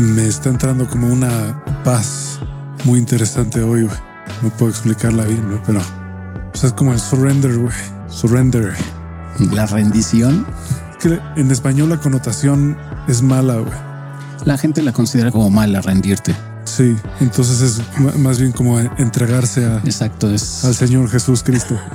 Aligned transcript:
me 0.00 0.26
está 0.26 0.48
entrando 0.48 0.88
como 0.88 1.08
una 1.08 1.62
paz 1.84 2.38
muy 2.84 2.98
interesante 2.98 3.62
hoy, 3.62 3.84
güey. 3.84 3.96
No 4.42 4.50
puedo 4.50 4.70
explicarla 4.70 5.24
bien, 5.24 5.46
güey, 5.46 5.60
pero 5.66 5.80
o 5.80 6.56
sea, 6.56 6.68
es 6.68 6.72
como 6.72 6.92
el 6.92 7.00
surrender, 7.00 7.56
güey. 7.58 7.74
Surrender. 8.08 8.74
La 9.52 9.66
rendición. 9.66 10.46
Que 11.00 11.18
en 11.36 11.50
español 11.50 11.88
la 11.90 11.98
connotación 11.98 12.76
es 13.08 13.22
mala, 13.22 13.56
güey. 13.56 13.78
La 14.44 14.58
gente 14.58 14.82
la 14.82 14.92
considera 14.92 15.30
como 15.30 15.50
mala 15.50 15.80
rendirte. 15.80 16.34
Sí, 16.64 16.96
entonces 17.20 17.60
es 17.60 18.18
más 18.18 18.38
bien 18.38 18.52
como 18.52 18.78
entregarse 18.78 19.64
a, 19.64 19.78
Exacto, 19.78 20.30
es 20.30 20.64
al 20.64 20.74
Señor 20.74 21.08
Jesús 21.08 21.42
Cristo. 21.42 21.78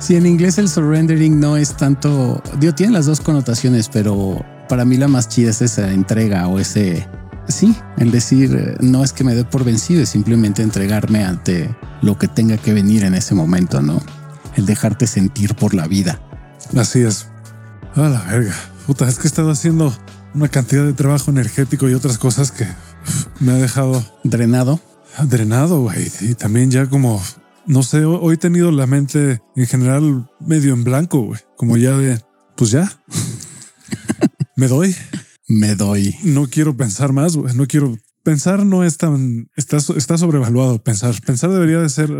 Sí, 0.00 0.14
en 0.14 0.26
inglés 0.26 0.58
el 0.58 0.68
surrendering 0.68 1.40
no 1.40 1.56
es 1.56 1.76
tanto, 1.76 2.40
digo, 2.60 2.72
tiene 2.72 2.92
las 2.92 3.06
dos 3.06 3.20
connotaciones, 3.20 3.88
pero 3.88 4.44
para 4.68 4.84
mí 4.84 4.96
la 4.96 5.08
más 5.08 5.28
chida 5.28 5.50
es 5.50 5.62
esa 5.62 5.92
entrega 5.92 6.46
o 6.48 6.58
ese, 6.58 7.06
sí, 7.48 7.74
el 7.96 8.10
decir, 8.10 8.54
eh, 8.54 8.76
no 8.80 9.02
es 9.04 9.12
que 9.12 9.24
me 9.24 9.34
dé 9.34 9.44
por 9.44 9.64
vencido, 9.64 10.02
es 10.02 10.08
simplemente 10.10 10.62
entregarme 10.62 11.24
ante 11.24 11.74
lo 12.02 12.18
que 12.18 12.28
tenga 12.28 12.56
que 12.58 12.72
venir 12.74 13.04
en 13.04 13.14
ese 13.14 13.34
momento, 13.34 13.80
¿no? 13.82 14.00
El 14.56 14.66
dejarte 14.66 15.06
sentir 15.06 15.54
por 15.54 15.74
la 15.74 15.86
vida. 15.86 16.20
Así 16.76 17.00
es. 17.00 17.26
A 17.94 18.02
la 18.08 18.22
verga. 18.24 18.54
Puta, 18.86 19.08
es 19.08 19.16
que 19.18 19.24
he 19.24 19.28
estado 19.30 19.50
haciendo 19.50 19.92
una 20.34 20.48
cantidad 20.48 20.84
de 20.84 20.92
trabajo 20.92 21.30
energético 21.30 21.88
y 21.88 21.94
otras 21.94 22.18
cosas 22.18 22.50
que 22.52 22.66
me 23.40 23.52
ha 23.52 23.56
dejado 23.56 24.04
Drenado. 24.24 24.80
drenado, 25.24 25.80
güey. 25.82 26.10
Y 26.20 26.34
también 26.34 26.70
ya 26.70 26.86
como, 26.86 27.22
no 27.66 27.82
sé, 27.82 28.04
ho- 28.04 28.20
hoy 28.20 28.34
he 28.34 28.38
tenido 28.38 28.70
la 28.70 28.86
mente 28.86 29.40
en 29.56 29.66
general 29.66 30.30
medio 30.40 30.74
en 30.74 30.84
blanco, 30.84 31.20
güey. 31.22 31.40
Como 31.56 31.76
ya 31.76 31.96
de, 31.96 32.20
pues 32.56 32.70
ya. 32.70 32.92
Me 34.58 34.66
doy. 34.66 34.94
Me 35.46 35.76
doy. 35.76 36.16
No 36.24 36.48
quiero 36.48 36.76
pensar 36.76 37.12
más. 37.12 37.36
No 37.36 37.66
quiero 37.66 37.96
pensar 38.24 38.66
no 38.66 38.82
es 38.84 38.98
tan 38.98 39.48
está, 39.54 39.76
está 39.76 40.18
sobrevaluado 40.18 40.82
pensar. 40.82 41.14
Pensar 41.24 41.50
debería 41.50 41.78
de 41.78 41.88
ser 41.88 42.10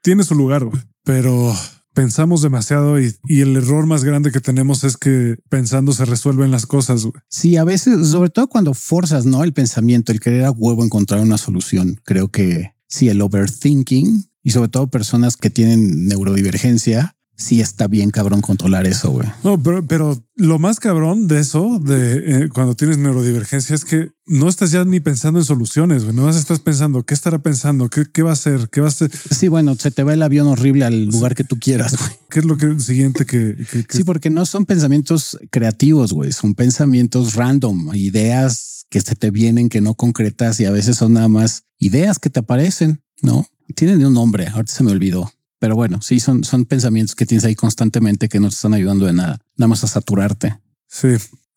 tiene 0.00 0.24
su 0.24 0.34
lugar, 0.34 0.66
pero 1.04 1.54
pensamos 1.92 2.40
demasiado 2.40 2.98
y, 2.98 3.14
y 3.28 3.42
el 3.42 3.54
error 3.56 3.84
más 3.84 4.04
grande 4.04 4.32
que 4.32 4.40
tenemos 4.40 4.84
es 4.84 4.96
que 4.96 5.36
pensando 5.50 5.92
se 5.92 6.06
resuelven 6.06 6.50
las 6.50 6.64
cosas. 6.64 7.04
güey. 7.04 7.22
Sí, 7.28 7.58
a 7.58 7.64
veces, 7.64 8.08
sobre 8.08 8.30
todo 8.30 8.48
cuando 8.48 8.72
forzas, 8.72 9.26
¿no? 9.26 9.44
El 9.44 9.52
pensamiento, 9.52 10.12
el 10.12 10.20
querer 10.20 10.46
a 10.46 10.50
huevo 10.50 10.82
encontrar 10.82 11.20
una 11.20 11.36
solución. 11.36 12.00
Creo 12.04 12.28
que 12.28 12.74
sí, 12.88 13.10
el 13.10 13.20
overthinking 13.20 14.30
y 14.42 14.50
sobre 14.50 14.70
todo 14.70 14.88
personas 14.88 15.36
que 15.36 15.50
tienen 15.50 16.06
neurodivergencia, 16.06 17.16
sí 17.42 17.60
está 17.60 17.86
bien 17.88 18.10
cabrón 18.10 18.40
controlar 18.40 18.86
eso, 18.86 19.10
güey. 19.10 19.28
No, 19.44 19.62
pero, 19.62 19.86
pero 19.86 20.22
lo 20.36 20.58
más 20.58 20.80
cabrón 20.80 21.28
de 21.28 21.40
eso, 21.40 21.78
de 21.78 22.44
eh, 22.44 22.48
cuando 22.48 22.74
tienes 22.74 22.98
neurodivergencia, 22.98 23.74
es 23.74 23.84
que 23.84 24.10
no 24.26 24.48
estás 24.48 24.70
ya 24.70 24.84
ni 24.84 25.00
pensando 25.00 25.38
en 25.40 25.44
soluciones, 25.44 26.04
güey. 26.04 26.14
No 26.16 26.22
más 26.22 26.36
estás 26.36 26.60
pensando 26.60 27.02
qué 27.04 27.14
estará 27.14 27.40
pensando, 27.40 27.88
qué, 27.90 28.04
qué 28.12 28.22
va 28.22 28.30
a 28.30 28.32
hacer, 28.34 28.68
qué 28.70 28.80
va 28.80 28.86
a 28.86 28.90
hacer, 28.90 29.10
Sí, 29.30 29.48
bueno, 29.48 29.74
se 29.74 29.90
te 29.90 30.02
va 30.02 30.14
el 30.14 30.22
avión 30.22 30.46
horrible 30.46 30.84
al 30.84 31.06
lugar 31.06 31.34
que 31.34 31.44
tú 31.44 31.58
quieras, 31.58 31.96
güey. 31.98 32.10
qué 32.30 32.38
es 32.40 32.44
lo 32.44 32.56
que 32.56 32.78
siguiente 32.80 33.26
que, 33.26 33.56
que- 33.70 33.84
que- 33.84 33.96
Sí, 33.96 34.04
porque 34.04 34.30
no 34.30 34.46
son 34.46 34.64
pensamientos 34.66 35.38
creativos, 35.50 36.12
güey. 36.12 36.32
Son 36.32 36.54
pensamientos 36.54 37.34
random, 37.34 37.94
ideas 37.94 38.86
que 38.90 39.00
se 39.00 39.14
te 39.14 39.30
vienen 39.30 39.68
que 39.68 39.80
no 39.80 39.94
concretas 39.94 40.60
y 40.60 40.64
a 40.66 40.70
veces 40.70 40.96
son 40.96 41.14
nada 41.14 41.28
más 41.28 41.64
ideas 41.78 42.18
que 42.18 42.30
te 42.30 42.40
aparecen, 42.40 43.02
¿no? 43.22 43.46
Tienen 43.74 44.04
un 44.04 44.12
nombre, 44.14 44.48
ahorita 44.48 44.72
se 44.72 44.82
me 44.84 44.90
olvidó. 44.92 45.32
Pero 45.62 45.76
bueno, 45.76 46.02
sí, 46.02 46.18
son, 46.18 46.42
son 46.42 46.64
pensamientos 46.64 47.14
que 47.14 47.24
tienes 47.24 47.44
ahí 47.44 47.54
constantemente 47.54 48.28
que 48.28 48.40
no 48.40 48.48
te 48.48 48.56
están 48.56 48.74
ayudando 48.74 49.06
de 49.06 49.12
nada, 49.12 49.38
nada 49.56 49.68
más 49.68 49.84
a 49.84 49.86
saturarte. 49.86 50.58
Sí. 50.88 51.10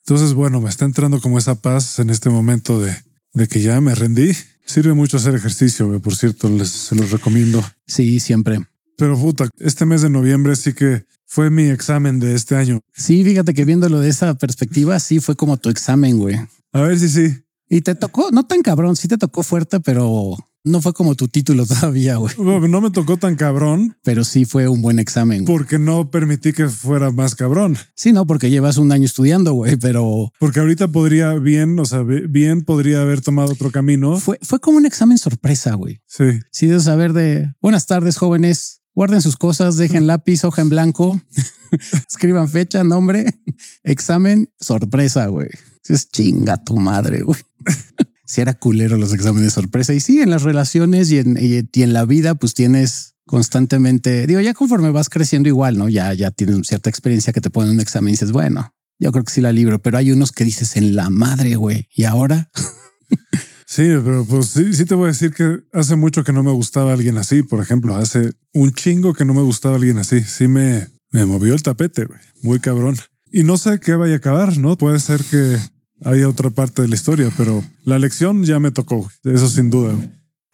Entonces, 0.06 0.36
bueno, 0.36 0.62
me 0.62 0.70
está 0.70 0.86
entrando 0.86 1.20
como 1.20 1.40
esa 1.40 1.56
paz 1.56 1.98
en 1.98 2.12
este 2.12 2.30
momento 2.30 2.80
de, 2.80 2.96
de 3.34 3.48
que 3.48 3.64
ya 3.64 3.82
me 3.82 3.96
rendí. 3.96 4.32
Sirve 4.64 4.94
mucho 4.94 5.18
hacer 5.18 5.34
ejercicio, 5.34 5.88
güey, 5.88 6.00
por 6.00 6.16
cierto, 6.16 6.48
les 6.50 6.70
se 6.70 6.94
los 6.94 7.10
recomiendo. 7.10 7.66
Sí, 7.88 8.20
siempre. 8.20 8.64
Pero 8.96 9.18
puta, 9.18 9.50
este 9.58 9.88
mes 9.88 10.04
de 10.04 10.12
noviembre 10.12 10.56
sí 10.56 10.74
que 10.74 11.08
fue 11.26 11.50
mi 11.50 11.64
examen 11.64 12.20
de 12.20 12.36
este 12.36 12.56
año. 12.56 12.82
Sí, 12.94 13.24
fíjate 13.24 13.56
que 13.56 13.66
viéndolo 13.66 14.02
de 14.02 14.10
esa 14.10 14.36
perspectiva, 14.36 15.00
sí 15.00 15.20
fue 15.20 15.36
como 15.36 15.58
tu 15.58 15.70
examen, 15.70 16.20
güey. 16.20 16.36
A 16.74 16.82
ver 16.82 17.00
si 17.00 17.10
sí. 17.10 17.36
Y 17.70 17.82
te 17.82 17.96
tocó, 17.96 18.30
no 18.30 18.46
tan 18.46 18.62
cabrón, 18.62 18.98
sí 18.98 19.08
te 19.08 19.18
tocó 19.18 19.42
fuerte, 19.42 19.80
pero 19.80 20.38
no 20.66 20.82
fue 20.82 20.94
como 20.94 21.16
tu 21.16 21.28
título 21.30 21.66
todavía, 21.68 22.18
güey. 22.18 22.34
No 22.38 22.82
me 22.82 22.92
tocó 22.92 23.16
tan 23.18 23.36
cabrón 23.36 23.96
Pero 24.04 24.24
sí 24.26 24.44
fue 24.46 24.68
un 24.68 24.82
buen 24.82 25.00
examen. 25.00 25.46
porque 25.46 25.80
no 25.80 26.12
permití 26.12 26.52
que 26.52 26.68
fuera 26.68 27.12
más 27.12 27.36
cabrón. 27.36 27.78
Sí, 27.96 28.12
no, 28.12 28.28
porque 28.28 28.50
llevas 28.50 28.78
un 28.78 28.92
año 28.92 29.06
estudiando, 29.06 29.54
güey, 29.54 29.78
pero 29.78 30.34
Porque 30.40 30.60
ahorita 30.60 30.90
podría 30.90 31.34
bien, 31.36 31.80
o 31.80 31.86
sea, 31.86 32.02
bien 32.04 32.64
podría 32.64 33.02
haber 33.02 33.22
tomado 33.22 33.54
otro 33.54 33.72
camino. 33.72 34.20
fue, 34.20 34.38
fue 34.42 34.60
como 34.60 34.78
un 34.78 34.86
examen 34.86 35.18
sorpresa, 35.18 35.76
güey. 35.76 36.02
Sí. 36.08 36.26
Sí, 36.52 36.68
de 36.68 36.80
saber 36.82 37.14
de 37.14 37.54
buenas 37.62 37.86
tardes, 37.86 38.18
jóvenes. 38.18 38.82
Guarden 38.94 39.22
sus 39.22 39.36
cosas, 39.36 39.76
dejen 39.78 40.08
lápiz, 40.08 40.44
hoja 40.46 40.62
en 40.62 40.70
blanco, 40.70 41.22
escriban 42.10 42.48
fecha, 42.50 42.84
nombre, 42.84 43.26
examen, 43.84 44.50
sorpresa, 44.60 45.28
güey. 45.28 45.50
Es 45.88 46.10
chinga 46.10 46.64
tu 46.64 46.78
madre, 46.78 47.22
güey. 47.22 47.40
Si 48.36 48.42
era 48.42 48.54
culero 48.54 48.98
los 48.98 49.14
exámenes 49.14 49.54
sorpresa. 49.54 49.94
Y 49.94 50.02
sí, 50.02 50.20
en 50.20 50.30
las 50.30 50.44
relaciones 50.44 51.10
y 51.10 51.20
en, 51.20 51.38
y, 51.40 51.82
en 51.82 51.94
la 51.94 52.04
vida, 52.04 52.36
pues 52.36 52.54
tienes 52.54 53.16
constantemente, 53.26 54.28
digo, 54.28 54.42
ya 54.42 54.54
conforme 54.54 54.92
vas 54.92 55.10
creciendo 55.10 55.48
igual, 55.48 55.78
¿no? 55.78 55.88
Ya, 55.88 56.14
ya 56.14 56.32
tienes 56.32 56.68
cierta 56.68 56.90
experiencia 56.90 57.32
que 57.32 57.40
te 57.40 57.50
ponen 57.50 57.72
un 57.72 57.80
examen 57.80 58.10
y 58.10 58.12
dices, 58.12 58.34
bueno, 58.34 58.76
yo 59.00 59.14
creo 59.14 59.24
que 59.24 59.32
sí 59.32 59.40
la 59.40 59.54
libro, 59.54 59.82
pero 59.82 59.98
hay 59.98 60.12
unos 60.12 60.34
que 60.34 60.44
dices 60.44 60.76
en 60.76 60.98
la 60.98 61.10
madre, 61.10 61.56
güey. 61.56 61.88
Y 61.96 62.04
ahora, 62.04 62.52
Sí, 63.66 63.84
pero 64.04 64.26
pues 64.26 64.48
sí, 64.48 64.74
sí 64.74 64.86
te 64.86 64.96
voy 64.96 65.06
a 65.06 65.08
decir 65.08 65.34
que 65.34 65.60
hace 65.74 65.96
mucho 65.96 66.24
que 66.24 66.34
no 66.34 66.44
me 66.44 66.52
gustaba 66.52 66.94
alguien 66.94 67.18
así. 67.18 67.42
Por 67.42 67.62
ejemplo, 67.62 67.96
hace 67.96 68.34
un 68.54 68.74
chingo 68.74 69.14
que 69.14 69.26
no 69.26 69.34
me 69.34 69.42
gustaba 69.42 69.76
alguien 69.76 69.98
así. 69.98 70.22
Sí 70.22 70.48
me, 70.48 70.88
me 71.12 71.26
movió 71.26 71.54
el 71.54 71.64
tapete, 71.64 72.06
güey. 72.06 72.20
Muy 72.44 72.60
cabrón. 72.60 72.98
Y 73.32 73.44
no 73.44 73.58
sé 73.58 73.80
qué 73.80 73.96
vaya 73.96 74.16
a 74.16 74.18
acabar, 74.18 74.58
¿no? 74.58 74.78
Puede 74.78 75.00
ser 75.00 75.24
que 75.24 75.58
haya 76.04 76.30
otra 76.30 76.50
parte 76.50 76.82
de 76.82 76.88
la 76.88 76.96
historia, 76.96 77.32
pero 77.38 77.64
la 77.84 78.00
lección 78.00 78.44
ya 78.44 78.60
me 78.60 78.72
tocó, 78.72 79.10
eso 79.24 79.50
sin 79.50 79.70
duda. 79.70 79.96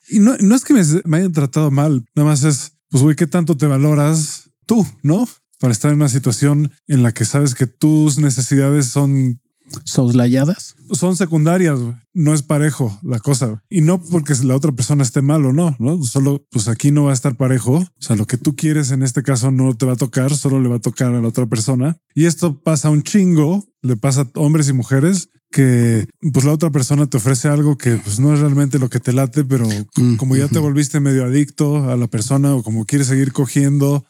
Y 0.10 0.20
no, 0.20 0.36
no 0.38 0.56
es 0.56 0.64
que 0.64 0.74
me, 0.74 0.82
me 1.06 1.18
hayan 1.18 1.32
tratado 1.32 1.72
mal, 1.72 2.06
nada 2.16 2.30
más 2.30 2.44
es, 2.44 2.74
pues, 2.90 3.04
güey, 3.04 3.16
¿qué 3.16 3.28
tanto 3.28 3.58
te 3.58 3.66
valoras 3.66 4.50
tú, 4.66 4.86
no? 5.04 5.28
Para 5.60 5.74
estar 5.74 5.92
en 5.92 5.98
una 5.98 6.10
situación 6.10 6.72
en 6.88 7.04
la 7.04 7.14
que 7.14 7.26
sabes 7.26 7.56
que 7.56 7.68
tus 7.68 8.18
necesidades 8.18 8.88
son 8.88 9.41
soslayadas. 9.84 10.76
son 10.92 11.16
secundarias, 11.16 11.80
no 12.14 12.34
es 12.34 12.44
parejo 12.44 13.00
la 13.04 13.20
cosa. 13.20 13.64
Y 13.70 13.82
no 13.82 14.02
porque 14.02 14.34
la 14.44 14.56
otra 14.56 14.72
persona 14.72 15.04
esté 15.04 15.22
mal 15.22 15.46
o 15.46 15.54
no, 15.54 15.76
no, 15.80 16.04
solo 16.04 16.46
pues 16.52 16.68
aquí 16.68 16.92
no 16.92 17.06
va 17.06 17.12
a 17.12 17.14
estar 17.14 17.36
parejo. 17.36 17.78
O 17.78 17.88
sea, 18.00 18.16
lo 18.16 18.28
que 18.28 18.38
tú 18.38 18.56
quieres 18.56 18.92
en 18.92 19.04
este 19.04 19.24
caso 19.24 19.52
no 19.52 19.76
te 19.76 19.86
va 19.86 19.94
a 19.94 19.98
tocar, 19.98 20.36
solo 20.36 20.60
le 20.60 20.70
va 20.70 20.78
a 20.78 20.80
tocar 20.80 21.14
a 21.14 21.22
la 21.22 21.28
otra 21.28 21.46
persona. 21.46 21.98
Y 22.14 22.26
esto 22.26 22.62
pasa 22.62 22.90
un 22.90 23.04
chingo, 23.04 23.66
le 23.82 23.98
pasa 23.98 24.22
a 24.22 24.40
hombres 24.40 24.70
y 24.70 24.74
mujeres 24.74 25.30
que 25.52 26.08
pues 26.34 26.46
la 26.46 26.54
otra 26.54 26.72
persona 26.72 27.08
te 27.08 27.18
ofrece 27.18 27.48
algo 27.48 27.78
que 27.78 27.98
pues 27.98 28.20
no 28.20 28.34
es 28.34 28.40
realmente 28.40 28.80
lo 28.80 28.90
que 28.90 29.00
te 29.00 29.14
late, 29.14 29.44
pero 29.44 29.68
Mm, 29.98 30.16
como 30.16 30.36
ya 30.36 30.48
te 30.48 30.60
volviste 30.60 31.00
medio 31.00 31.26
adicto 31.26 31.90
a 31.90 31.98
la 31.98 32.08
persona 32.08 32.56
o 32.56 32.64
como 32.64 32.86
quieres 32.86 33.08
seguir 33.08 33.32
cogiendo 33.34 34.06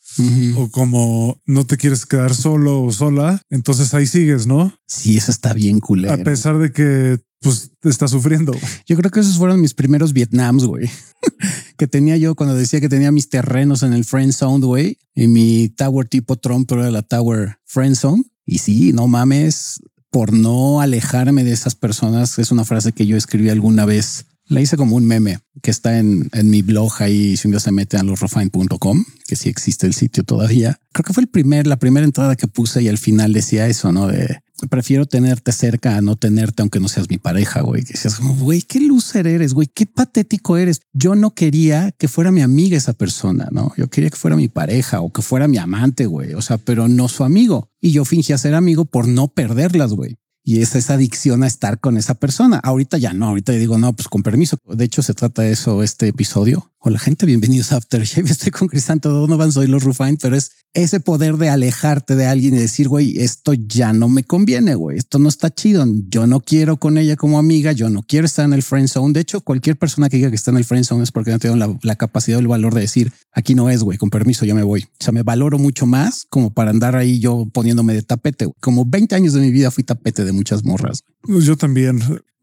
o 0.56 0.70
como 0.70 1.40
no 1.46 1.66
te 1.66 1.78
quieres 1.78 2.06
quedar 2.06 2.36
solo 2.36 2.84
o 2.84 2.92
sola, 2.92 3.42
entonces 3.50 3.94
ahí 3.94 4.06
sigues, 4.06 4.48
¿no? 4.48 4.74
Sí, 4.88 5.18
eso 5.18 5.32
está 5.32 5.54
bien 5.54 5.80
culero. 5.80 6.14
A 6.14 6.18
pesar 6.18 6.58
de 6.58 6.72
que 6.72 7.20
pues 7.40 7.72
te 7.80 7.90
está 7.90 8.08
sufriendo. 8.08 8.54
Yo 8.86 8.96
creo 8.96 9.10
que 9.10 9.20
esos 9.20 9.38
fueron 9.38 9.62
mis 9.62 9.74
primeros 9.74 10.14
Vietnams, 10.14 10.66
güey. 10.66 10.88
que 11.78 11.88
tenía 11.88 12.16
yo 12.18 12.36
cuando 12.36 12.54
decía 12.56 12.80
que 12.80 12.90
tenía 12.90 13.12
mis 13.12 13.30
terrenos 13.30 13.82
en 13.82 13.94
el 13.94 14.06
Friend 14.06 14.32
Zone, 14.32 14.64
güey. 14.64 15.00
Y 15.16 15.28
mi 15.28 15.70
Tower 15.70 16.08
tipo 16.08 16.36
Trump, 16.36 16.68
pero 16.70 16.82
era 16.82 16.92
la 16.92 17.02
Tower 17.02 17.58
Friend 17.66 17.96
Zone. 17.96 18.24
Y 18.46 18.60
sí, 18.60 18.94
no 18.94 19.08
mames, 19.08 19.82
por 20.12 20.34
no 20.34 20.82
alejarme 20.82 21.44
de 21.44 21.54
esas 21.54 21.74
personas, 21.74 22.38
es 22.38 22.52
una 22.52 22.66
frase 22.66 22.92
que 22.92 23.08
yo 23.08 23.18
escribí 23.18 23.50
alguna 23.50 23.86
vez. 23.86 24.26
La 24.52 24.60
hice 24.60 24.76
como 24.76 24.98
un 24.98 25.06
meme 25.06 25.40
que 25.62 25.72
está 25.72 25.98
en, 25.98 26.30
en 26.34 26.50
mi 26.50 26.62
blog 26.62 26.92
ahí. 27.00 27.38
Si 27.38 27.48
un 27.48 27.54
día 27.54 27.62
se 27.62 27.72
mete 27.72 27.96
a 27.96 28.04
losrefine.com, 28.04 29.06
que 29.26 29.38
sí 29.38 29.48
existe 29.48 29.88
el 29.88 29.94
sitio 29.94 30.26
todavía. 30.26 30.78
Creo 30.92 31.06
que 31.06 31.14
fue 31.14 31.24
el 31.24 31.30
primer, 31.30 31.68
la 31.68 31.80
primera 31.80 32.06
entrada 32.06 32.36
que 32.36 32.48
puse 32.48 32.84
y 32.84 32.90
al 32.90 32.98
final 32.98 33.32
decía 33.32 33.68
eso, 33.68 33.94
no 33.94 34.08
de 34.08 34.42
prefiero 34.68 35.06
tenerte 35.06 35.54
cerca 35.54 35.96
a 35.96 36.02
no 36.02 36.18
tenerte, 36.18 36.62
aunque 36.62 36.82
no 36.82 36.88
seas 36.88 37.10
mi 37.10 37.18
pareja, 37.18 37.62
güey. 37.62 37.84
Que 37.84 37.96
seas 37.96 38.16
como, 38.16 38.36
güey, 38.36 38.62
qué 38.62 38.82
loser 38.82 39.26
eres, 39.26 39.54
güey, 39.54 39.70
qué 39.74 39.86
patético 39.86 40.58
eres. 40.58 40.82
Yo 40.94 41.16
no 41.16 41.34
quería 41.34 41.92
que 41.98 42.10
fuera 42.10 42.32
mi 42.32 42.42
amiga 42.42 42.78
esa 42.78 42.94
persona, 42.94 43.48
no? 43.52 43.72
Yo 43.78 43.90
quería 43.90 44.10
que 44.10 44.18
fuera 44.18 44.36
mi 44.36 44.50
pareja 44.50 45.00
o 45.00 45.12
que 45.12 45.22
fuera 45.22 45.48
mi 45.48 45.60
amante, 45.60 46.06
güey. 46.06 46.34
O 46.34 46.42
sea, 46.42 46.58
pero 46.58 46.88
no 46.88 47.08
su 47.08 47.24
amigo. 47.24 47.70
Y 47.80 47.92
yo 47.92 48.06
fingía 48.06 48.38
ser 48.38 48.54
amigo 48.54 48.86
por 48.86 49.08
no 49.08 49.30
perderlas, 49.30 49.94
güey. 49.94 50.18
Y 50.44 50.62
es 50.62 50.76
esa 50.76 50.96
adicción 50.96 51.44
a 51.44 51.48
estar 51.48 51.80
con 51.80 51.98
esa 51.98 52.16
persona. 52.16 52.60
Ahorita 52.64 52.98
ya 52.98 53.14
no, 53.14 53.28
ahorita 53.28 53.52
digo, 53.54 53.78
no, 53.78 53.94
pues 53.94 54.08
con 54.08 54.24
permiso. 54.24 54.58
De 54.66 54.86
hecho, 54.86 55.04
se 55.04 55.14
trata 55.14 55.44
de 55.44 55.52
eso 55.52 55.84
este 55.84 56.08
episodio. 56.08 56.72
Hola 56.84 56.98
gente, 56.98 57.28
bienvenidos 57.28 57.74
a 57.74 57.78
Aftershave. 57.78 58.28
Estoy 58.32 58.50
con 58.52 58.68
Crisanto 58.68 59.12
Donovan, 59.12 59.52
soy 59.52 59.68
los 59.68 59.84
Rufine, 59.84 60.18
pero 60.20 60.36
es 60.36 60.54
ese 60.74 61.00
poder 61.00 61.38
de 61.38 61.48
alejarte 61.48 62.16
de 62.16 62.26
alguien 62.26 62.56
y 62.56 62.58
decir, 62.58 62.88
güey, 62.88 63.20
esto 63.20 63.54
ya 63.54 63.94
no 63.94 64.10
me 64.10 64.24
conviene, 64.24 64.74
güey, 64.74 64.98
esto 64.98 65.20
no 65.20 65.30
está 65.30 65.52
chido, 65.52 65.86
yo 66.10 66.26
no 66.26 66.40
quiero 66.40 66.78
con 66.78 66.98
ella 66.98 67.18
como 67.18 67.38
amiga, 67.38 67.72
yo 67.72 67.92
no 67.92 68.02
quiero 68.02 68.26
estar 68.26 68.46
en 68.46 68.54
el 68.54 68.64
friend 68.64 68.88
zone. 68.88 69.14
De 69.14 69.20
hecho, 69.20 69.42
cualquier 69.42 69.78
persona 69.78 70.10
que 70.10 70.18
diga 70.18 70.32
que 70.32 70.36
está 70.36 70.50
en 70.50 70.58
el 70.58 70.66
friend 70.66 70.86
zone 70.86 71.04
es 71.04 71.12
porque 71.12 71.30
no 71.30 71.38
tiene 71.38 71.56
la, 71.56 71.78
la 71.84 71.96
capacidad 71.98 72.40
o 72.40 72.42
el 72.42 72.48
valor 72.48 72.74
de 72.74 72.82
decir, 72.82 73.14
aquí 73.32 73.54
no 73.54 73.70
es, 73.70 73.84
güey, 73.84 74.00
con 74.00 74.10
permiso, 74.10 74.46
yo 74.46 74.56
me 74.56 74.64
voy. 74.64 74.82
O 74.82 75.04
sea, 75.04 75.14
me 75.14 75.22
valoro 75.22 75.60
mucho 75.60 75.86
más 75.86 76.26
como 76.32 76.52
para 76.52 76.72
andar 76.72 76.96
ahí 76.96 77.20
yo 77.20 77.48
poniéndome 77.54 77.94
de 77.94 78.02
tapete. 78.02 78.52
Como 78.60 78.86
20 78.86 79.14
años 79.14 79.34
de 79.34 79.42
mi 79.42 79.52
vida 79.52 79.70
fui 79.70 79.84
tapete 79.84 80.26
de 80.26 80.32
muchas 80.32 80.64
morras. 80.64 81.04
Pues 81.22 81.46
yo 81.46 81.56
también. 81.56 82.02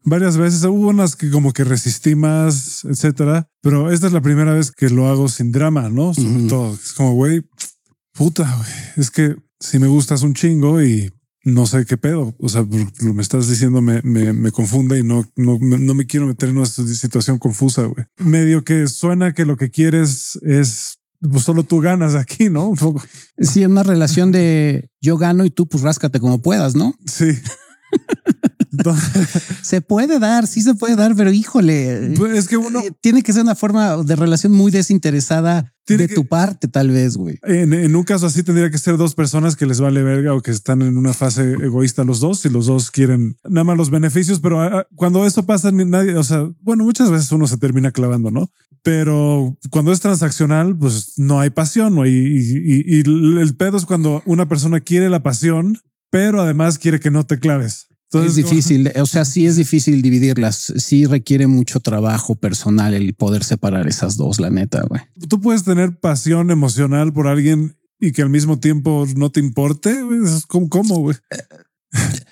Varias 0.09 0.37
veces 0.37 0.63
hubo 0.63 0.89
unas 0.89 1.15
que 1.15 1.29
como 1.29 1.53
que 1.53 1.63
resistí 1.63 2.15
más, 2.15 2.83
etcétera, 2.83 3.47
pero 3.61 3.91
esta 3.91 4.07
es 4.07 4.13
la 4.13 4.21
primera 4.21 4.53
vez 4.53 4.71
que 4.71 4.89
lo 4.89 5.07
hago 5.07 5.29
sin 5.29 5.51
drama, 5.51 5.89
¿no? 5.89 6.15
Sobre 6.15 6.47
todo 6.47 6.73
es 6.73 6.93
como, 6.93 7.13
güey, 7.13 7.43
puta, 8.13 8.55
güey, 8.55 8.69
es 8.97 9.11
que 9.11 9.35
si 9.59 9.77
me 9.77 9.87
gustas 9.87 10.23
un 10.23 10.33
chingo 10.33 10.81
y 10.81 11.11
no 11.43 11.67
sé 11.67 11.85
qué 11.85 11.95
pedo. 11.95 12.35
O 12.39 12.49
sea, 12.49 12.61
lo 12.61 12.91
que 12.91 13.13
me 13.13 13.21
estás 13.21 13.47
diciendo 13.47 13.81
me, 13.81 14.01
me, 14.01 14.33
me 14.33 14.51
confunde 14.51 14.97
y 14.97 15.03
no, 15.03 15.25
no, 15.35 15.59
no, 15.59 15.93
me 15.93 16.07
quiero 16.07 16.25
meter 16.25 16.49
en 16.49 16.57
una 16.57 16.65
situación 16.65 17.37
confusa, 17.37 17.83
güey. 17.83 18.05
Medio 18.17 18.63
que 18.63 18.87
suena 18.87 19.33
que 19.33 19.45
lo 19.45 19.57
que 19.57 19.69
quieres 19.69 20.39
es 20.41 20.97
pues 21.21 21.43
solo 21.43 21.63
tú 21.63 21.81
ganas 21.81 22.15
aquí, 22.15 22.49
¿no? 22.49 22.69
Un 22.69 22.77
poco. 22.77 23.03
Sí, 23.37 23.63
una 23.65 23.83
relación 23.83 24.31
de 24.31 24.89
yo 25.01 25.17
gano 25.17 25.45
y 25.45 25.49
tú 25.49 25.67
pues 25.67 25.83
ráscate 25.83 26.19
como 26.19 26.41
puedas, 26.41 26.75
¿no? 26.75 26.95
Sí. 27.05 27.37
se 29.61 29.81
puede 29.81 30.19
dar, 30.19 30.47
sí 30.47 30.61
se 30.61 30.75
puede 30.75 30.95
dar, 30.95 31.15
pero 31.15 31.31
híjole, 31.31 32.13
pues 32.15 32.37
es 32.37 32.47
que 32.47 32.57
uno 32.57 32.79
eh, 32.79 32.91
tiene 33.01 33.23
que 33.23 33.33
ser 33.33 33.43
una 33.43 33.55
forma 33.55 33.97
de 34.03 34.15
relación 34.15 34.51
muy 34.51 34.71
desinteresada 34.71 35.73
de 35.87 36.07
tu 36.07 36.25
parte, 36.27 36.67
tal 36.67 36.91
vez, 36.91 37.17
güey. 37.17 37.39
En, 37.43 37.95
un 37.95 38.03
caso 38.03 38.27
así 38.27 38.43
tendría 38.43 38.69
que 38.69 38.77
ser 38.77 38.97
dos 38.97 39.15
personas 39.15 39.55
que 39.55 39.65
les 39.65 39.81
vale 39.81 40.03
verga 40.03 40.33
o 40.33 40.41
que 40.41 40.51
están 40.51 40.81
en 40.81 40.97
una 40.97 41.13
fase 41.13 41.53
egoísta 41.53 42.03
los 42.03 42.19
dos 42.19 42.45
y 42.45 42.49
los 42.49 42.67
dos 42.67 42.91
quieren 42.91 43.37
nada 43.43 43.63
más 43.63 43.77
los 43.77 43.89
beneficios, 43.89 44.39
pero 44.39 44.61
ah, 44.61 44.87
cuando 44.95 45.25
eso 45.25 45.45
pasa, 45.45 45.71
nadie, 45.71 46.15
o 46.15 46.23
sea, 46.23 46.47
bueno, 46.61 46.83
muchas 46.83 47.09
veces 47.09 47.31
uno 47.31 47.47
se 47.47 47.57
termina 47.57 47.91
clavando, 47.91 48.29
¿no? 48.29 48.51
Pero 48.83 49.57
cuando 49.71 49.91
es 49.91 49.99
transaccional, 49.99 50.77
pues 50.77 51.13
no 51.17 51.39
hay 51.39 51.49
pasión, 51.49 51.95
¿no? 51.95 52.05
Y, 52.05 52.11
y 52.11 52.99
el 52.99 53.55
pedo 53.57 53.77
es 53.77 53.85
cuando 53.85 54.21
una 54.25 54.47
persona 54.47 54.79
quiere 54.79 55.09
la 55.09 55.23
pasión, 55.23 55.79
pero 56.09 56.41
además 56.41 56.77
quiere 56.77 56.99
que 56.99 57.11
no 57.11 57.25
te 57.25 57.39
claves 57.39 57.89
es 58.13 58.35
difícil, 58.35 58.91
o 58.99 59.05
sea, 59.05 59.23
sí 59.23 59.45
es 59.45 59.55
difícil 59.55 60.01
dividirlas, 60.01 60.73
sí 60.77 61.05
requiere 61.05 61.47
mucho 61.47 61.79
trabajo 61.79 62.35
personal 62.35 62.93
el 62.93 63.13
poder 63.13 63.43
separar 63.43 63.87
esas 63.87 64.17
dos, 64.17 64.39
la 64.39 64.49
neta, 64.49 64.83
güey. 64.87 65.01
Tú 65.27 65.39
puedes 65.39 65.63
tener 65.63 65.99
pasión 65.99 66.49
emocional 66.49 67.13
por 67.13 67.27
alguien 67.27 67.77
y 67.99 68.11
que 68.11 68.21
al 68.21 68.29
mismo 68.29 68.59
tiempo 68.59 69.05
no 69.15 69.31
te 69.31 69.39
importe, 69.39 69.95
¿cómo, 70.47 70.99
güey? 70.99 71.17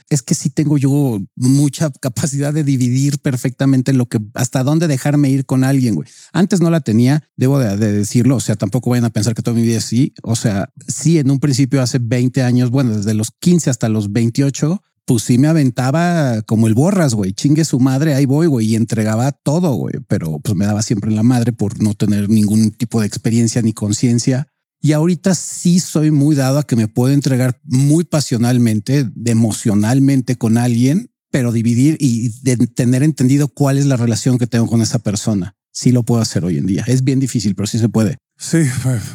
Es 0.10 0.22
que 0.22 0.36
sí 0.36 0.50
tengo 0.50 0.78
yo 0.78 1.20
mucha 1.36 1.90
capacidad 1.90 2.54
de 2.54 2.64
dividir 2.64 3.20
perfectamente 3.20 3.92
lo 3.92 4.06
que 4.06 4.20
hasta 4.36 4.64
dónde 4.64 4.88
dejarme 4.88 5.30
ir 5.30 5.46
con 5.46 5.64
alguien, 5.64 5.96
güey. 5.96 6.08
Antes 6.32 6.62
no 6.62 6.70
la 6.70 6.80
tenía, 6.80 7.24
debo 7.36 7.60
de, 7.60 7.76
decirlo, 7.76 8.38
o 8.38 8.40
sea, 8.40 8.56
tampoco 8.56 8.92
vayan 8.92 9.06
a 9.06 9.10
pensar 9.10 9.34
que 9.34 9.42
toda 9.42 9.58
mi 9.58 9.64
vida 9.64 9.82
sí, 9.82 10.14
o 10.24 10.36
sea, 10.36 10.70
sí 10.88 11.18
en 11.20 11.30
un 11.30 11.40
principio 11.40 11.82
hace 11.82 12.00
20 12.00 12.42
años, 12.44 12.70
bueno, 12.70 12.96
desde 12.96 13.14
los 13.14 13.32
15 13.32 13.70
hasta 13.70 13.90
los 13.90 14.12
28, 14.14 14.82
pues 15.07 15.24
sí 15.24 15.38
me 15.38 15.48
aventaba 15.48 16.42
como 16.42 16.68
el 16.68 16.74
borras, 16.74 17.13
güey, 17.13 17.31
chingue 17.31 17.63
su 17.63 17.80
madre, 17.80 18.13
ahí 18.13 18.25
voy, 18.25 18.48
güey, 18.48 18.68
y 18.68 18.75
entregaba 18.75 19.31
todo, 19.31 19.74
güey, 19.74 19.95
pero 20.09 20.39
pues 20.39 20.56
me 20.57 20.65
daba 20.65 20.81
siempre 20.81 21.12
la 21.12 21.24
madre 21.24 21.54
por 21.54 21.81
no 21.81 21.94
tener 21.94 22.30
ningún 22.30 22.71
tipo 22.71 23.00
de 23.00 23.07
experiencia 23.07 23.62
ni 23.62 23.71
conciencia. 23.71 24.50
Y 24.81 24.92
ahorita 24.92 25.33
sí 25.33 25.80
soy 25.80 26.12
muy 26.12 26.36
dado 26.36 26.59
a 26.59 26.68
que 26.68 26.75
me 26.75 26.89
puedo 26.89 27.13
entregar 27.13 27.57
muy 27.63 28.04
pasionalmente, 28.04 29.09
emocionalmente 29.25 30.36
con 30.36 30.57
alguien, 30.57 31.09
pero 31.31 31.54
dividir 31.54 31.95
y 32.01 32.30
tener 32.75 33.01
entendido 33.01 33.48
cuál 33.48 33.77
es 33.77 33.86
la 33.86 33.95
relación 33.95 34.38
que 34.38 34.45
tengo 34.45 34.68
con 34.68 34.81
esa 34.81 35.00
persona. 35.00 35.56
Sí 35.71 35.94
lo 35.94 36.04
puedo 36.04 36.21
hacer 36.21 36.44
hoy 36.44 36.57
en 36.57 36.65
día. 36.65 36.83
Es 36.86 37.06
bien 37.06 37.21
difícil, 37.21 37.56
pero 37.56 37.68
sí 37.68 37.80
se 37.80 37.88
puede. 37.88 38.18
Sí, 38.39 38.60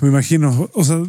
me 0.00 0.08
imagino. 0.08 0.68
O 0.74 0.84
sea, 0.84 1.00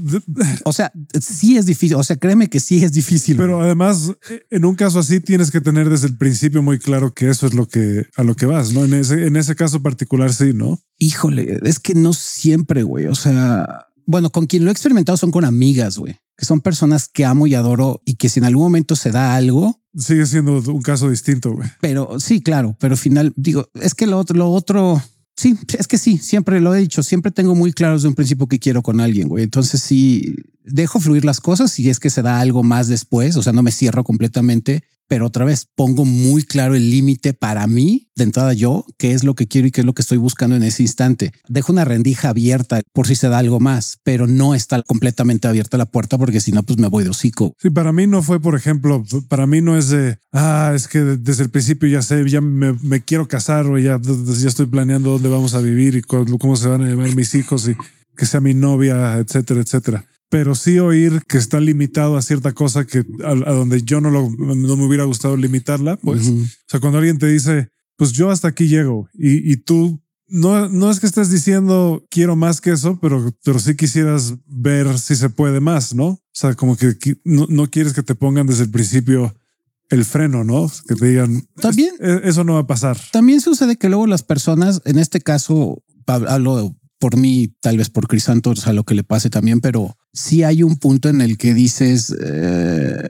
o 0.66 0.74
sea, 0.74 0.92
sí 1.20 1.58
es 1.58 1.66
difícil. 1.66 1.98
O 1.98 2.04
sea, 2.04 2.16
créeme 2.16 2.48
que 2.48 2.60
sí 2.60 2.84
es 2.84 2.94
difícil. 2.94 3.36
Pero 3.38 3.62
además, 3.62 4.12
en 4.52 4.66
un 4.66 4.76
caso 4.76 5.00
así 5.00 5.20
tienes 5.20 5.50
que 5.50 5.62
tener 5.62 5.90
desde 5.90 6.08
el 6.08 6.18
principio 6.18 6.62
muy 6.62 6.78
claro 6.78 7.14
que 7.14 7.30
eso 7.30 7.48
es 7.48 7.56
lo 7.56 7.68
que 7.68 8.06
a 8.16 8.24
lo 8.24 8.36
que 8.36 8.46
vas, 8.46 8.72
¿no? 8.72 8.86
En 8.86 8.94
ese, 8.94 9.26
en 9.26 9.36
ese 9.36 9.56
caso 9.56 9.82
particular, 9.82 10.32
sí, 10.32 10.52
¿no? 10.54 10.80
Híjole, 11.00 11.60
es 11.64 11.80
que 11.80 11.96
no 11.96 12.14
siempre, 12.14 12.84
güey. 12.84 13.08
O 13.08 13.16
sea, 13.16 13.88
bueno, 14.06 14.30
con 14.32 14.46
quien 14.46 14.64
lo 14.64 14.70
he 14.70 14.74
experimentado 14.74 15.18
son 15.18 15.32
con 15.32 15.44
amigas, 15.44 15.98
güey, 15.98 16.20
que 16.38 16.46
son 16.46 16.62
personas 16.62 17.08
que 17.08 17.26
amo 17.26 17.48
y 17.48 17.56
adoro 17.56 18.02
y 18.06 18.16
que 18.16 18.30
si 18.30 18.40
en 18.40 18.46
algún 18.46 18.64
momento 18.64 18.96
se 18.96 19.12
da 19.12 19.36
algo, 19.36 19.82
sigue 19.96 20.26
siendo 20.26 20.60
un 20.60 20.82
caso 20.82 21.10
distinto, 21.10 21.54
güey. 21.54 21.70
Pero 21.82 22.20
sí, 22.20 22.42
claro, 22.42 22.76
pero 22.80 22.94
al 22.94 23.00
final 23.00 23.34
digo, 23.36 23.70
es 23.74 23.96
que 23.96 24.08
lo 24.08 24.18
otro, 24.20 24.38
lo 24.38 24.50
otro 24.52 25.02
Sí, 25.36 25.58
es 25.78 25.88
que 25.88 25.98
sí, 25.98 26.20
siempre 26.20 26.62
lo 26.62 26.76
he 26.76 26.80
dicho, 26.80 27.02
siempre 27.02 27.32
tengo 27.32 27.56
muy 27.56 27.74
claro 27.74 27.96
desde 27.96 28.08
un 28.08 28.14
principio 28.14 28.48
que 28.48 28.60
quiero 28.60 28.84
con 28.84 29.00
alguien, 29.00 29.28
güey. 29.28 29.44
Entonces 29.44 29.82
sí, 29.82 30.36
dejo 30.64 31.00
fluir 31.00 31.26
las 31.26 31.42
cosas 31.42 31.80
y 31.80 31.90
es 31.90 32.00
que 32.00 32.10
se 32.10 32.22
da 32.22 32.40
algo 32.40 32.64
más 32.64 32.88
después, 32.88 33.36
o 33.36 33.44
sea, 33.44 33.54
no 33.54 33.64
me 33.64 33.72
cierro 33.72 34.04
completamente, 34.04 34.84
pero 35.08 35.28
otra 35.28 35.46
vez 35.46 35.68
pongo 35.76 36.06
muy 36.06 36.44
claro 36.44 36.76
el 36.76 36.90
límite 36.90 37.34
para 37.34 37.68
mí, 37.68 38.08
de 38.16 38.24
entrada 38.24 38.54
yo, 38.54 38.86
qué 38.98 39.12
es 39.12 39.24
lo 39.24 39.36
que 39.36 39.48
quiero 39.48 39.68
y 39.68 39.72
qué 39.72 39.82
es 39.82 39.86
lo 39.86 39.94
que 39.94 40.02
estoy 40.02 40.18
buscando 40.18 40.56
en 40.56 40.64
ese 40.64 40.82
instante. 40.82 41.34
Dejo 41.48 41.72
una 41.72 41.86
rendija 41.86 42.30
abierta 42.30 42.82
por 42.94 43.08
si 43.08 43.16
se 43.16 43.28
da 43.30 43.38
algo 43.38 43.60
más, 43.60 44.00
pero 44.04 44.28
no 44.28 44.56
está 44.56 44.82
completamente 44.82 45.48
abierta 45.48 45.78
la 45.78 45.86
puerta 45.86 46.18
porque 46.18 46.42
si 46.42 46.52
no, 46.52 46.64
pues 46.64 46.80
me 46.80 46.88
voy 46.88 47.04
de 47.04 47.10
hocico. 47.10 47.54
Sí, 47.60 47.70
para 47.70 47.92
mí 47.92 48.08
no 48.08 48.24
fue, 48.24 48.40
por 48.40 48.56
ejemplo, 48.56 49.04
para 49.28 49.46
mí 49.46 49.62
no 49.62 49.78
es 49.78 49.90
de, 49.90 50.18
ah, 50.32 50.72
es 50.74 50.88
que 50.88 51.00
desde 51.00 51.44
el 51.44 51.50
principio 51.50 51.90
ya 51.90 52.02
sé, 52.02 52.28
ya 52.30 52.42
me, 52.42 53.04
quiero 53.04 53.28
casar 53.28 53.68
o 53.68 53.78
ya, 53.78 54.00
ya 54.02 54.48
estoy 54.48 54.68
planeando 54.68 55.12
dónde 55.12 55.30
vamos 55.30 55.54
a 55.54 55.60
vivir 55.60 55.96
y 55.96 56.02
cómo 56.02 56.56
se 56.56 56.68
van 56.68 56.82
a 56.82 56.88
llevar 56.88 57.14
mis 57.16 57.36
hijos 57.36 57.68
y 57.68 57.76
que 58.16 58.26
sea 58.26 58.40
mi 58.40 58.54
novia, 58.54 59.18
etcétera, 59.18 59.62
etcétera 59.62 60.06
pero 60.34 60.56
sí 60.56 60.80
oír 60.80 61.22
que 61.28 61.38
está 61.38 61.60
limitado 61.60 62.18
a 62.18 62.24
cierta 62.24 62.54
cosa 62.54 62.88
que 62.88 63.06
a, 63.24 63.36
donde 63.36 63.84
yo 63.84 64.02
no, 64.02 64.10
lo, 64.10 64.32
no 64.32 64.76
me 64.76 64.84
hubiera 64.84 65.04
gustado 65.04 65.38
limitarla, 65.38 65.96
pues, 65.98 66.28
o 66.28 66.46
sea, 66.66 66.80
cuando 66.80 66.98
alguien 66.98 67.20
te 67.20 67.28
dice, 67.28 67.70
pues 67.98 68.14
yo 68.14 68.32
hasta 68.32 68.48
aquí 68.48 68.68
llego 68.68 69.08
y, 69.14 69.52
y 69.52 69.58
tú 69.58 70.02
no, 70.28 70.70
no 70.70 70.90
es 70.90 71.00
que 71.00 71.06
estés 71.06 71.30
diciendo 71.30 72.04
quiero 72.10 72.36
más 72.36 72.62
que 72.62 72.72
eso, 72.72 72.98
pero, 73.00 73.32
pero 73.44 73.60
sí 73.60 73.76
quisieras 73.76 74.34
ver 74.48 74.98
si 74.98 75.16
se 75.16 75.30
puede 75.30 75.60
más, 75.60 75.94
¿no? 75.94 76.08
O 76.08 76.20
sea, 76.32 76.56
como 76.56 76.78
que 76.78 76.96
no, 77.24 77.46
no 77.48 77.70
quieres 77.70 77.94
que 77.94 78.02
te 78.02 78.16
pongan 78.16 78.48
desde 78.48 78.64
el 78.64 78.72
principio 78.72 79.36
el 79.92 80.04
freno, 80.04 80.44
¿no? 80.44 80.68
Que 80.88 80.96
te 80.96 81.10
digan, 81.10 81.48
también 81.62 81.94
e, 82.00 82.22
eso 82.24 82.44
no 82.44 82.56
va 82.56 82.62
a 82.62 82.68
pasar. 82.68 82.98
También 83.12 83.40
sucede 83.40 83.76
que 83.76 83.88
luego 83.88 84.08
las 84.08 84.24
personas, 84.24 84.82
en 84.86 84.98
este 84.98 85.22
caso, 85.22 85.84
hablo 86.08 86.76
por 87.04 87.18
mí, 87.18 87.54
tal 87.60 87.76
vez 87.76 87.90
por 87.90 88.08
Crisantos, 88.08 88.66
a 88.66 88.72
lo 88.72 88.86
que 88.86 88.96
le 88.96 89.04
pase 89.04 89.30
también, 89.30 89.60
pero 89.60 89.98
sí 90.14 90.44
hay 90.44 90.64
un 90.64 90.78
punto 90.78 91.10
en 91.10 91.20
el 91.20 91.38
que 91.38 91.54
dices, 91.54 92.16
eh, 92.18 93.10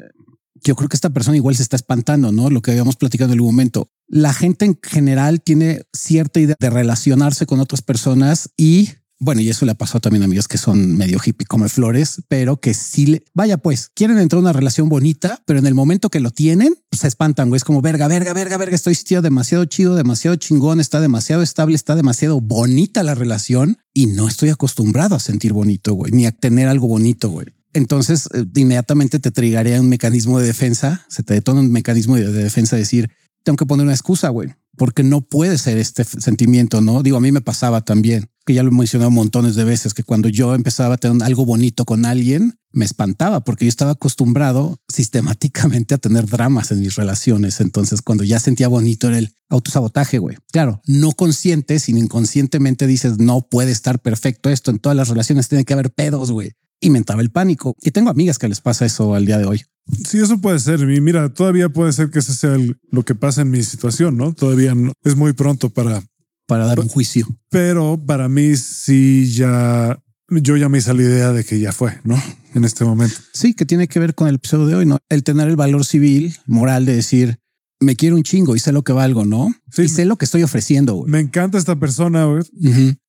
yo 0.63 0.75
creo 0.75 0.89
que 0.89 0.95
esta 0.95 1.11
persona 1.11 1.37
igual 1.37 1.55
se 1.55 1.61
está 1.61 1.75
espantando, 1.75 2.31
¿no? 2.31 2.49
Lo 2.49 2.63
que 2.63 2.71
habíamos 2.71 2.95
platicado 2.95 3.33
en 3.33 3.37
el 3.37 3.45
momento. 3.45 3.91
La 4.07 4.33
gente 4.33 4.65
en 4.65 4.79
general 4.81 5.43
tiene 5.43 5.83
cierta 5.93 6.39
idea 6.39 6.55
de 6.59 6.69
relacionarse 6.71 7.45
con 7.45 7.59
otras 7.59 7.83
personas 7.83 8.49
y 8.57 8.89
bueno, 9.23 9.41
y 9.41 9.49
eso 9.49 9.65
le 9.65 9.71
ha 9.71 9.75
pasado 9.75 10.01
también 10.01 10.23
a 10.23 10.25
amigos 10.25 10.47
que 10.47 10.57
son 10.57 10.95
medio 10.97 11.19
hippie 11.23 11.47
come 11.47 11.69
flores, 11.69 12.21
pero 12.27 12.59
que 12.59 12.73
sí 12.73 13.05
le 13.05 13.23
vaya, 13.33 13.57
pues 13.57 13.89
quieren 13.93 14.17
entrar 14.17 14.39
en 14.39 14.45
una 14.45 14.53
relación 14.53 14.89
bonita, 14.89 15.41
pero 15.45 15.59
en 15.59 15.65
el 15.65 15.73
momento 15.73 16.09
que 16.09 16.19
lo 16.19 16.31
tienen, 16.31 16.75
pues, 16.89 17.01
se 17.01 17.07
espantan. 17.07 17.49
Güey. 17.49 17.57
Es 17.57 17.63
como 17.63 17.81
verga, 17.81 18.07
verga, 18.07 18.33
verga, 18.33 18.57
verga. 18.57 18.75
Estoy 18.75 18.95
demasiado 19.21 19.65
chido, 19.65 19.95
demasiado 19.95 20.35
chingón, 20.35 20.79
está 20.79 21.01
demasiado 21.01 21.41
estable, 21.41 21.75
está 21.75 21.95
demasiado 21.95 22.41
bonita 22.41 23.03
la 23.03 23.15
relación 23.15 23.77
y 23.93 24.07
no 24.07 24.27
estoy 24.27 24.49
acostumbrado 24.49 25.15
a 25.15 25.19
sentir 25.19 25.53
bonito, 25.53 25.93
güey, 25.93 26.11
ni 26.11 26.25
a 26.25 26.31
tener 26.31 26.67
algo 26.67 26.87
bonito, 26.87 27.29
güey. 27.29 27.47
Entonces, 27.73 28.29
eh, 28.33 28.45
inmediatamente 28.55 29.19
te 29.19 29.31
trigaría 29.31 29.79
un 29.81 29.89
mecanismo 29.89 30.39
de 30.39 30.47
defensa, 30.47 31.05
se 31.09 31.23
te 31.23 31.33
detona 31.33 31.59
un 31.59 31.71
mecanismo 31.71 32.15
de, 32.15 32.31
de 32.31 32.43
defensa, 32.43 32.75
decir, 32.75 33.09
tengo 33.43 33.57
que 33.57 33.65
poner 33.65 33.85
una 33.85 33.93
excusa, 33.93 34.29
güey, 34.29 34.53
porque 34.77 35.03
no 35.03 35.21
puede 35.21 35.57
ser 35.57 35.77
este 35.77 36.03
sentimiento, 36.03 36.81
¿no? 36.81 37.03
Digo, 37.03 37.17
a 37.17 37.21
mí 37.21 37.31
me 37.31 37.41
pasaba 37.41 37.81
también, 37.81 38.29
que 38.45 38.53
ya 38.53 38.63
lo 38.63 38.69
he 38.69 38.73
mencionado 38.73 39.11
montones 39.11 39.55
de 39.55 39.63
veces, 39.63 39.93
que 39.93 40.03
cuando 40.03 40.29
yo 40.29 40.53
empezaba 40.55 40.95
a 40.95 40.97
tener 40.97 41.23
algo 41.23 41.45
bonito 41.45 41.85
con 41.85 42.05
alguien, 42.05 42.55
me 42.71 42.85
espantaba 42.85 43.43
porque 43.43 43.65
yo 43.65 43.69
estaba 43.69 43.91
acostumbrado 43.91 44.77
sistemáticamente 44.87 45.93
a 45.93 45.99
tener 45.99 46.25
dramas 46.25 46.71
en 46.71 46.81
mis 46.81 46.95
relaciones. 46.95 47.61
Entonces, 47.61 48.01
cuando 48.01 48.23
ya 48.23 48.39
sentía 48.39 48.67
bonito 48.67 49.07
era 49.07 49.19
el 49.19 49.33
autosabotaje, 49.49 50.17
güey. 50.17 50.37
Claro, 50.51 50.81
no 50.85 51.11
consciente, 51.11 51.79
sino 51.79 51.99
inconscientemente 51.99 52.87
dices, 52.87 53.19
no 53.19 53.47
puede 53.47 53.71
estar 53.71 53.99
perfecto 53.99 54.49
esto. 54.49 54.71
En 54.71 54.79
todas 54.79 54.97
las 54.97 55.09
relaciones 55.09 55.47
tiene 55.47 55.65
que 55.65 55.73
haber 55.73 55.91
pedos, 55.91 56.31
güey. 56.31 56.53
Y 56.81 56.89
me 56.89 56.97
entraba 56.97 57.21
el 57.21 57.31
pánico. 57.31 57.75
Y 57.81 57.91
tengo 57.91 58.09
amigas 58.09 58.39
que 58.39 58.49
les 58.49 58.59
pasa 58.59 58.85
eso 58.85 59.15
al 59.15 59.25
día 59.25 59.37
de 59.37 59.45
hoy. 59.45 59.61
Sí, 60.07 60.19
eso 60.19 60.39
puede 60.39 60.59
ser. 60.59 60.79
Y 60.81 61.01
mira, 61.01 61.33
todavía 61.33 61.69
puede 61.69 61.93
ser 61.93 62.09
que 62.09 62.19
ese 62.19 62.33
sea 62.33 62.57
lo 62.89 63.03
que 63.03 63.15
pasa 63.15 63.41
en 63.41 63.51
mi 63.51 63.63
situación, 63.63 64.17
¿no? 64.17 64.33
Todavía 64.33 64.75
no, 64.75 64.93
es 65.03 65.15
muy 65.15 65.33
pronto 65.33 65.69
para... 65.69 66.03
Para 66.47 66.65
dar 66.65 66.79
un 66.79 66.87
juicio. 66.87 67.27
Pero 67.49 68.01
para 68.05 68.27
mí 68.29 68.55
sí 68.57 69.31
ya 69.33 69.97
yo 70.29 70.57
ya 70.57 70.69
me 70.69 70.79
hice 70.79 70.93
la 70.93 71.01
idea 71.01 71.31
de 71.31 71.43
que 71.43 71.59
ya 71.59 71.71
fue, 71.71 71.99
¿no? 72.03 72.21
En 72.53 72.63
este 72.63 72.85
momento. 72.85 73.15
Sí, 73.33 73.53
que 73.53 73.65
tiene 73.65 73.87
que 73.87 73.99
ver 73.99 74.15
con 74.15 74.27
el 74.27 74.35
episodio 74.35 74.67
de 74.67 74.75
hoy, 74.75 74.85
¿no? 74.85 74.99
El 75.09 75.23
tener 75.23 75.47
el 75.47 75.55
valor 75.55 75.85
civil, 75.85 76.35
moral 76.45 76.85
de 76.85 76.95
decir, 76.95 77.39
me 77.79 77.95
quiero 77.95 78.15
un 78.15 78.23
chingo 78.23 78.55
y 78.55 78.59
sé 78.59 78.71
lo 78.71 78.83
que 78.83 78.93
valgo, 78.93 79.25
¿no? 79.25 79.53
Sí. 79.71 79.83
Y 79.83 79.89
sé 79.89 80.05
lo 80.05 80.17
que 80.17 80.25
estoy 80.25 80.43
ofreciendo. 80.43 80.95
güey. 80.95 81.11
Me 81.11 81.19
encanta 81.19 81.57
esta 81.57 81.75
persona, 81.75 82.25
güey. 82.25 82.43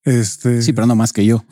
Este, 0.04 0.62
Sí, 0.62 0.72
pero 0.72 0.86
no 0.86 0.96
más 0.96 1.12
que 1.12 1.24
yo. 1.24 1.44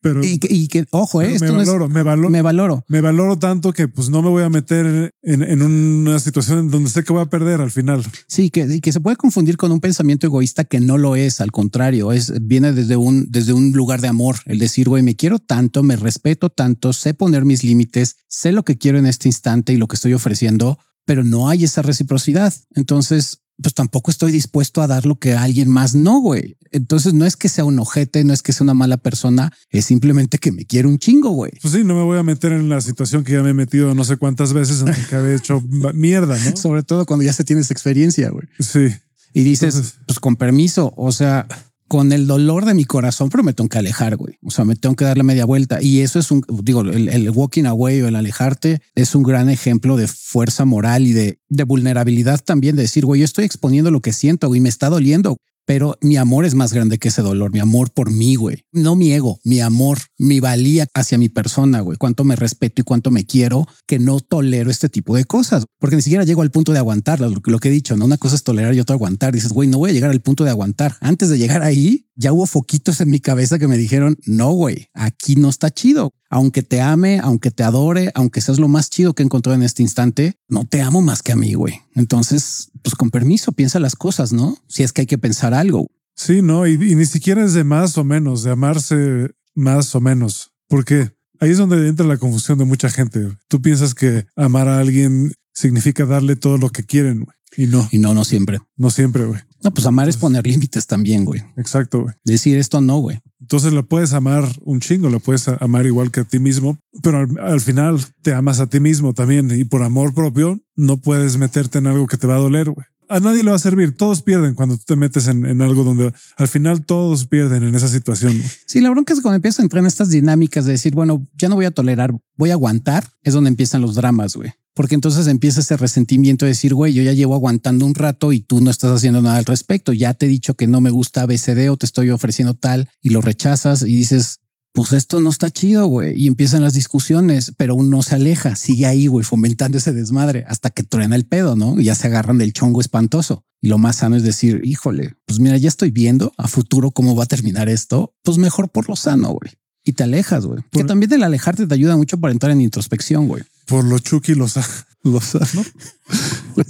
Pero 0.00 0.24
Y 0.24 0.38
que, 0.38 0.48
y 0.54 0.68
que, 0.68 0.86
ojo, 0.90 1.22
eh, 1.22 1.36
me 1.40 1.48
no 1.48 1.60
es- 1.60 1.66
valoro, 1.68 1.88
me 1.88 2.02
valoro, 2.02 2.30
me 2.30 2.42
valoro. 2.42 2.84
me 2.88 3.00
valoro 3.00 3.38
tanto 3.38 3.72
que 3.72 3.88
pues 3.88 4.10
no 4.10 4.22
me 4.22 4.28
voy 4.28 4.42
a 4.44 4.48
meter 4.48 5.12
en, 5.22 5.42
en 5.42 5.62
una 5.62 6.18
situación 6.20 6.58
en 6.60 6.70
donde 6.70 6.88
sé 6.90 7.02
que 7.04 7.12
voy 7.12 7.22
a 7.22 7.26
perder 7.26 7.60
al 7.60 7.70
final. 7.70 8.04
Sí, 8.26 8.50
que, 8.50 8.80
que 8.80 8.92
se 8.92 9.00
puede 9.00 9.16
confundir 9.16 9.56
con 9.56 9.72
un 9.72 9.80
pensamiento 9.80 10.26
egoísta 10.26 10.64
que 10.64 10.80
no 10.80 10.98
lo 10.98 11.16
es. 11.16 11.40
Al 11.40 11.50
contrario, 11.52 12.12
es 12.12 12.32
viene 12.46 12.72
desde 12.72 12.96
un, 12.96 13.26
desde 13.30 13.52
un 13.52 13.72
lugar 13.72 14.00
de 14.00 14.08
amor. 14.08 14.36
El 14.46 14.58
decir, 14.58 14.88
güey, 14.88 15.02
me 15.02 15.16
quiero 15.16 15.38
tanto, 15.38 15.82
me 15.82 15.96
respeto 15.96 16.48
tanto, 16.50 16.92
sé 16.92 17.14
poner 17.14 17.44
mis 17.44 17.64
límites, 17.64 18.16
sé 18.28 18.52
lo 18.52 18.64
que 18.64 18.78
quiero 18.78 18.98
en 18.98 19.06
este 19.06 19.28
instante 19.28 19.72
y 19.72 19.76
lo 19.76 19.88
que 19.88 19.96
estoy 19.96 20.14
ofreciendo, 20.14 20.78
pero 21.04 21.24
no 21.24 21.48
hay 21.48 21.64
esa 21.64 21.82
reciprocidad. 21.82 22.54
Entonces, 22.74 23.40
pues 23.62 23.74
tampoco 23.74 24.10
estoy 24.10 24.30
dispuesto 24.32 24.82
a 24.82 24.86
dar 24.86 25.04
lo 25.06 25.18
que 25.18 25.34
alguien 25.34 25.68
más 25.68 25.94
no, 25.94 26.20
güey. 26.20 26.56
Entonces 26.70 27.14
no 27.14 27.24
es 27.26 27.36
que 27.36 27.48
sea 27.48 27.64
un 27.64 27.78
ojete, 27.78 28.22
no 28.24 28.32
es 28.32 28.42
que 28.42 28.52
sea 28.52 28.64
una 28.64 28.74
mala 28.74 28.96
persona, 28.98 29.52
es 29.70 29.84
simplemente 29.86 30.38
que 30.38 30.52
me 30.52 30.64
quiero 30.64 30.88
un 30.88 30.98
chingo, 30.98 31.30
güey. 31.30 31.52
Pues 31.60 31.74
sí, 31.74 31.82
no 31.84 31.94
me 31.94 32.02
voy 32.02 32.18
a 32.18 32.22
meter 32.22 32.52
en 32.52 32.68
la 32.68 32.80
situación 32.80 33.24
que 33.24 33.32
ya 33.32 33.42
me 33.42 33.50
he 33.50 33.54
metido 33.54 33.94
no 33.94 34.04
sé 34.04 34.16
cuántas 34.16 34.52
veces 34.52 34.80
en 34.80 34.86
la 34.86 35.06
que 35.08 35.16
había 35.16 35.34
hecho 35.34 35.60
mierda, 35.94 36.38
¿no? 36.38 36.56
Sobre 36.56 36.82
todo 36.82 37.04
cuando 37.06 37.24
ya 37.24 37.32
se 37.32 37.44
tienes 37.44 37.70
experiencia, 37.70 38.30
güey. 38.30 38.46
Sí. 38.60 38.88
Y 39.34 39.42
dices, 39.42 39.74
Entonces- 39.74 39.98
pues 40.06 40.20
con 40.20 40.36
permiso, 40.36 40.94
o 40.96 41.10
sea, 41.12 41.46
con 41.88 42.12
el 42.12 42.26
dolor 42.26 42.66
de 42.66 42.74
mi 42.74 42.84
corazón, 42.84 43.30
pero 43.30 43.42
me 43.42 43.54
tengo 43.54 43.68
que 43.68 43.78
alejar, 43.78 44.16
güey. 44.16 44.36
O 44.44 44.50
sea, 44.50 44.64
me 44.64 44.76
tengo 44.76 44.94
que 44.94 45.04
dar 45.04 45.16
la 45.16 45.24
media 45.24 45.46
vuelta. 45.46 45.82
Y 45.82 46.00
eso 46.00 46.18
es 46.18 46.30
un, 46.30 46.42
digo, 46.62 46.82
el, 46.82 47.08
el 47.08 47.30
walking 47.30 47.64
away 47.64 48.00
o 48.02 48.08
el 48.08 48.14
alejarte 48.14 48.80
es 48.94 49.14
un 49.14 49.22
gran 49.22 49.48
ejemplo 49.48 49.96
de 49.96 50.06
fuerza 50.06 50.64
moral 50.64 51.06
y 51.06 51.12
de, 51.12 51.38
de 51.48 51.64
vulnerabilidad 51.64 52.40
también, 52.44 52.76
de 52.76 52.82
decir, 52.82 53.04
güey, 53.04 53.20
yo 53.20 53.24
estoy 53.24 53.44
exponiendo 53.46 53.90
lo 53.90 54.00
que 54.00 54.12
siento 54.12 54.54
y 54.54 54.60
me 54.60 54.68
está 54.68 54.90
doliendo. 54.90 55.38
Pero 55.68 55.98
mi 56.00 56.16
amor 56.16 56.46
es 56.46 56.54
más 56.54 56.72
grande 56.72 56.96
que 56.96 57.08
ese 57.08 57.20
dolor, 57.20 57.52
mi 57.52 57.58
amor 57.58 57.90
por 57.90 58.10
mí, 58.10 58.36
güey. 58.36 58.64
No 58.72 58.96
mi 58.96 59.12
ego, 59.12 59.38
mi 59.44 59.60
amor, 59.60 59.98
mi 60.16 60.40
valía 60.40 60.86
hacia 60.94 61.18
mi 61.18 61.28
persona, 61.28 61.82
güey. 61.82 61.98
Cuánto 61.98 62.24
me 62.24 62.36
respeto 62.36 62.80
y 62.80 62.84
cuánto 62.84 63.10
me 63.10 63.26
quiero, 63.26 63.68
que 63.86 63.98
no 63.98 64.20
tolero 64.20 64.70
este 64.70 64.88
tipo 64.88 65.14
de 65.14 65.26
cosas. 65.26 65.66
Porque 65.78 65.96
ni 65.96 66.00
siquiera 66.00 66.24
llego 66.24 66.40
al 66.40 66.50
punto 66.50 66.72
de 66.72 66.78
aguantarlas, 66.78 67.30
lo, 67.30 67.42
lo 67.44 67.58
que 67.58 67.68
he 67.68 67.70
dicho, 67.70 67.98
¿no? 67.98 68.06
Una 68.06 68.16
cosa 68.16 68.36
es 68.36 68.44
tolerar 68.44 68.72
y 68.74 68.80
otra 68.80 68.94
aguantar. 68.94 69.34
Dices, 69.34 69.52
güey, 69.52 69.68
no 69.68 69.76
voy 69.76 69.90
a 69.90 69.92
llegar 69.92 70.10
al 70.10 70.22
punto 70.22 70.42
de 70.42 70.48
aguantar. 70.48 70.96
Antes 71.02 71.28
de 71.28 71.36
llegar 71.36 71.62
ahí, 71.62 72.06
ya 72.16 72.32
hubo 72.32 72.46
foquitos 72.46 73.02
en 73.02 73.10
mi 73.10 73.20
cabeza 73.20 73.58
que 73.58 73.68
me 73.68 73.76
dijeron, 73.76 74.16
no, 74.24 74.50
güey, 74.52 74.88
aquí 74.94 75.36
no 75.36 75.50
está 75.50 75.70
chido. 75.70 76.14
Aunque 76.30 76.62
te 76.62 76.80
ame, 76.80 77.20
aunque 77.20 77.50
te 77.50 77.62
adore, 77.62 78.10
aunque 78.14 78.40
seas 78.40 78.58
lo 78.58 78.68
más 78.68 78.90
chido 78.90 79.14
que 79.14 79.22
he 79.22 79.26
encontrado 79.26 79.54
en 79.56 79.62
este 79.62 79.82
instante, 79.82 80.34
no 80.48 80.66
te 80.66 80.82
amo 80.82 81.00
más 81.00 81.22
que 81.22 81.32
a 81.32 81.36
mí, 81.36 81.54
güey. 81.54 81.80
Entonces, 81.94 82.70
pues 82.82 82.94
con 82.94 83.10
permiso, 83.10 83.52
piensa 83.52 83.80
las 83.80 83.96
cosas, 83.96 84.32
¿no? 84.32 84.58
Si 84.68 84.82
es 84.82 84.92
que 84.92 85.02
hay 85.02 85.06
que 85.06 85.18
pensar 85.18 85.54
algo. 85.54 85.86
Sí, 86.14 86.42
no, 86.42 86.66
y, 86.66 86.72
y 86.72 86.94
ni 86.96 87.06
siquiera 87.06 87.44
es 87.44 87.54
de 87.54 87.64
más 87.64 87.96
o 87.96 88.04
menos, 88.04 88.42
de 88.42 88.50
amarse 88.50 89.30
más 89.54 89.94
o 89.94 90.00
menos, 90.00 90.52
porque 90.68 91.12
ahí 91.40 91.50
es 91.50 91.58
donde 91.58 91.88
entra 91.88 92.06
la 92.06 92.16
confusión 92.18 92.58
de 92.58 92.64
mucha 92.64 92.90
gente. 92.90 93.36
Tú 93.48 93.62
piensas 93.62 93.94
que 93.94 94.26
amar 94.36 94.68
a 94.68 94.78
alguien 94.80 95.32
significa 95.54 96.04
darle 96.06 96.36
todo 96.36 96.58
lo 96.58 96.70
que 96.70 96.84
quieren 96.84 97.24
güey. 97.24 97.36
y 97.56 97.66
no, 97.68 97.88
Y 97.90 97.98
no, 97.98 98.14
no 98.14 98.24
siempre. 98.24 98.58
no 98.76 98.90
siempre, 98.90 99.24
güey. 99.24 99.40
No, 99.62 99.72
pues 99.72 99.86
amar 99.86 100.08
es 100.08 100.16
poner 100.16 100.46
límites 100.46 100.86
también, 100.86 101.24
güey. 101.24 101.42
Exacto, 101.56 102.02
güey. 102.02 102.14
Decir 102.24 102.58
esto 102.58 102.80
no, 102.80 102.98
güey. 102.98 103.20
Entonces 103.40 103.72
lo 103.72 103.86
puedes 103.86 104.12
amar 104.12 104.44
un 104.62 104.80
chingo, 104.80 105.10
lo 105.10 105.20
puedes 105.20 105.48
amar 105.48 105.86
igual 105.86 106.10
que 106.10 106.20
a 106.20 106.24
ti 106.24 106.38
mismo, 106.38 106.78
pero 107.02 107.18
al, 107.18 107.38
al 107.40 107.60
final 107.60 108.00
te 108.22 108.34
amas 108.34 108.60
a 108.60 108.66
ti 108.66 108.80
mismo 108.80 109.14
también 109.14 109.50
y 109.50 109.64
por 109.64 109.82
amor 109.82 110.14
propio 110.14 110.60
no 110.76 110.98
puedes 110.98 111.36
meterte 111.38 111.78
en 111.78 111.86
algo 111.86 112.06
que 112.06 112.16
te 112.16 112.26
va 112.26 112.36
a 112.36 112.40
doler, 112.40 112.70
güey. 112.70 112.86
A 113.10 113.20
nadie 113.20 113.42
le 113.42 113.50
va 113.50 113.56
a 113.56 113.60
servir. 113.60 113.96
Todos 113.96 114.20
pierden 114.20 114.54
cuando 114.54 114.76
tú 114.76 114.82
te 114.86 114.96
metes 114.96 115.28
en, 115.28 115.46
en 115.46 115.62
algo 115.62 115.82
donde 115.82 116.12
al 116.36 116.48
final 116.48 116.84
todos 116.84 117.26
pierden 117.26 117.62
en 117.62 117.74
esa 117.74 117.88
situación. 117.88 118.38
Sí, 118.66 118.80
la 118.82 118.90
bronca 118.90 119.14
es 119.14 119.20
que 119.20 119.22
cuando 119.22 119.36
empiezas 119.36 119.60
a 119.60 119.62
entrar 119.62 119.80
en 119.80 119.86
estas 119.86 120.10
dinámicas 120.10 120.66
de 120.66 120.72
decir, 120.72 120.94
bueno, 120.94 121.26
ya 121.34 121.48
no 121.48 121.54
voy 121.54 121.64
a 121.64 121.70
tolerar, 121.70 122.14
voy 122.36 122.50
a 122.50 122.54
aguantar, 122.54 123.04
es 123.22 123.32
donde 123.32 123.48
empiezan 123.48 123.80
los 123.80 123.94
dramas, 123.94 124.36
güey. 124.36 124.52
Porque 124.78 124.94
entonces 124.94 125.26
empieza 125.26 125.58
ese 125.58 125.76
resentimiento 125.76 126.44
de 126.44 126.50
decir, 126.50 126.72
güey, 126.72 126.94
yo 126.94 127.02
ya 127.02 127.12
llevo 127.12 127.34
aguantando 127.34 127.84
un 127.84 127.96
rato 127.96 128.32
y 128.32 128.38
tú 128.38 128.60
no 128.60 128.70
estás 128.70 128.92
haciendo 128.92 129.20
nada 129.20 129.38
al 129.38 129.44
respecto. 129.44 129.92
Ya 129.92 130.14
te 130.14 130.26
he 130.26 130.28
dicho 130.28 130.54
que 130.54 130.68
no 130.68 130.80
me 130.80 130.90
gusta 130.90 131.22
ABCD 131.22 131.68
o 131.68 131.76
te 131.76 131.84
estoy 131.84 132.10
ofreciendo 132.10 132.54
tal 132.54 132.88
y 133.02 133.08
lo 133.08 133.20
rechazas 133.20 133.82
y 133.82 133.86
dices, 133.96 134.38
pues 134.72 134.92
esto 134.92 135.20
no 135.20 135.30
está 135.30 135.50
chido, 135.50 135.88
güey. 135.88 136.14
Y 136.16 136.28
empiezan 136.28 136.62
las 136.62 136.74
discusiones, 136.74 137.52
pero 137.56 137.74
uno 137.74 138.02
se 138.02 138.14
aleja, 138.14 138.54
sigue 138.54 138.86
ahí, 138.86 139.08
güey, 139.08 139.24
fomentando 139.24 139.78
ese 139.78 139.92
desmadre 139.92 140.44
hasta 140.46 140.70
que 140.70 140.84
truena 140.84 141.16
el 141.16 141.26
pedo, 141.26 141.56
¿no? 141.56 141.80
Y 141.80 141.82
ya 141.82 141.96
se 141.96 142.06
agarran 142.06 142.38
del 142.38 142.52
chongo 142.52 142.80
espantoso. 142.80 143.42
Y 143.60 143.66
lo 143.66 143.78
más 143.78 143.96
sano 143.96 144.14
es 144.14 144.22
decir, 144.22 144.60
híjole, 144.62 145.16
pues 145.26 145.40
mira, 145.40 145.56
ya 145.56 145.66
estoy 145.66 145.90
viendo 145.90 146.32
a 146.36 146.46
futuro 146.46 146.92
cómo 146.92 147.16
va 147.16 147.24
a 147.24 147.26
terminar 147.26 147.68
esto. 147.68 148.14
Pues 148.22 148.38
mejor 148.38 148.68
por 148.68 148.88
lo 148.88 148.94
sano, 148.94 149.30
güey. 149.30 149.54
Y 149.82 149.94
te 149.94 150.04
alejas, 150.04 150.46
güey. 150.46 150.62
Que 150.70 150.80
Por- 150.80 150.86
también 150.86 151.12
el 151.14 151.24
alejarte 151.24 151.66
te 151.66 151.74
ayuda 151.74 151.96
mucho 151.96 152.20
para 152.20 152.32
entrar 152.32 152.52
en 152.52 152.60
introspección, 152.60 153.26
güey. 153.26 153.42
Por 153.68 153.84
lo 153.84 153.98
Chucky 153.98 154.34
los, 154.34 154.56
los 155.04 155.34
¿no? 155.54 155.64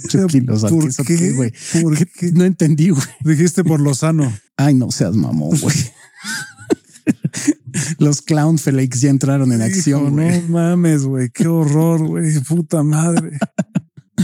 Chucky 0.09 0.41
Lozano, 0.41 0.75
¿Por 0.75 0.89
¿eso 0.89 1.03
qué? 1.03 1.17
qué, 1.17 1.31
güey? 1.31 1.51
¿Por 1.81 1.97
qué? 1.97 2.31
No 2.33 2.43
entendí, 2.45 2.89
güey. 2.89 3.03
Dijiste 3.21 3.63
por 3.63 3.79
lo 3.79 3.95
sano. 3.95 4.31
Ay, 4.57 4.75
no 4.75 4.91
seas 4.91 5.15
mamón, 5.15 5.57
güey. 5.59 5.75
Los 7.99 8.21
clown 8.21 8.57
flakes 8.57 8.99
ya 8.99 9.09
entraron 9.09 9.53
en 9.53 9.61
acción, 9.61 10.01
Hijo, 10.07 10.11
güey. 10.11 10.41
no 10.41 10.47
mames, 10.49 11.03
güey. 11.03 11.29
Qué 11.29 11.47
horror, 11.47 12.05
güey. 12.05 12.37
Puta 12.41 12.83
madre. 12.83 13.37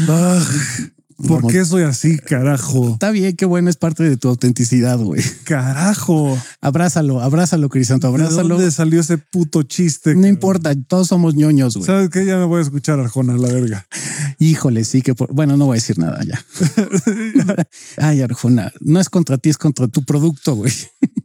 Ah, 0.08 0.44
¿Por 1.18 1.48
qué 1.48 1.64
soy 1.64 1.84
así, 1.84 2.18
carajo? 2.18 2.90
Está 2.94 3.12
bien, 3.12 3.36
qué 3.36 3.46
bueno, 3.46 3.70
es 3.70 3.78
parte 3.78 4.04
de 4.04 4.18
tu 4.18 4.28
autenticidad, 4.28 4.98
güey. 5.00 5.22
Carajo. 5.46 6.38
Abrázalo, 6.62 7.22
abrázalo, 7.22 7.70
Crisanto, 7.70 8.08
¿De 8.08 8.14
abrázalo. 8.16 8.56
dónde 8.56 8.70
salió 8.72 9.00
ese 9.00 9.18
puto 9.18 9.64
chiste? 9.64 10.10
No 10.12 10.16
cabrón? 10.16 10.30
importa, 10.30 10.76
todos 10.88 11.08
somos 11.08 11.36
ñoños, 11.36 11.76
güey. 11.76 11.86
¿Sabes 11.86 12.10
qué? 12.10 12.26
Ya 12.26 12.38
me 12.38 12.46
voy 12.46 12.60
a 12.60 12.64
escuchar 12.64 13.00
Arjona 13.00 13.38
la 13.38 13.48
verga. 13.48 13.86
Híjole, 14.40 14.84
sí 14.84 15.02
que 15.02 15.16
por... 15.16 15.34
bueno, 15.34 15.56
no 15.56 15.66
voy 15.66 15.76
a 15.76 15.80
decir 15.82 15.98
nada 16.00 16.22
ya. 16.26 16.44
Ay, 17.98 18.22
Arjona, 18.22 18.72
no 18.82 19.00
es 19.00 19.10
contra 19.10 19.38
ti, 19.38 19.50
es 19.50 19.58
contra 19.58 19.88
tu 19.88 20.04
producto, 20.04 20.56
güey. 20.56 20.74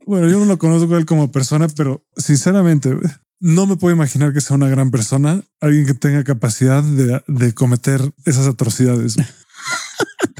Bueno, 0.06 0.28
yo 0.28 0.38
no 0.38 0.44
lo 0.44 0.58
conozco 0.58 0.94
a 0.94 0.98
él 0.98 1.06
como 1.06 1.30
persona, 1.32 1.68
pero 1.68 2.04
sinceramente 2.16 2.96
no 3.40 3.66
me 3.66 3.76
puedo 3.76 3.94
imaginar 3.94 4.32
que 4.32 4.40
sea 4.40 4.56
una 4.56 4.68
gran 4.68 4.90
persona, 4.90 5.42
alguien 5.60 5.86
que 5.86 5.94
tenga 5.94 6.22
capacidad 6.24 6.82
de, 6.82 7.22
de 7.26 7.54
cometer 7.54 8.12
esas 8.24 8.46
atrocidades. 8.46 9.16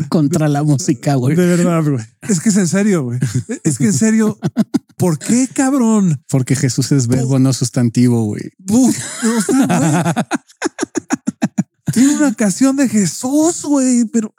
Contra 0.08 0.48
la 0.48 0.62
música, 0.62 1.14
güey. 1.14 1.36
De 1.36 1.46
verdad, 1.46 1.82
güey. 1.84 2.04
Es 2.22 2.40
que 2.40 2.48
es 2.50 2.56
en 2.56 2.68
serio, 2.68 3.04
güey. 3.04 3.18
Es 3.64 3.78
que 3.78 3.86
en 3.86 3.92
serio, 3.92 4.38
¿por 4.96 5.18
qué, 5.18 5.48
cabrón? 5.52 6.22
Porque 6.28 6.56
Jesús 6.56 6.92
es 6.92 7.06
verbo, 7.06 7.38
no 7.38 7.52
sustantivo, 7.52 8.24
güey. 8.24 8.50
Uf, 8.68 8.96
o 9.24 9.42
sea, 9.42 9.66
güey. 9.78 10.24
Tiene 11.92 12.16
una 12.16 12.34
canción 12.34 12.76
de 12.76 12.88
Jesús, 12.88 13.62
güey, 13.62 14.04
pero 14.06 14.32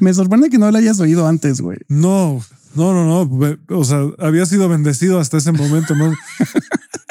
Me 0.00 0.14
sorprende 0.14 0.48
que 0.48 0.58
no 0.58 0.70
la 0.70 0.78
hayas 0.78 1.00
oído 1.00 1.26
antes, 1.26 1.60
güey. 1.60 1.78
no, 1.88 2.40
no, 2.74 2.92
no, 2.92 3.04
no. 3.24 3.58
O 3.76 3.84
sea, 3.84 4.00
había 4.18 4.46
sido 4.46 4.68
bendecido 4.68 5.20
hasta 5.20 5.38
ese 5.38 5.52
momento. 5.52 5.94
No, 5.94 6.12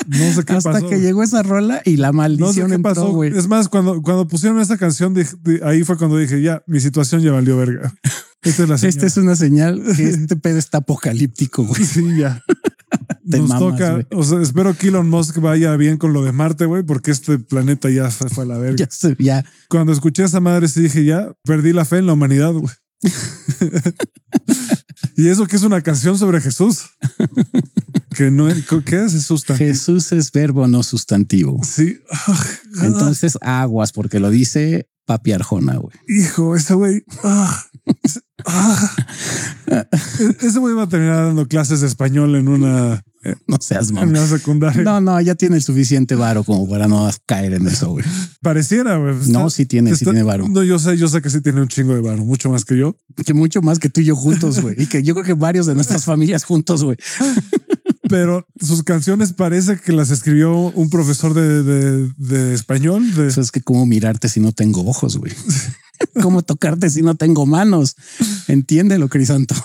no 0.08 0.34
sé 0.34 0.44
qué 0.46 0.54
Hasta 0.54 0.72
pasó. 0.74 0.90
que 0.90 1.00
llegó 1.00 1.24
esa 1.24 1.44
rola 1.44 1.82
y 1.86 1.98
la 1.98 2.08
No 2.08 2.14
sé 2.14 2.18
maldición 2.18 2.70
qué 2.70 2.76
entró, 2.76 2.94
pasó. 2.94 3.12
güey. 3.12 3.38
Es 3.38 3.48
más, 3.48 3.70
cuando, 3.70 4.02
cuando 4.02 4.28
pusieron 4.28 4.60
esa 4.60 4.78
canción, 4.78 5.16
ahí 5.64 5.84
fue 5.84 5.98
cuando 5.98 6.18
dije, 6.18 6.42
ya, 6.42 6.64
mi 6.68 6.80
situación 6.80 7.22
ya 7.22 7.32
valió 7.32 7.58
verga. 7.58 7.94
Esta 8.42 8.64
es 8.64 8.70
la 8.70 8.78
señal. 8.78 8.90
Esta 8.96 9.06
es 9.08 9.18
una 9.18 9.36
señal 9.36 9.82
que 9.96 10.04
este 10.10 10.36
pedo 10.36 10.58
está 10.58 10.80
apocalíptico, 10.80 11.64
güey. 11.64 11.84
Sí, 11.84 12.04
ya. 12.18 12.42
Te 13.30 13.40
Nos 13.40 13.48
mamas, 13.50 13.60
toca, 13.60 14.08
o 14.12 14.24
sea, 14.24 14.42
espero 14.42 14.78
que 14.78 14.90
Elon 14.90 15.10
Musk 15.10 15.38
vaya 15.40 15.76
bien 15.78 15.98
con 15.98 16.12
lo 16.12 16.24
de 16.24 16.34
Marte, 16.34 16.66
güey, 16.66 16.84
porque 16.84 17.10
este 17.12 17.40
planeta 17.40 17.90
ya 17.90 18.12
se 18.12 18.28
fue 18.30 18.44
a 18.44 18.48
la 18.48 18.58
verga. 18.58 18.86
Ya. 19.18 19.44
Cuando 19.70 19.94
escuché 19.94 20.24
a 20.24 20.26
esa 20.26 20.42
madre, 20.42 20.68
sí 20.68 20.82
dije, 20.82 21.06
ya, 21.06 21.32
perdí 21.44 21.72
la 21.72 21.86
fe 21.86 21.98
en 22.00 22.06
la 22.06 22.14
humanidad, 22.14 22.52
güey. 22.52 22.74
y 25.16 25.30
eso 25.30 25.48
que 25.48 25.56
es 25.56 25.64
una 25.64 25.82
canción 25.82 26.18
sobre 26.18 26.42
Jesús. 26.42 26.82
Que 28.14 28.32
no 28.32 28.48
es, 28.50 28.64
¿qué 28.86 29.04
es 29.06 29.24
sustantivo? 29.24 29.68
Jesús 29.70 30.12
es 30.12 30.32
verbo, 30.32 30.68
no 30.68 30.84
sustantivo. 30.84 31.60
Sí. 31.64 31.98
Ah, 32.12 32.46
Entonces 32.84 33.38
aguas, 33.42 33.92
porque 33.92 34.20
lo 34.20 34.30
dice 34.30 34.88
Papi 35.06 35.34
Arjona, 35.34 35.76
güey. 35.78 35.96
Hijo, 36.08 36.56
ese 36.56 36.74
güey. 36.76 37.04
ah, 37.24 37.64
ese- 38.04 38.22
ah. 38.46 38.92
Ese 40.42 40.60
güey 40.60 40.76
va 40.76 40.84
a 40.84 40.90
terminar 40.90 41.26
dando 41.26 41.48
clases 41.48 41.82
de 41.82 41.88
español 41.88 42.36
en 42.36 42.48
una, 42.48 43.02
No 43.48 43.58
seas 43.60 43.90
en 43.90 43.98
una 43.98 44.28
secundaria. 44.28 44.84
No, 44.84 45.02
no, 45.02 45.20
ya 45.22 45.36
tiene 45.36 45.56
el 45.58 45.64
suficiente 45.64 46.16
varo 46.16 46.44
como 46.44 46.68
para 46.70 46.88
no 46.88 47.10
caer 47.26 47.54
en 47.54 47.68
eso, 47.68 47.92
güey. 47.92 48.06
Pareciera, 48.42 48.98
güey. 48.98 49.16
No, 49.28 49.48
Está- 49.48 49.50
sí 49.50 49.66
tiene, 49.66 49.92
sí 49.92 50.04
está- 50.04 50.12
tiene 50.12 50.24
varo. 50.24 50.48
No, 50.48 50.64
yo 50.64 50.78
sé, 50.80 50.98
yo 50.98 51.08
sé 51.08 51.22
que 51.22 51.30
sí 51.30 51.42
tiene 51.42 51.62
un 51.62 51.68
chingo 51.70 51.96
de 51.96 52.02
varo, 52.02 52.24
mucho 52.26 52.50
más 52.50 52.66
que 52.66 52.78
yo. 52.78 52.96
Que 53.26 53.34
mucho 53.34 53.62
más 53.62 53.80
que 53.80 53.90
tú 53.90 54.02
y 54.02 54.06
yo 54.06 54.16
juntos, 54.16 54.60
güey. 54.62 54.76
Y 54.78 54.86
que 54.88 55.02
yo 55.04 55.14
creo 55.16 55.26
que 55.26 55.34
varios 55.34 55.66
de 55.66 55.76
nuestras 55.76 56.04
familias 56.06 56.44
juntos, 56.44 56.84
güey. 56.84 56.98
pero 58.14 58.46
sus 58.60 58.84
canciones 58.84 59.34
parece 59.34 59.80
que 59.80 59.92
las 59.92 60.12
escribió 60.12 60.56
un 60.56 60.92
profesor 60.92 61.34
de, 61.34 61.64
de, 61.64 62.12
de 62.16 62.54
español. 62.54 63.12
De... 63.16 63.26
Eso 63.26 63.42
es 63.42 63.50
que 63.50 63.64
cómo 63.64 63.88
mirarte 63.88 64.30
si 64.30 64.40
no 64.40 64.52
tengo 64.52 64.88
ojos, 64.88 65.18
güey. 65.18 65.34
cómo 66.22 66.44
tocarte 66.44 66.92
si 66.92 67.02
no 67.02 67.16
tengo 67.16 67.48
manos. 67.48 67.96
Entiéndelo, 68.48 69.10
Crisanto. 69.10 69.56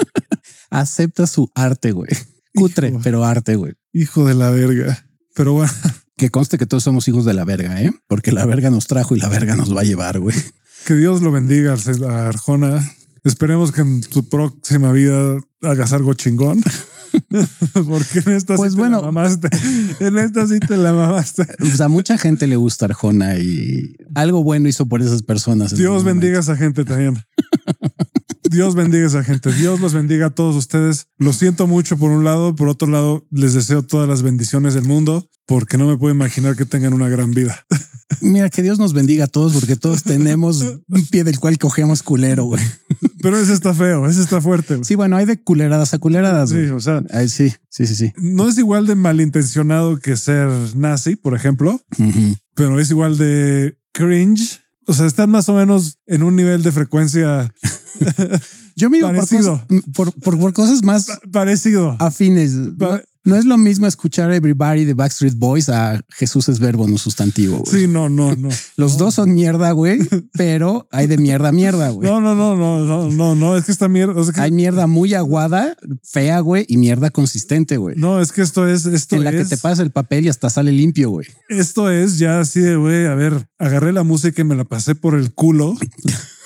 Acepta 0.70 1.26
su 1.26 1.50
arte, 1.54 1.92
güey. 1.92 2.10
Cutre, 2.54 2.90
Hijo. 2.90 3.00
pero 3.02 3.24
arte, 3.24 3.56
güey. 3.56 3.72
Hijo 3.94 4.26
de 4.26 4.34
la 4.34 4.50
verga. 4.50 5.06
Pero 5.34 5.54
bueno, 5.54 5.72
Que 6.18 6.28
conste 6.28 6.58
que 6.58 6.66
todos 6.66 6.82
somos 6.82 7.08
hijos 7.08 7.24
de 7.24 7.32
la 7.32 7.46
verga, 7.46 7.80
¿eh? 7.80 7.90
Porque 8.06 8.32
la 8.32 8.44
verga 8.44 8.68
nos 8.68 8.86
trajo 8.86 9.16
y 9.16 9.18
la 9.18 9.30
verga 9.30 9.56
nos 9.56 9.74
va 9.74 9.80
a 9.80 9.84
llevar, 9.84 10.20
güey. 10.20 10.36
que 10.84 10.92
Dios 10.92 11.22
lo 11.22 11.32
bendiga 11.32 11.74
a 11.74 12.28
Arjona. 12.28 12.86
Esperemos 13.24 13.72
que 13.72 13.80
en 13.80 14.02
tu 14.02 14.28
próxima 14.28 14.92
vida 14.92 15.38
hagas 15.62 15.94
algo 15.94 16.12
chingón. 16.12 16.62
Porque 17.72 18.20
en 18.20 18.32
esta 18.32 18.56
Pues 18.56 18.72
sí 18.72 18.76
te 18.76 18.82
bueno. 18.82 19.00
la 19.00 19.10
mamaste. 19.12 19.48
En 20.00 20.18
esta 20.18 20.46
sí 20.46 20.60
te 20.60 20.76
la 20.76 20.92
mamaste. 20.92 21.46
Pues 21.58 21.80
a 21.80 21.88
mucha 21.88 22.18
gente 22.18 22.46
le 22.46 22.56
gusta 22.56 22.86
Arjona 22.86 23.38
y 23.38 23.96
algo 24.14 24.42
bueno 24.42 24.68
hizo 24.68 24.86
por 24.86 25.02
esas 25.02 25.22
personas. 25.22 25.74
Dios 25.76 26.04
bendiga 26.04 26.38
a 26.38 26.40
esa 26.40 26.56
gente 26.56 26.84
también. 26.84 27.18
Dios 28.50 28.74
bendiga 28.74 29.04
a 29.04 29.08
esa 29.08 29.24
gente. 29.24 29.52
Dios 29.52 29.80
los 29.80 29.92
bendiga 29.92 30.26
a 30.26 30.30
todos 30.30 30.56
ustedes. 30.56 31.06
Lo 31.18 31.32
siento 31.32 31.66
mucho 31.66 31.98
por 31.98 32.10
un 32.10 32.24
lado. 32.24 32.54
Por 32.56 32.68
otro 32.68 32.88
lado, 32.88 33.26
les 33.30 33.52
deseo 33.54 33.82
todas 33.82 34.08
las 34.08 34.22
bendiciones 34.22 34.74
del 34.74 34.84
mundo 34.84 35.28
porque 35.46 35.78
no 35.78 35.86
me 35.86 35.96
puedo 35.96 36.14
imaginar 36.14 36.56
que 36.56 36.64
tengan 36.66 36.92
una 36.92 37.08
gran 37.08 37.32
vida. 37.32 37.64
Mira, 38.20 38.48
que 38.50 38.62
Dios 38.62 38.78
nos 38.78 38.92
bendiga 38.92 39.24
a 39.24 39.28
todos 39.28 39.52
porque 39.52 39.76
todos 39.76 40.02
tenemos 40.02 40.62
un 40.88 41.06
pie 41.06 41.24
del 41.24 41.38
cual 41.38 41.58
cogemos 41.58 42.02
culero, 42.02 42.44
güey. 42.44 42.62
Pero 43.22 43.36
ese 43.38 43.52
está 43.52 43.74
feo, 43.74 44.06
ese 44.08 44.20
está 44.20 44.40
fuerte. 44.40 44.74
güey. 44.74 44.84
Sí, 44.84 44.94
bueno, 44.94 45.16
hay 45.16 45.26
de 45.26 45.42
culeradas 45.42 45.94
a 45.94 45.98
culeradas. 45.98 46.50
Sí, 46.50 46.56
güey. 46.56 46.70
o 46.70 46.80
sea, 46.80 47.02
Ay, 47.10 47.28
sí, 47.28 47.52
sí, 47.68 47.86
sí, 47.86 47.94
sí. 47.94 48.12
no 48.16 48.48
es 48.48 48.58
igual 48.58 48.86
de 48.86 48.94
malintencionado 48.94 49.98
que 49.98 50.16
ser 50.16 50.48
nazi, 50.76 51.16
por 51.16 51.34
ejemplo, 51.34 51.80
pero 52.54 52.78
es 52.80 52.90
igual 52.90 53.18
de 53.18 53.76
cringe. 53.92 54.60
O 54.86 54.94
sea, 54.94 55.06
están 55.06 55.28
más 55.30 55.48
o 55.50 55.54
menos 55.54 55.98
en 56.06 56.22
un 56.22 56.34
nivel 56.34 56.62
de 56.62 56.72
frecuencia 56.72 57.52
Yo 58.74 58.88
me 58.90 58.98
por 59.94 60.12
por, 60.14 60.38
por- 60.38 60.52
cosas 60.52 60.82
más 60.82 61.06
parecido. 61.32 61.96
afines. 61.98 62.52
Pa- 62.78 63.02
no 63.28 63.36
es 63.36 63.44
lo 63.44 63.58
mismo 63.58 63.86
escuchar 63.86 64.32
Everybody 64.32 64.84
de 64.86 64.94
Backstreet 64.94 65.34
Boys 65.36 65.68
a 65.68 66.00
Jesús 66.08 66.48
es 66.48 66.58
verbo, 66.58 66.88
no 66.88 66.96
sustantivo. 66.98 67.58
güey. 67.58 67.82
Sí, 67.82 67.86
no, 67.86 68.08
no, 68.08 68.34
no. 68.34 68.48
Los 68.76 68.96
dos 68.96 69.14
son 69.14 69.34
mierda, 69.34 69.70
güey, 69.72 70.00
pero 70.32 70.88
hay 70.90 71.06
de 71.06 71.18
mierda 71.18 71.50
a 71.50 71.52
mierda, 71.52 71.90
güey. 71.90 72.08
No, 72.08 72.20
no, 72.20 72.34
no, 72.34 72.56
no, 72.56 72.84
no, 72.84 73.10
no, 73.10 73.34
no, 73.34 73.56
es 73.56 73.64
que 73.66 73.72
esta 73.72 73.86
mierda, 73.88 74.24
sea, 74.24 74.32
que- 74.32 74.40
Hay 74.40 74.50
mierda 74.50 74.86
muy 74.86 75.12
aguada, 75.14 75.76
fea, 76.02 76.40
güey, 76.40 76.64
y 76.68 76.78
mierda 76.78 77.10
consistente, 77.10 77.76
güey. 77.76 77.94
no, 77.96 78.20
es 78.20 78.32
que 78.32 78.42
esto 78.42 78.66
es, 78.66 78.86
esto 78.86 79.16
en 79.16 79.24
la 79.24 79.30
que 79.30 79.40
es, 79.42 79.48
te 79.50 79.58
pasa 79.58 79.82
el 79.82 79.90
papel 79.90 80.24
y 80.24 80.28
hasta 80.30 80.48
sale 80.48 80.72
limpio, 80.72 81.10
güey. 81.10 81.26
esto 81.50 81.90
es 81.90 82.18
ya 82.18 82.40
así 82.40 82.60
de, 82.60 82.76
güey, 82.76 83.06
a 83.06 83.14
ver, 83.14 83.48
agarré 83.58 83.92
la 83.92 84.02
música 84.04 84.40
y 84.40 84.44
me 84.44 84.56
la 84.56 84.64
pasé 84.64 84.94
por 84.94 85.14
el 85.14 85.32
culo. 85.34 85.74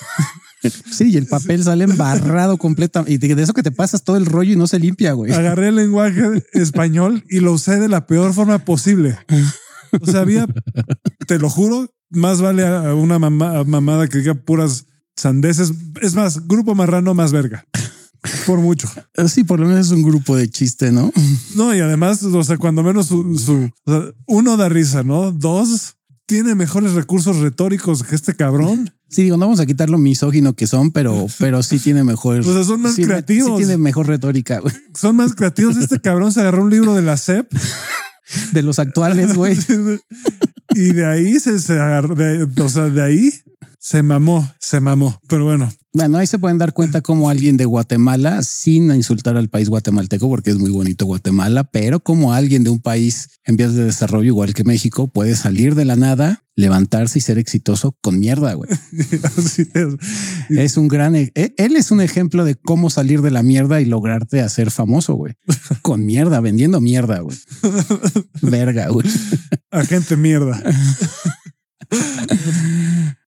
Sí, 0.90 1.10
y 1.10 1.16
el 1.16 1.26
papel 1.26 1.64
sale 1.64 1.84
embarrado 1.84 2.56
completamente. 2.56 3.12
Y 3.26 3.34
de 3.34 3.42
eso 3.42 3.52
que 3.54 3.62
te 3.62 3.70
pasas 3.72 4.04
todo 4.04 4.16
el 4.16 4.26
rollo 4.26 4.52
y 4.52 4.56
no 4.56 4.66
se 4.66 4.78
limpia, 4.78 5.12
güey. 5.12 5.32
agarré 5.32 5.68
el 5.68 5.76
lenguaje 5.76 6.22
español 6.52 7.24
y 7.28 7.40
lo 7.40 7.52
usé 7.52 7.78
de 7.80 7.88
la 7.88 8.06
peor 8.06 8.32
forma 8.32 8.58
posible. 8.64 9.18
O 10.00 10.06
sea, 10.10 10.20
había, 10.20 10.46
te 11.26 11.38
lo 11.38 11.50
juro, 11.50 11.90
más 12.10 12.40
vale 12.40 12.66
a 12.66 12.94
una 12.94 13.18
mamá, 13.18 13.64
mamada 13.64 14.08
que 14.08 14.18
diga 14.18 14.34
puras 14.34 14.86
sandeces. 15.16 15.72
Es 16.00 16.14
más, 16.14 16.46
grupo 16.46 16.74
marrano 16.74 17.12
más 17.14 17.32
verga. 17.32 17.64
Por 18.46 18.60
mucho. 18.60 18.88
Sí, 19.28 19.42
por 19.42 19.58
lo 19.58 19.66
menos 19.66 19.86
es 19.86 19.92
un 19.92 20.02
grupo 20.04 20.36
de 20.36 20.48
chiste, 20.48 20.92
¿no? 20.92 21.12
No, 21.56 21.74
y 21.74 21.80
además, 21.80 22.22
o 22.22 22.44
sea, 22.44 22.56
cuando 22.56 22.82
menos 22.84 23.06
su, 23.06 23.36
su- 23.36 23.68
o 23.84 23.92
sea, 23.92 24.12
uno 24.28 24.56
da 24.56 24.68
risa, 24.68 25.02
¿no? 25.02 25.32
Dos, 25.32 25.96
tiene 26.26 26.54
mejores 26.54 26.92
recursos 26.92 27.38
retóricos 27.38 28.04
que 28.04 28.14
este 28.14 28.34
cabrón. 28.36 28.94
Sí, 29.12 29.24
digo, 29.24 29.36
no 29.36 29.44
vamos 29.44 29.60
a 29.60 29.66
quitar 29.66 29.90
lo 29.90 29.98
misógino 29.98 30.54
que 30.54 30.66
son, 30.66 30.90
pero, 30.90 31.26
pero 31.38 31.62
sí 31.62 31.78
tiene 31.78 32.02
mejor. 32.02 32.40
O 32.40 32.42
sea, 32.54 32.64
son 32.64 32.80
más 32.80 32.94
sí, 32.94 33.04
creativos. 33.04 33.50
Sí 33.50 33.66
tiene 33.66 33.76
mejor 33.76 34.06
retórica, 34.06 34.58
güey. 34.60 34.74
Son 34.98 35.14
más 35.16 35.34
creativos. 35.34 35.76
Este 35.76 36.00
cabrón 36.00 36.32
se 36.32 36.40
agarró 36.40 36.62
un 36.62 36.70
libro 36.70 36.94
de 36.94 37.02
la 37.02 37.16
SEP 37.16 37.46
De 38.52 38.62
los 38.62 38.78
actuales, 38.78 39.34
güey. 39.34 39.58
y 40.74 40.92
de 40.94 41.04
ahí 41.04 41.38
se, 41.38 41.58
se 41.58 41.74
agarró, 41.74 42.14
de- 42.14 42.48
o 42.62 42.68
sea, 42.70 42.84
de 42.88 43.02
ahí 43.02 43.30
se 43.78 44.02
mamó, 44.02 44.50
se 44.58 44.80
mamó. 44.80 45.20
Pero 45.28 45.44
bueno, 45.44 45.70
Bueno, 45.94 46.16
ahí 46.16 46.26
se 46.26 46.38
pueden 46.38 46.56
dar 46.56 46.72
cuenta 46.72 47.02
como 47.02 47.28
alguien 47.28 47.58
de 47.58 47.66
Guatemala, 47.66 48.42
sin 48.42 48.90
insultar 48.94 49.36
al 49.36 49.50
país 49.50 49.68
guatemalteco, 49.68 50.26
porque 50.26 50.48
es 50.50 50.56
muy 50.58 50.70
bonito 50.70 51.04
Guatemala, 51.04 51.64
pero 51.64 52.00
como 52.00 52.32
alguien 52.32 52.64
de 52.64 52.70
un 52.70 52.80
país 52.80 53.28
en 53.44 53.58
vías 53.58 53.74
de 53.74 53.84
desarrollo 53.84 54.28
igual 54.28 54.54
que 54.54 54.64
México, 54.64 55.08
puede 55.08 55.36
salir 55.36 55.74
de 55.74 55.84
la 55.84 55.96
nada, 55.96 56.44
levantarse 56.56 57.18
y 57.18 57.20
ser 57.20 57.36
exitoso 57.36 57.94
con 58.00 58.18
mierda, 58.18 58.54
güey. 58.54 58.70
así 59.36 59.66
es. 59.74 60.48
Es 60.48 60.78
un 60.78 60.88
gran, 60.88 61.14
e- 61.14 61.30
e- 61.34 61.54
él 61.58 61.76
es 61.76 61.90
un 61.90 62.00
ejemplo 62.00 62.46
de 62.46 62.54
cómo 62.54 62.88
salir 62.88 63.20
de 63.20 63.30
la 63.30 63.42
mierda 63.42 63.82
y 63.82 63.84
lograrte 63.84 64.40
hacer 64.40 64.70
famoso, 64.70 65.12
güey. 65.12 65.34
Con 65.82 66.06
mierda, 66.06 66.40
vendiendo 66.40 66.80
mierda, 66.80 67.20
güey. 67.20 67.36
Verga, 68.40 68.88
güey. 68.88 69.06
Agente 69.70 70.16
mierda. 70.16 70.62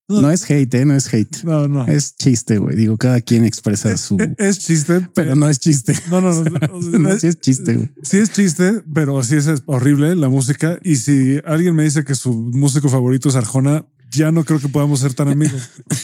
No 0.08 0.30
es 0.30 0.48
hate, 0.48 0.72
¿eh? 0.74 0.84
no 0.84 0.94
es 0.94 1.12
hate. 1.12 1.42
No, 1.44 1.66
no. 1.66 1.86
Es 1.86 2.16
chiste, 2.16 2.58
güey. 2.58 2.76
Digo, 2.76 2.96
cada 2.96 3.20
quien 3.20 3.44
expresa 3.44 3.96
su... 3.96 4.16
Es 4.38 4.60
chiste, 4.60 5.08
Pero 5.14 5.34
no 5.34 5.48
es 5.48 5.58
chiste. 5.58 5.94
no, 6.10 6.20
no, 6.20 6.32
no. 6.44 6.50
No, 6.98 7.18
sí 7.18 7.26
es 7.26 7.40
chiste, 7.40 7.74
güey. 7.74 7.90
Sí 8.02 8.18
es 8.18 8.30
chiste, 8.32 8.82
pero 8.94 9.22
sí 9.24 9.34
es 9.36 9.48
horrible 9.66 10.14
la 10.14 10.28
música. 10.28 10.78
Y 10.84 10.96
si 10.96 11.40
alguien 11.44 11.74
me 11.74 11.82
dice 11.82 12.04
que 12.04 12.14
su 12.14 12.32
músico 12.32 12.88
favorito 12.88 13.28
es 13.28 13.34
Arjona, 13.34 13.84
ya 14.12 14.30
no 14.30 14.44
creo 14.44 14.60
que 14.60 14.68
podamos 14.68 15.00
ser 15.00 15.14
tan 15.14 15.28
amigos. 15.28 15.70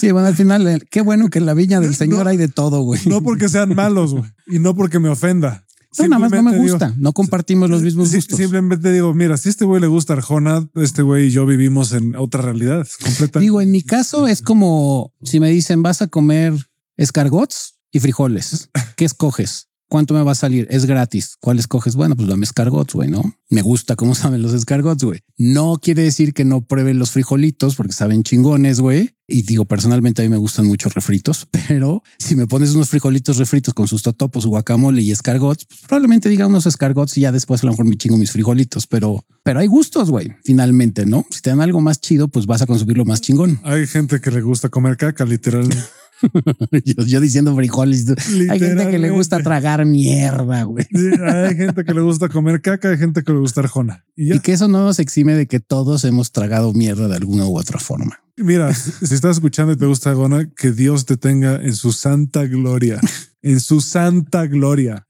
Sí, 0.00 0.10
bueno, 0.10 0.26
al 0.28 0.34
final, 0.34 0.66
eh, 0.66 0.80
qué 0.90 1.00
bueno 1.00 1.30
que 1.30 1.38
en 1.38 1.46
la 1.46 1.54
viña 1.54 1.78
del 1.78 1.94
Señor 1.94 2.24
No. 2.24 2.30
hay 2.30 2.36
de 2.36 2.48
todo, 2.48 2.80
güey. 2.80 3.00
No 3.06 3.22
porque 3.22 3.48
sean 3.48 3.74
malos 3.74 4.12
güey, 4.12 4.24
y 4.48 4.58
no 4.58 4.74
porque 4.74 4.98
me 4.98 5.08
ofenda. 5.08 5.64
No, 5.98 6.08
nada 6.08 6.18
más 6.20 6.32
no 6.32 6.42
me 6.42 6.52
digo- 6.52 6.62
gusta. 6.72 6.94
no 6.96 7.12
compartimos 7.12 7.68
los 7.68 7.82
mismos 7.82 8.12
gustos. 8.14 8.38
Simplemente 8.38 8.90
digo, 8.92 9.12
mira, 9.14 9.36
si 9.36 9.48
este 9.50 9.64
güey 9.64 9.80
le 9.80 9.86
gusta 9.88 10.14
Arjona, 10.14 10.68
este 10.76 11.02
güey 11.02 11.26
y 11.26 11.30
yo 11.30 11.44
vivimos 11.46 11.92
en 11.92 12.16
otra 12.16 12.40
realidad 12.42 12.86
completa. 13.02 13.40
Digo, 13.40 13.60
en 13.60 13.70
mi 13.70 13.82
caso 13.82 14.26
es 14.26 14.40
como 14.42 15.12
si 15.22 15.38
me 15.40 15.50
dicen 15.50 15.82
vas 15.82 16.00
a 16.02 16.06
comer 16.06 16.54
escargots 16.96 17.78
y 17.90 18.00
frijoles. 18.00 18.70
¿Qué 18.96 19.04
escoges? 19.04 19.68
¿Cuánto 19.92 20.14
me 20.14 20.22
va 20.22 20.32
a 20.32 20.34
salir? 20.34 20.66
Es 20.70 20.86
gratis. 20.86 21.36
¿Cuál 21.38 21.58
escoges? 21.58 21.96
Bueno, 21.96 22.16
pues 22.16 22.26
dame 22.26 22.46
escargots, 22.46 22.94
güey, 22.94 23.10
¿no? 23.10 23.36
Me 23.50 23.60
gusta 23.60 23.94
cómo 23.94 24.14
saben 24.14 24.40
los 24.40 24.54
escargots, 24.54 25.04
güey. 25.04 25.20
No 25.36 25.78
quiere 25.82 26.02
decir 26.02 26.32
que 26.32 26.46
no 26.46 26.62
prueben 26.62 26.98
los 26.98 27.10
frijolitos 27.10 27.76
porque 27.76 27.92
saben 27.92 28.22
chingones, 28.22 28.80
güey. 28.80 29.10
Y 29.28 29.42
digo, 29.42 29.66
personalmente 29.66 30.22
a 30.22 30.24
mí 30.24 30.30
me 30.30 30.38
gustan 30.38 30.66
mucho 30.66 30.88
refritos, 30.88 31.46
pero 31.68 32.02
si 32.18 32.36
me 32.36 32.46
pones 32.46 32.74
unos 32.74 32.88
frijolitos 32.88 33.36
refritos 33.36 33.74
con 33.74 33.86
sus 33.86 34.02
totopos, 34.02 34.46
guacamole 34.46 35.02
y 35.02 35.10
escargots, 35.10 35.66
pues 35.66 35.80
probablemente 35.86 36.30
diga 36.30 36.46
unos 36.46 36.64
escargots 36.64 37.18
y 37.18 37.20
ya 37.20 37.32
después 37.32 37.62
a 37.62 37.66
lo 37.66 37.72
mejor 37.72 37.84
me 37.84 37.98
chingo 37.98 38.16
mis 38.16 38.32
frijolitos, 38.32 38.86
pero, 38.86 39.26
pero 39.42 39.60
hay 39.60 39.66
gustos, 39.66 40.10
güey, 40.10 40.32
finalmente, 40.42 41.04
¿no? 41.04 41.26
Si 41.28 41.42
te 41.42 41.50
dan 41.50 41.60
algo 41.60 41.82
más 41.82 42.00
chido, 42.00 42.28
pues 42.28 42.46
vas 42.46 42.62
a 42.62 42.66
consumir 42.66 42.96
lo 42.96 43.04
más 43.04 43.20
chingón. 43.20 43.60
Hay 43.62 43.86
gente 43.86 44.22
que 44.22 44.30
le 44.30 44.40
gusta 44.40 44.70
comer 44.70 44.96
caca, 44.96 45.26
literal. 45.26 45.68
yo, 46.84 47.04
yo 47.04 47.20
diciendo 47.20 47.54
frijoles. 47.54 48.06
Hay 48.50 48.58
gente 48.58 48.90
que 48.90 48.98
le 48.98 49.10
gusta 49.10 49.40
tragar 49.40 49.84
mierda, 49.84 50.62
güey. 50.64 50.86
Sí, 50.90 51.10
hay 51.20 51.56
gente 51.56 51.84
que 51.84 51.94
le 51.94 52.00
gusta 52.00 52.28
comer 52.28 52.60
caca, 52.60 52.90
hay 52.90 52.98
gente 52.98 53.22
que 53.22 53.32
le 53.32 53.38
gusta 53.38 53.60
Arjona. 53.60 54.04
Y 54.16 54.28
ya. 54.28 54.36
Y 54.36 54.40
que 54.40 54.52
eso 54.52 54.68
no 54.68 54.84
nos 54.84 54.98
exime 54.98 55.34
de 55.34 55.46
que 55.46 55.60
todos 55.60 56.04
hemos 56.04 56.32
tragado 56.32 56.72
mierda 56.72 57.08
de 57.08 57.16
alguna 57.16 57.46
u 57.46 57.58
otra 57.58 57.78
forma. 57.78 58.20
Mira, 58.36 58.72
si 58.74 59.14
estás 59.14 59.36
escuchando 59.36 59.72
y 59.72 59.76
te 59.76 59.86
gusta 59.86 60.10
Arjona, 60.10 60.50
que 60.56 60.72
Dios 60.72 61.06
te 61.06 61.16
tenga 61.16 61.56
en 61.56 61.74
su 61.74 61.92
santa 61.92 62.46
gloria, 62.46 63.00
en 63.42 63.60
su 63.60 63.80
santa 63.80 64.46
gloria, 64.46 65.06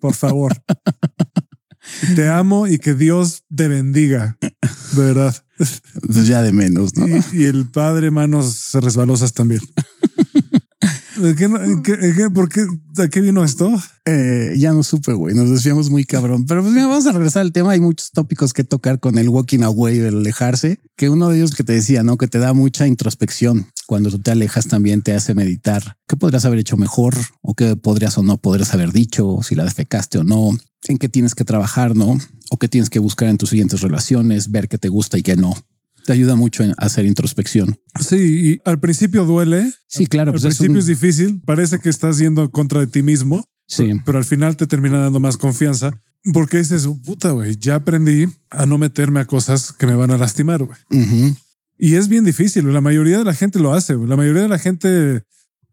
por 0.00 0.14
favor. 0.14 0.54
Te 2.14 2.28
amo 2.28 2.66
y 2.66 2.78
que 2.78 2.94
Dios 2.94 3.44
te 3.54 3.68
bendiga, 3.68 4.36
de 4.92 5.02
verdad. 5.02 5.34
Pues 5.56 6.26
ya 6.26 6.42
de 6.42 6.52
menos, 6.52 6.96
¿no? 6.96 7.08
Y, 7.08 7.22
y 7.32 7.44
el 7.44 7.66
padre 7.66 8.10
manos 8.10 8.70
resbalosas 8.74 9.32
también. 9.32 9.60
¿De 11.20 11.34
qué, 11.34 11.48
qué- 11.82 12.30
¿Por 12.30 12.48
qué? 12.48 12.64
¿A 13.02 13.08
qué 13.08 13.20
vino 13.20 13.42
esto? 13.44 13.70
Eh, 14.04 14.54
ya 14.56 14.72
no 14.72 14.82
supe, 14.82 15.12
güey. 15.12 15.34
Nos 15.34 15.50
desviamos 15.50 15.90
muy 15.90 16.04
cabrón. 16.04 16.46
Pero 16.46 16.62
pues 16.62 16.72
mira, 16.72 16.86
vamos 16.86 17.06
a 17.06 17.12
regresar 17.12 17.42
al 17.42 17.52
tema. 17.52 17.72
Hay 17.72 17.80
muchos 17.80 18.10
tópicos 18.12 18.52
que 18.52 18.64
tocar 18.64 19.00
con 19.00 19.18
el 19.18 19.28
walking 19.28 19.62
away, 19.62 19.98
el 19.98 20.16
alejarse. 20.18 20.80
Que 20.96 21.10
uno 21.10 21.28
de 21.28 21.38
ellos 21.38 21.54
que 21.54 21.64
te 21.64 21.72
decía, 21.72 22.02
¿no? 22.02 22.16
Que 22.16 22.28
te 22.28 22.38
da 22.38 22.52
mucha 22.52 22.86
introspección. 22.86 23.66
Cuando 23.86 24.10
tú 24.10 24.18
te 24.18 24.30
alejas 24.30 24.66
también 24.68 25.02
te 25.02 25.14
hace 25.14 25.34
meditar. 25.34 25.96
¿Qué 26.06 26.16
podrías 26.16 26.44
haber 26.44 26.58
hecho 26.60 26.76
mejor? 26.76 27.14
¿O 27.42 27.54
qué 27.54 27.74
podrías 27.76 28.16
o 28.18 28.22
no 28.22 28.38
podrías 28.38 28.72
haber 28.74 28.92
dicho? 28.92 29.38
Si 29.42 29.54
la 29.54 29.64
defecaste 29.64 30.18
o 30.18 30.24
no. 30.24 30.50
¿En 30.86 30.98
qué 30.98 31.08
tienes 31.08 31.34
que 31.34 31.44
trabajar, 31.44 31.96
no? 31.96 32.18
¿O 32.50 32.58
qué 32.58 32.68
tienes 32.68 32.90
que 32.90 32.98
buscar 32.98 33.28
en 33.28 33.38
tus 33.38 33.50
siguientes 33.50 33.80
relaciones? 33.80 34.50
Ver 34.50 34.68
qué 34.68 34.78
te 34.78 34.88
gusta 34.88 35.18
y 35.18 35.22
qué 35.22 35.36
no. 35.36 35.54
Te 36.08 36.14
ayuda 36.14 36.36
mucho 36.36 36.64
en 36.64 36.72
hacer 36.78 37.04
introspección. 37.04 37.78
Sí, 38.00 38.16
y 38.16 38.60
al 38.64 38.80
principio 38.80 39.26
duele. 39.26 39.70
Sí, 39.88 40.06
claro. 40.06 40.30
Al 40.30 40.40
Pues 40.40 40.44
es 40.44 40.56
principio 40.56 40.72
un- 40.72 40.78
es 40.78 40.86
difícil. 40.86 41.42
Parece 41.44 41.80
que 41.80 41.90
estás 41.90 42.16
yendo 42.16 42.50
contra 42.50 42.80
de 42.80 42.86
ti 42.86 43.02
mismo, 43.02 43.44
Sí. 43.66 43.90
Pero 44.06 44.16
al 44.16 44.24
final 44.24 44.56
te 44.56 44.66
termina 44.66 44.98
dando 45.00 45.20
más 45.20 45.36
confianza 45.36 46.00
porque 46.32 46.56
dices, 46.56 46.88
puta, 47.04 47.32
güey, 47.32 47.58
ya 47.58 47.74
aprendí 47.74 48.26
a 48.48 48.64
no 48.64 48.78
meterme 48.78 49.20
a 49.20 49.26
cosas 49.26 49.72
que 49.72 49.86
me 49.86 49.94
van 49.96 50.10
a 50.10 50.16
lastimar, 50.16 50.64
güey. 50.64 50.78
Ujú. 50.90 51.36
Y 51.76 51.96
es 51.96 52.08
bien 52.08 52.24
difícil. 52.24 52.72
La 52.72 52.80
mayoría 52.80 53.18
de 53.18 53.24
la 53.24 53.34
gente 53.34 53.58
lo 53.58 53.74
hace. 53.74 53.94
La 53.94 54.16
mayoría 54.16 54.40
de 54.44 54.48
la 54.48 54.58
gente 54.58 55.24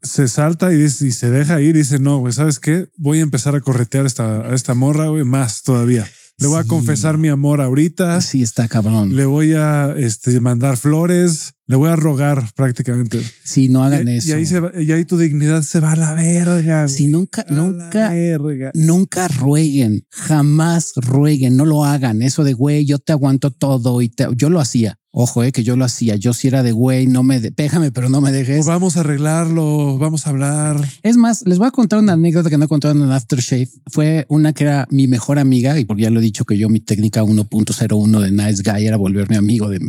se 0.01 0.27
salta 0.27 0.73
y, 0.73 0.75
dice- 0.75 1.07
y 1.07 1.11
se 1.13 1.29
deja 1.31 1.61
ir 1.61 1.77
y 1.77 1.79
dice, 1.79 1.99
no, 1.99 2.17
güey, 2.17 2.33
¿sabes 2.33 2.59
qué? 2.59 2.89
Voy 2.97 3.19
a 3.19 3.23
empezar 3.23 3.55
a 3.55 3.61
corretear 3.61 4.05
esta, 4.05 4.41
a 4.49 4.53
esta 4.53 4.73
morra, 4.73 5.07
güey, 5.07 5.23
más 5.23 5.63
todavía. 5.63 6.05
Le 6.37 6.47
voy 6.47 6.59
a 6.59 6.65
confesar 6.65 7.17
mi 7.17 7.29
amor 7.29 7.61
ahorita. 7.61 8.19
Sí, 8.19 8.43
está 8.43 8.67
cabrón. 8.67 9.15
Le 9.15 9.25
voy 9.25 9.53
a 9.53 9.93
este, 9.97 10.37
mandar 10.41 10.75
flores. 10.75 11.53
Le 11.65 11.77
voy 11.77 11.89
a 11.89 11.95
rogar 11.95 12.49
prácticamente. 12.55 13.21
Sí, 13.43 13.69
no 13.69 13.83
hagan 13.85 14.07
y, 14.09 14.17
eso. 14.17 14.29
y 14.29 14.31
ahí 14.33 14.45
se 14.45 14.59
va- 14.59 14.71
y 14.79 14.91
ahí 14.91 15.05
tu 15.05 15.17
dignidad 15.17 15.61
se 15.63 15.79
va 15.79 15.93
a 15.93 15.95
la 15.95 16.13
verga. 16.13 16.83
güey. 16.83 16.93
Sí, 16.95 17.07
nunca, 17.07 17.45
nunca, 17.49 18.09
verga. 18.09 18.71
nunca 18.75 19.27
rueguen, 19.29 20.05
jamás 20.11 20.91
rueguen, 20.97 21.55
no 21.55 21.65
lo 21.65 21.85
hagan. 21.85 22.21
Eso 22.21 22.43
de 22.43 22.53
güey, 22.53 22.85
yo 22.85 22.99
te 22.99 23.13
aguanto 23.13 23.49
todo 23.51 24.01
y 24.01 24.09
te, 24.09 24.27
yo 24.35 24.49
lo 24.49 24.59
hacía. 24.59 24.99
Ojo, 25.17 25.45
eh, 25.45 25.53
que 25.53 25.63
yo 25.63 25.77
lo 25.77 25.85
hacía. 25.85 26.17
Yo 26.17 26.33
sí 26.33 26.49
era 26.49 26.61
de 26.61 26.73
güey, 26.73 27.07
no 27.07 27.23
me 27.23 27.39
de, 27.39 27.49
déjame, 27.49 27.89
pero 27.89 28.09
no 28.09 28.19
me 28.19 28.33
dejes. 28.33 28.65
Vamos 28.65 28.97
a 28.97 28.99
arreglarlo. 28.99 29.97
Vamos 29.97 30.27
a 30.27 30.31
hablar. 30.31 30.77
Es 31.03 31.15
más, 31.15 31.43
les 31.45 31.57
voy 31.57 31.67
a 31.67 31.71
contar 31.71 31.99
una 31.99 32.13
anécdota 32.13 32.49
que 32.49 32.57
no 32.57 32.65
he 32.65 32.67
contado 32.67 32.93
en 32.93 33.09
Aftershave. 33.09 33.69
Fue 33.87 34.25
una 34.27 34.51
que 34.51 34.65
era 34.65 34.87
mi 34.91 35.07
mejor 35.07 35.39
amiga, 35.39 35.79
y 35.79 35.85
porque 35.85 36.03
ya 36.03 36.09
lo 36.09 36.19
he 36.19 36.23
dicho 36.23 36.43
que 36.43 36.57
yo 36.57 36.67
mi 36.67 36.81
técnica 36.81 37.23
1.01 37.23 38.19
de 38.19 38.31
Nice 38.31 38.61
Guy 38.61 38.87
era 38.87 38.97
volverme 38.97 39.37
amigo 39.37 39.69
de, 39.69 39.79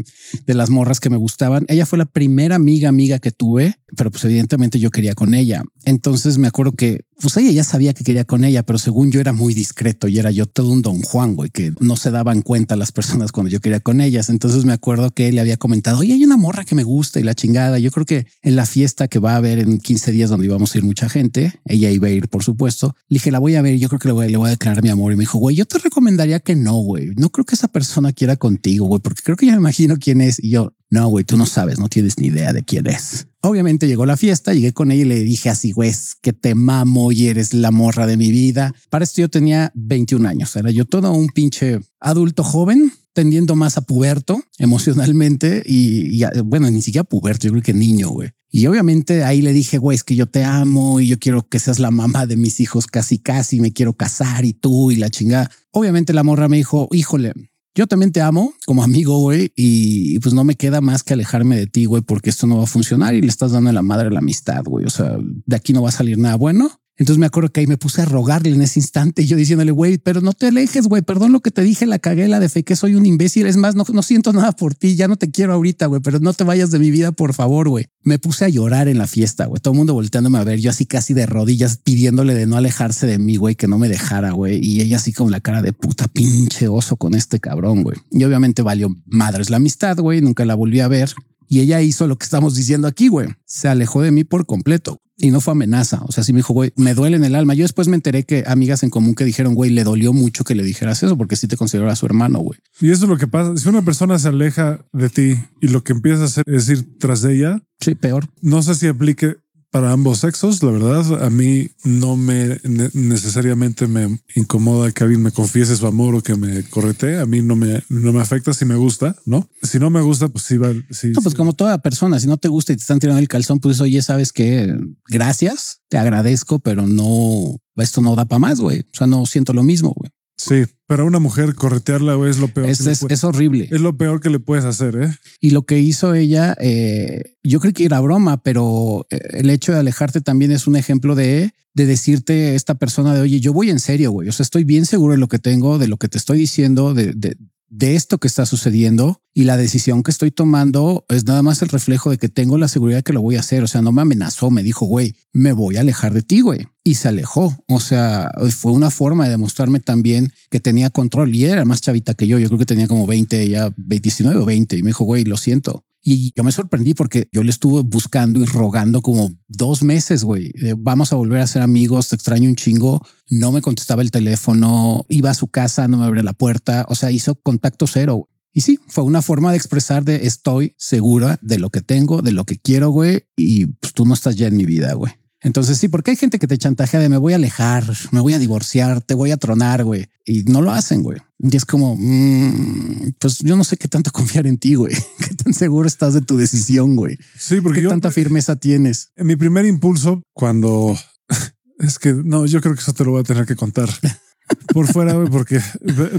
de 0.47 0.55
las 0.55 0.71
morras 0.71 1.01
que 1.01 1.11
me 1.11 1.17
gustaban. 1.17 1.65
Ella 1.67 1.87
fue 1.87 1.99
la 1.99 2.07
primera 2.07 2.55
amiga 2.55 2.89
amiga 2.89 3.19
que 3.19 3.33
tuve, 3.33 3.75
pero 3.97 4.13
pues 4.13 4.25
evidentemente 4.27 4.79
yo 4.79 4.93
quería 4.93 5.17
con 5.17 5.35
ella. 5.35 5.65
Entonces 5.85 6.39
me 6.39 6.47
acuerdo 6.47 6.71
que 6.73 7.01
pues 7.21 7.37
ella 7.39 7.51
ya 7.51 7.65
sabía 7.65 7.95
que 7.95 8.05
quería 8.05 8.25
con 8.25 8.45
ella, 8.45 8.63
pero 8.63 8.79
según 8.79 9.11
yo 9.11 9.21
era 9.21 9.33
muy 9.33 9.55
discreto 9.55 10.07
y 10.09 10.19
era 10.19 10.31
yo 10.31 10.47
todo 10.47 10.71
un 10.71 10.83
don 10.83 11.01
Juan, 11.01 11.35
güey, 11.35 11.51
que 11.51 11.73
no 11.81 11.97
se 11.97 12.11
daban 12.11 12.43
cuenta 12.43 12.77
las 12.77 12.93
personas 12.93 13.33
cuando 13.33 13.51
yo 13.51 13.61
quería 13.61 13.81
con 13.81 14.01
ellas. 14.01 14.29
Entonces 14.29 14.65
me 14.65 14.73
acuerdo 14.73 15.11
que 15.11 15.29
él 15.29 15.37
le 15.37 15.41
había 15.41 15.57
comentado, 15.57 15.99
oye, 15.99 16.13
hay 16.13 16.25
una 16.25 16.37
morra 16.37 16.65
que 16.65 16.75
me 16.75 16.85
gusta 16.85 17.19
y 17.19 17.23
la 17.23 17.35
chingada. 17.35 17.79
Yo 17.79 17.91
creo 17.91 18.05
que 18.05 18.27
en 18.43 18.57
la 18.57 18.67
fiesta 18.67 19.09
que 19.09 19.19
va 19.19 19.33
a 19.33 19.37
haber 19.37 19.59
en 19.59 19.79
15 19.79 20.13
días 20.13 20.31
donde 20.31 20.47
íbamos 20.47 20.75
a 20.75 20.79
ir 20.79 20.85
mucha 20.85 21.09
gente, 21.09 21.59
ella 21.65 21.91
iba 21.91 22.09
a 22.09 22.11
ir, 22.11 22.29
por 22.29 22.45
supuesto. 22.45 22.95
Le 23.09 23.17
dije, 23.17 23.31
la 23.31 23.39
voy 23.39 23.57
a 23.57 23.63
ver 23.63 23.79
yo 23.79 23.89
creo 23.89 23.99
que 23.99 24.09
le 24.09 24.13
voy, 24.13 24.29
le 24.29 24.37
voy 24.37 24.49
a 24.49 24.51
declarar 24.51 24.83
mi 24.83 24.91
amor. 24.91 25.13
Y 25.13 25.17
me 25.17 25.23
dijo, 25.23 25.39
güey, 25.39 25.57
yo 25.57 25.65
te 25.65 25.79
recomendaría 25.79 26.41
que 26.41 26.55
no, 26.55 26.75
güey. 26.77 27.13
No 27.17 27.31
creo 27.31 27.45
que 27.45 27.55
esa 27.55 27.69
persona 27.69 28.13
quiera 28.13 28.37
contigo, 28.37 28.87
güey, 28.87 29.01
porque 29.01 29.23
creo 29.23 29.37
que 29.37 29.47
ya 29.47 29.53
me 29.53 29.59
imagino 29.59 29.97
quién 29.99 30.21
es. 30.21 30.43
Y 30.43 30.51
yo, 30.51 30.75
no, 30.91 31.09
güey, 31.09 31.25
tú 31.25 31.37
no 31.37 31.47
sabes, 31.47 31.79
no 31.79 31.89
tienes 31.89 32.19
ni 32.19 32.29
idea 32.29 32.53
de 32.53 32.63
quién 32.63 32.87
es. 32.87 33.27
Obviamente 33.47 33.87
llegó 33.87 34.07
la 34.07 34.17
fiesta, 34.17 34.55
llegué 34.55 34.73
con 34.73 34.91
ella 34.91 35.03
y 35.03 35.05
le 35.05 35.21
dije 35.21 35.49
así, 35.51 35.71
güey, 35.71 35.93
que 36.21 36.33
te 36.33 36.57
mamo 36.57 37.13
y 37.13 37.29
eres 37.29 37.55
la 37.55 37.71
morra 37.71 38.07
de 38.07 38.17
mi 38.17 38.33
vida. 38.33 38.75
Para 38.91 39.05
esto 39.05 39.21
yo 39.21 39.29
tenía 39.29 39.71
21 39.75 40.29
años, 40.29 40.57
era 40.57 40.73
yo 40.73 40.85
todo 40.85 41.13
un 41.13 41.29
pinche 41.29 41.79
adulto 42.01 42.43
joven, 42.43 42.93
tendiendo 43.13 43.55
más 43.55 43.79
a 43.79 43.83
puberto 43.83 44.43
emocionalmente 44.59 45.63
y, 45.65 46.23
bueno, 46.45 46.69
ni 46.71 46.83
siquiera 46.83 47.05
puberto, 47.05 47.47
yo 47.47 47.53
creo 47.53 47.63
que 47.63 47.73
niño, 47.73 48.09
güey. 48.09 48.31
Y 48.51 48.67
obviamente 48.67 49.23
ahí 49.23 49.43
le 49.43 49.53
dije, 49.53 49.79
güey, 49.79 49.95
es 49.95 50.03
que 50.03 50.17
yo 50.17 50.27
te 50.27 50.43
amo 50.43 50.99
y 50.99 51.07
yo 51.07 51.19
quiero 51.19 51.49
que 51.49 51.61
seas 51.61 51.79
la 51.79 51.91
mamá 51.93 52.27
de 52.27 52.37
mis 52.37 52.59
hijos 52.59 52.89
casi, 52.89 53.19
casi, 53.19 53.61
me 53.61 53.73
quiero 53.73 53.93
casar 53.93 54.45
y 54.45 54.55
tú 54.55 54.91
y 54.91 54.97
la 54.97 55.09
chingada. 55.09 55.51
Obviamente 55.71 56.13
la 56.13 56.25
morra 56.25 56.49
me 56.49 56.57
dijo, 56.57 56.89
híjole, 56.91 57.33
yo 57.77 57.87
también 57.87 58.11
te 58.11 58.23
amo 58.23 58.55
como 58.65 58.83
amigo, 58.83 59.21
güey, 59.21 59.53
y 59.55 60.19
pues 60.21 60.35
no 60.35 60.45
me 60.45 60.57
queda 60.57 60.81
más 60.81 61.05
que 61.05 61.13
alejarme 61.13 61.57
de 61.57 61.67
ti, 61.67 61.85
güey, 61.85 62.03
porque 62.03 62.31
esto 62.31 62.47
no 62.47 62.57
va 62.57 62.65
a 62.65 62.67
funcionar 62.67 63.15
y 63.15 63.21
le 63.21 63.29
estás 63.29 63.53
dando 63.53 63.71
la 63.71 63.83
madre 63.83 64.11
la 64.11 64.21
amistad, 64.21 64.65
güey. 64.65 64.87
O 64.87 64.91
sea, 64.91 65.19
de 65.19 65.57
aquí 65.57 65.75
no 65.75 65.83
va 65.83 65.91
a 65.91 65.93
salir 65.93 66.17
nada 66.17 66.37
bueno. 66.37 66.71
Entonces 66.99 67.19
me 67.19 67.27
acuerdo 67.27 67.51
que 67.51 67.61
ahí 67.61 67.67
me 67.67 67.77
puse 67.77 68.01
a 68.01 68.07
rogarle 68.07 68.51
en 68.51 68.63
ese 68.63 68.81
instante 68.81 69.23
y 69.23 69.27
yo 69.27 69.37
diciéndole, 69.37 69.71
güey, 69.71 69.99
pero 69.99 70.23
no 70.23 70.33
te 70.33 70.47
alejes, 70.47 70.87
güey, 70.87 71.03
perdón 71.03 71.33
lo 71.33 71.41
que 71.41 71.51
te 71.51 71.61
dije, 71.61 71.85
la 71.85 71.99
cagué, 71.99 72.27
la 72.27 72.41
de 72.41 72.49
fe, 72.49 72.63
que 72.63 72.75
soy 72.75 72.95
un 72.95 73.05
imbécil. 73.05 73.47
Es 73.47 73.59
más, 73.59 73.75
no, 73.75 73.85
no 73.93 74.03
siento 74.03 74.33
nada 74.33 74.53
por 74.53 74.75
ti, 74.75 74.97
ya 74.97 75.07
no 75.07 75.17
te 75.17 75.31
quiero 75.31 75.53
ahorita, 75.53 75.87
güey, 75.87 76.01
pero 76.01 76.21
no 76.21 76.33
te 76.33 76.45
vayas 76.45 76.71
de 76.71 76.79
mi 76.79 76.91
vida, 76.91 77.13
por 77.13 77.35
favor, 77.35 77.69
güey. 77.69 77.87
Me 78.03 78.19
puse 78.19 78.47
a 78.47 78.49
llorar 78.49 78.89
en 78.89 78.97
la 78.97 79.07
fiesta, 79.07 79.45
güey, 79.45 79.61
todo 79.61 79.75
el 79.75 79.79
mundo 79.79 79.93
volteándome 79.93 80.39
a 80.39 80.45
ver, 80.45 80.59
yo 80.59 80.71
así 80.71 80.87
casi 80.87 81.13
de 81.13 81.27
rodillas 81.27 81.77
pidiéndole 81.77 82.35
de 82.35 82.47
no 82.47 82.57
alejarse 82.57 83.07
de 83.07 83.19
mí, 83.19 83.37
güey, 83.37 83.57
que 83.57 83.69
no 83.69 83.79
me 83.79 83.89
dejara, 83.89 84.31
güey. 84.31 84.59
Y 84.65 84.81
ella 84.81 84.97
así 84.97 85.13
con 85.13 85.31
la 85.31 85.41
cara 85.41 85.61
de 85.61 85.75
puta 85.75 86.09
pinche 86.09 86.69
oso 86.69 86.97
con 86.97 87.15
este 87.15 87.41
cabrón, 87.41 87.83
güey. 87.83 87.99
Y 88.11 88.25
obviamente 88.25 88.63
valió 88.63 88.89
madres 89.05 89.51
la 89.51 89.59
amistad, 89.59 89.99
güey, 89.99 90.23
nunca 90.23 90.47
la 90.47 90.55
volví 90.55 90.81
a 90.81 90.89
ver. 90.89 91.13
Y 91.49 91.61
ella 91.61 91.81
hizo 91.83 92.07
lo 92.07 92.17
que 92.17 92.25
estamos 92.25 92.55
diciendo 92.55 92.89
aquí, 92.89 93.09
güey. 93.09 93.29
Se 93.45 93.69
alejó 93.69 94.03
de 94.03 94.11
mí 94.11 94.25
por 94.25 94.47
completo. 94.47 95.01
Y 95.19 95.31
no 95.31 95.41
fue 95.41 95.53
amenaza. 95.53 96.03
O 96.05 96.13
sea, 96.13 96.23
sí 96.25 96.33
me 96.35 96.41
dijo, 96.41 96.53
güey, 96.53 96.73
me 96.77 96.93
duele 96.95 97.17
en 97.17 97.25
el 97.25 97.35
alma. 97.35 97.55
Yo 97.55 97.65
después 97.65 97.89
me 97.89 97.97
enteré 97.97 98.25
que 98.25 98.45
amigas 98.47 98.83
en 98.83 98.91
común 98.91 99.15
que 99.15 99.25
dijeron, 99.25 99.55
güey, 99.55 99.71
le 99.71 99.83
dolió 99.83 100.13
mucho 100.13 100.45
que 100.45 100.55
le 100.55 100.63
dijeras 100.63 101.03
eso 101.03 101.17
porque 101.17 101.37
sí 101.37 101.49
te 101.49 101.57
consideraba 101.57 101.97
su 101.97 102.05
hermano, 102.05 102.41
güey. 102.41 102.59
Y 102.81 102.91
eso 102.91 103.05
es 103.05 103.09
lo 103.11 103.17
que 103.17 103.27
pasa. 103.27 103.57
Si 103.57 103.67
una 103.69 103.83
persona 103.83 104.19
se 104.19 104.29
aleja 104.29 104.85
de 104.93 105.09
ti 105.09 105.37
y 105.63 105.69
lo 105.69 105.83
que 105.83 105.93
empieza 105.95 106.23
a 106.23 106.27
hacer 106.27 106.45
es 106.47 106.69
ir 106.69 106.99
tras 106.99 107.23
de 107.23 107.35
ella, 107.35 107.63
Sí, 107.81 107.95
peor. 107.95 108.29
no 108.43 108.63
sé 108.63 108.75
si 108.75 108.87
aplique 108.89 109.37
para 109.71 109.93
ambos 109.93 110.19
sexos. 110.21 110.63
La 110.63 110.71
verdad, 110.71 111.25
a 111.25 111.31
mí 111.31 111.69
no 111.85 112.17
me 112.17 112.59
ne- 112.65 112.91
necesariamente 112.95 113.87
me 113.87 114.19
incomoda 114.35 114.91
que 114.93 115.05
alguien 115.05 115.23
me 115.23 115.33
confiese 115.33 115.77
su 115.77 115.87
amor 115.87 116.15
o 116.15 116.23
que 116.23 116.35
me 116.37 116.63
corretee. 116.65 117.19
A 117.19 117.27
mí 117.27 117.43
no 117.43 117.57
me, 117.57 117.83
no 117.89 118.13
me 118.13 118.21
afecta 118.21 118.55
si 118.55 118.65
me 118.65 118.77
gusta, 118.77 119.17
no? 119.27 119.49
Si 119.63 119.79
no 119.79 119.91
me 119.91 120.01
gusta, 120.01 120.29
pues 120.29 120.45
sí 120.45 120.57
va. 120.57 120.73
Sí, 120.91 121.09
No, 121.15 121.21
pues 121.23 121.33
sí. 121.33 121.37
como 121.37 121.53
toda 121.53 121.79
persona, 121.83 122.19
si 122.21 122.27
no 122.27 122.37
te 122.37 122.49
gusta 122.49 122.73
y 122.73 122.77
te 122.77 122.81
están 122.83 122.99
tirando 122.99 123.21
el 123.21 123.29
calzón, 123.29 123.61
pues 123.61 123.81
oye, 123.81 124.01
sabes 124.03 124.33
que 124.33 124.75
gracias, 125.09 125.81
te 125.89 125.99
agradezco, 125.99 126.59
pero 126.59 126.87
no, 126.87 127.57
esto 127.77 128.01
no 128.01 128.15
da 128.17 128.25
para 128.27 128.39
más, 128.39 128.61
güey. 128.61 128.81
O 128.81 128.97
sea, 128.97 129.07
no 129.07 129.27
siento 129.27 129.53
lo 129.53 129.63
mismo, 129.63 129.93
güey. 129.97 130.11
Sí, 130.37 130.65
pero 130.87 131.03
a 131.03 131.07
una 131.07 131.19
mujer 131.19 131.55
corretearla 131.55 132.15
es 132.29 132.39
lo 132.39 132.49
peor. 132.49 132.69
Es, 132.69 132.79
que 132.79 132.85
le 132.85 132.93
es, 132.93 133.01
puede- 133.01 133.15
es 133.15 133.25
horrible. 133.25 133.69
es 133.71 133.81
lo 133.81 133.97
peor 133.97 134.21
que 134.21 134.29
le 134.31 134.39
puedes 134.39 134.65
hacer, 134.65 134.95
¿eh? 134.97 135.11
Y 135.41 135.51
lo 135.51 135.65
que 135.65 135.79
hizo 135.79 136.15
ella, 136.15 136.55
eh, 136.61 137.37
yo 137.43 137.59
creo 137.61 137.73
que 137.73 137.85
era 137.87 138.01
broma, 138.01 138.43
pero 138.43 139.07
eh, 139.11 139.19
el 139.33 139.49
hecho 139.51 139.73
de 139.73 139.79
alejarte 139.79 140.21
también 140.21 140.53
es 140.53 140.67
un 140.67 140.77
ejemplo 140.77 141.15
de, 141.15 141.53
de 141.75 141.87
decirte 141.87 142.49
a 142.49 142.55
esta 142.55 142.75
persona 142.75 143.15
de, 143.15 143.23
oye, 143.23 143.41
yo 143.41 143.53
voy 143.55 143.71
en 143.71 143.81
serio, 143.81 144.11
güey. 144.13 144.29
O 144.29 144.33
sea, 144.33 144.45
estoy 144.45 144.65
bien 144.65 144.85
seguro 144.85 145.13
de 145.15 145.19
lo 145.19 145.29
que 145.29 145.39
tengo, 145.39 145.79
de 145.79 145.89
lo 145.89 145.97
que 145.97 146.09
te 146.09 146.19
estoy 146.19 146.39
diciendo, 146.39 146.93
de, 146.93 147.13
de, 147.15 147.37
de 147.69 147.97
esto 147.97 148.19
que 148.19 148.29
está 148.29 148.47
sucediendo 148.47 149.23
y 149.35 149.45
la 149.45 149.57
decisión 149.57 150.03
que 150.03 150.11
estoy 150.11 150.31
tomando 150.31 151.05
es 151.09 151.25
nada 151.27 151.43
más 151.43 151.61
el 151.61 151.69
reflejo 151.69 152.11
de 152.11 152.19
que 152.19 152.29
tengo 152.29 152.57
la 152.57 152.69
seguridad 152.69 153.03
que 153.03 153.13
lo 153.13 153.21
voy 153.21 153.37
a 153.37 153.41
hacer. 153.41 153.63
O 153.63 153.67
sea, 153.67 153.83
no 153.83 153.93
me 153.93 154.03
amenazó, 154.03 154.51
me 154.51 154.63
dijo, 154.63 154.87
güey, 154.87 155.15
me 155.33 155.53
voy 155.53 155.77
a 155.77 155.81
alejar 155.81 156.15
de 156.15 156.23
ti, 156.23 156.41
güey. 156.41 156.67
Y 156.85 156.95
se 156.95 157.09
alejó. 157.09 157.55
O 157.69 157.81
sea, 157.81 158.31
fue 158.57 158.73
una 158.73 158.91
forma 158.91 159.25
de 159.25 159.31
demostrarme 159.31 159.81
también 159.81 160.33
que 160.51 160.61
tenía 160.61 160.89
control 160.91 161.35
y 161.35 161.45
era 161.45 161.65
más 161.65 161.83
chavita 161.83 162.15
que 162.15 162.27
yo. 162.27 162.39
Yo 162.39 162.49
creo 162.49 162.59
que 162.59 162.67
tenía 162.67 162.89
como 162.89 163.07
20, 163.07 163.49
ya 163.49 163.75
19 163.77 164.39
o 164.41 164.47
20. 164.47 164.77
Y 164.79 164.83
me 164.83 164.91
dijo, 164.91 165.05
güey, 165.05 165.25
lo 165.25 165.37
siento. 165.37 165.85
Y 166.09 166.33
yo 166.37 166.45
me 166.45 166.53
sorprendí 166.53 166.95
porque 166.95 167.29
yo 167.33 167.43
le 167.43 167.51
estuve 167.51 167.83
buscando 167.83 168.39
y 168.41 168.45
rogando 168.45 169.03
como 169.03 169.33
dos 169.49 169.83
meses, 169.83 170.23
güey. 170.23 170.53
Eh, 170.55 170.77
vamos 170.79 171.13
a 171.13 171.17
volver 171.17 171.41
a 171.41 171.49
ser 171.49 171.63
amigos, 171.63 172.11
te 172.11 172.15
extraño 172.15 172.49
un 172.49 172.55
chingo. 172.55 173.05
No 173.29 173.51
me 173.51 173.61
contestaba 173.61 174.03
el 174.03 174.13
teléfono, 174.13 175.05
iba 175.09 175.31
a 175.31 175.35
su 175.35 175.49
casa, 175.49 175.89
no 175.89 175.99
me 175.99 176.05
abría 176.05 176.23
la 176.23 176.33
puerta. 176.33 176.87
O 176.89 176.95
sea, 176.95 177.11
hizo 177.11 177.35
contacto 177.35 177.89
cero. 177.89 178.29
Y 178.53 178.61
sí, 178.61 178.79
fue 178.87 179.03
una 179.03 179.21
forma 179.21 179.51
de 179.51 179.57
expresar 179.57 180.05
de 180.05 180.27
estoy 180.27 180.77
segura 180.79 181.41
de 181.43 181.59
lo 181.59 181.71
que 181.71 181.81
tengo, 181.81 182.23
de 182.23 182.31
lo 182.31 182.45
que 182.45 182.57
quiero, 182.57 182.91
güey. 182.91 183.25
Y 183.37 183.67
pues, 183.67 183.93
tú 183.93 184.07
no 184.07 184.15
estás 184.15 184.37
ya 184.37 184.47
en 184.47 184.57
mi 184.57 184.65
vida, 184.65 184.95
güey. 184.95 185.13
Entonces 185.47 185.79
sí, 185.79 185.87
porque 185.87 186.11
hay 186.11 186.17
gente 186.17 186.41
que 186.41 186.49
te 186.49 186.59
chantajea 186.59 186.99
de 186.99 187.09
me 187.09 187.19
voy 187.19 187.33
a 187.33 187.37
alejar, 187.37 187.85
me 188.11 188.19
voy 188.19 188.35
a 188.35 188.41
divorciar, 188.41 189.01
te 189.01 189.15
voy 189.15 189.31
a 189.31 189.37
tronar, 189.37 189.85
güey. 189.85 190.09
Y 190.25 190.43
no 190.43 190.61
lo 190.61 190.73
hacen, 190.73 191.05
güey. 191.05 191.21
Y 191.39 191.57
es 191.57 191.65
como, 191.65 191.95
mm, 191.97 193.13
pues 193.21 193.39
yo 193.39 193.57
no 193.57 193.63
sé 193.63 193.77
qué 193.77 193.87
tanto 193.87 194.11
confiar 194.13 194.49
en 194.49 194.59
ti, 194.59 194.75
güey. 194.75 194.93
Qué 195.19 195.37
tan 195.37 195.55
seguro 195.55 195.87
estás 195.87 196.15
de 196.15 196.23
tu 196.23 196.37
decisión, 196.37 196.97
güey. 196.97 197.17
Sí, 197.39 197.61
porque 197.61 197.79
Qué 197.79 197.85
yo 197.85 197.91
tanta 197.91 198.11
firmeza 198.11 198.57
tienes. 198.57 199.13
en 199.15 199.29
mi 199.29 199.37
primer 199.37 199.67
impulso 199.67 200.21
cuando 200.33 200.99
es 201.79 202.01
que 202.01 202.13
no, 202.13 202.45
yo 202.47 202.61
creo 202.61 202.75
que 202.75 202.81
eso 202.81 202.93
te 202.93 203.05
lo 203.05 203.13
voy 203.13 203.21
a 203.21 203.25
tener 203.25 203.47
que 203.47 203.55
contar 203.55 203.89
por 204.75 204.89
fuera, 204.89 205.13
güey, 205.13 205.31
porque 205.31 205.61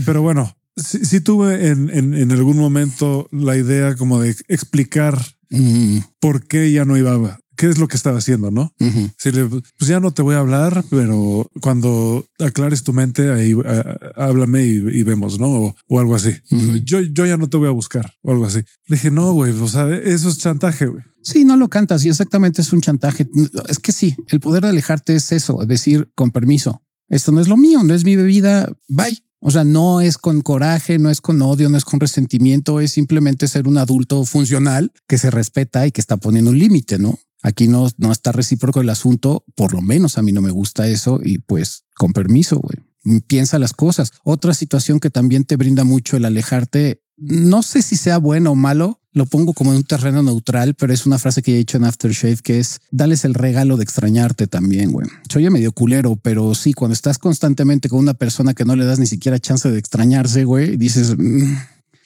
pero 0.05 0.21
bueno, 0.21 0.55
sí, 0.77 0.99
sí 1.03 1.19
tuve 1.19 1.67
en, 1.67 1.89
en, 1.89 2.13
en 2.13 2.31
algún 2.31 2.55
momento 2.55 3.27
la 3.33 3.57
idea 3.57 3.97
como 3.97 4.21
de 4.21 4.37
explicar 4.47 5.19
Mm, 5.49 5.99
por 6.19 6.47
qué 6.47 6.71
ya 6.71 6.85
no 6.85 6.97
iba, 6.97 7.39
qué 7.57 7.67
es 7.67 7.77
lo 7.77 7.87
que 7.87 7.97
estaba 7.97 8.19
haciendo, 8.19 8.51
¿no? 8.51 8.73
Si 9.17 9.31
le, 9.31 9.45
pues 9.47 9.89
ya 9.89 9.99
no 9.99 10.11
te 10.11 10.21
voy 10.21 10.35
a 10.35 10.39
hablar, 10.39 10.85
pero 10.89 11.49
cuando 11.61 12.25
aclares 12.39 12.83
tu 12.83 12.93
mente, 12.93 13.31
ahí 13.33 13.53
ah, 13.65 13.97
háblame 14.15 14.65
y, 14.65 14.75
y 14.99 15.03
vemos, 15.03 15.39
¿no? 15.39 15.47
O, 15.47 15.75
o 15.87 15.99
algo 15.99 16.15
así. 16.15 16.29
Ujú. 16.51 16.77
Yo, 16.85 17.01
yo 17.01 17.25
ya 17.25 17.35
no 17.35 17.49
te 17.49 17.57
voy 17.57 17.67
a 17.67 17.71
buscar 17.71 18.13
o 18.21 18.31
algo 18.31 18.45
así. 18.45 18.59
Le 18.85 18.95
dije, 18.95 19.11
no, 19.11 19.33
güey, 19.33 19.51
o 19.51 19.67
sea, 19.67 19.93
eso 19.93 20.29
es 20.29 20.37
chantaje, 20.37 20.85
güey. 20.85 21.03
Sí, 21.21 21.43
no 21.43 21.57
lo 21.57 21.67
cantas 21.67 22.05
y 22.05 22.09
exactamente 22.09 22.61
es 22.61 22.71
un 22.71 22.79
chantaje. 22.79 23.27
Es 23.67 23.79
que 23.79 23.91
sí, 23.91 24.15
el 24.27 24.39
poder 24.39 24.63
de 24.63 24.69
alejarte 24.69 25.15
es 25.15 25.31
eso, 25.33 25.61
es 25.61 25.67
decir, 25.67 26.09
con 26.15 26.31
permiso. 26.31 26.83
Esto 27.09 27.31
no 27.31 27.41
es 27.41 27.47
lo 27.47 27.57
mío, 27.57 27.83
no 27.83 27.93
es 27.93 28.05
mi 28.05 28.15
bebida. 28.15 28.71
Bye. 28.87 29.21
O 29.39 29.51
sea, 29.51 29.63
no 29.63 30.01
es 30.01 30.17
con 30.17 30.41
coraje, 30.41 30.97
no 30.97 31.09
es 31.09 31.21
con 31.21 31.41
odio, 31.41 31.69
no 31.69 31.77
es 31.77 31.85
con 31.85 31.99
resentimiento, 31.99 32.79
es 32.79 32.91
simplemente 32.91 33.47
ser 33.47 33.67
un 33.67 33.77
adulto 33.77 34.25
funcional 34.25 34.91
que 35.07 35.17
se 35.19 35.29
respeta 35.29 35.85
y 35.85 35.91
que 35.91 36.01
está 36.01 36.17
poniendo 36.17 36.51
un 36.51 36.57
límite, 36.57 36.97
¿no? 36.97 37.19
Aquí 37.43 37.67
no, 37.67 37.89
no 37.97 38.11
está 38.11 38.31
recíproco 38.31 38.81
el 38.81 38.89
asunto, 38.89 39.45
por 39.55 39.73
lo 39.73 39.81
menos 39.81 40.17
a 40.17 40.21
mí 40.21 40.31
no 40.31 40.41
me 40.41 40.51
gusta 40.51 40.87
eso 40.87 41.19
y 41.23 41.39
pues 41.39 41.85
con 41.95 42.13
permiso, 42.13 42.59
güey. 42.59 43.21
Piensa 43.27 43.59
las 43.59 43.73
cosas. 43.73 44.11
Otra 44.23 44.53
situación 44.53 44.99
que 44.99 45.09
también 45.09 45.45
te 45.45 45.55
brinda 45.55 45.83
mucho 45.83 46.17
el 46.17 46.25
alejarte, 46.25 47.01
no 47.15 47.63
sé 47.63 47.81
si 47.81 47.95
sea 47.95 48.17
bueno 48.17 48.51
o 48.51 48.55
malo, 48.55 49.01
lo 49.17 49.25
pongo 49.25 49.53
como 49.53 49.71
en 49.71 49.77
un 49.77 49.83
terreno 49.83 50.21
neutral, 50.21 50.75
pero 50.75 50.93
es 50.93 51.05
una 51.05 51.17
frase 51.17 51.41
que 51.41 51.53
he 51.53 51.57
dicho 51.57 51.77
en 51.77 51.85
Aftershave 51.85 52.37
que 52.43 52.59
es 52.59 52.79
dales 52.91 53.25
el 53.25 53.33
regalo 53.33 53.77
de 53.77 53.83
extrañarte 53.83 54.47
también, 54.47 54.91
güey. 54.91 55.07
Soy 55.29 55.49
medio 55.49 55.71
culero, 55.71 56.15
pero 56.17 56.53
sí, 56.53 56.73
cuando 56.73 56.93
estás 56.93 57.17
constantemente 57.17 57.89
con 57.89 57.99
una 57.99 58.13
persona 58.13 58.53
que 58.53 58.65
no 58.65 58.75
le 58.75 58.85
das 58.85 58.99
ni 58.99 59.07
siquiera 59.07 59.39
chance 59.39 59.69
de 59.69 59.79
extrañarse, 59.79 60.45
güey, 60.45 60.77
dices... 60.77 61.15
Mm". 61.17 61.55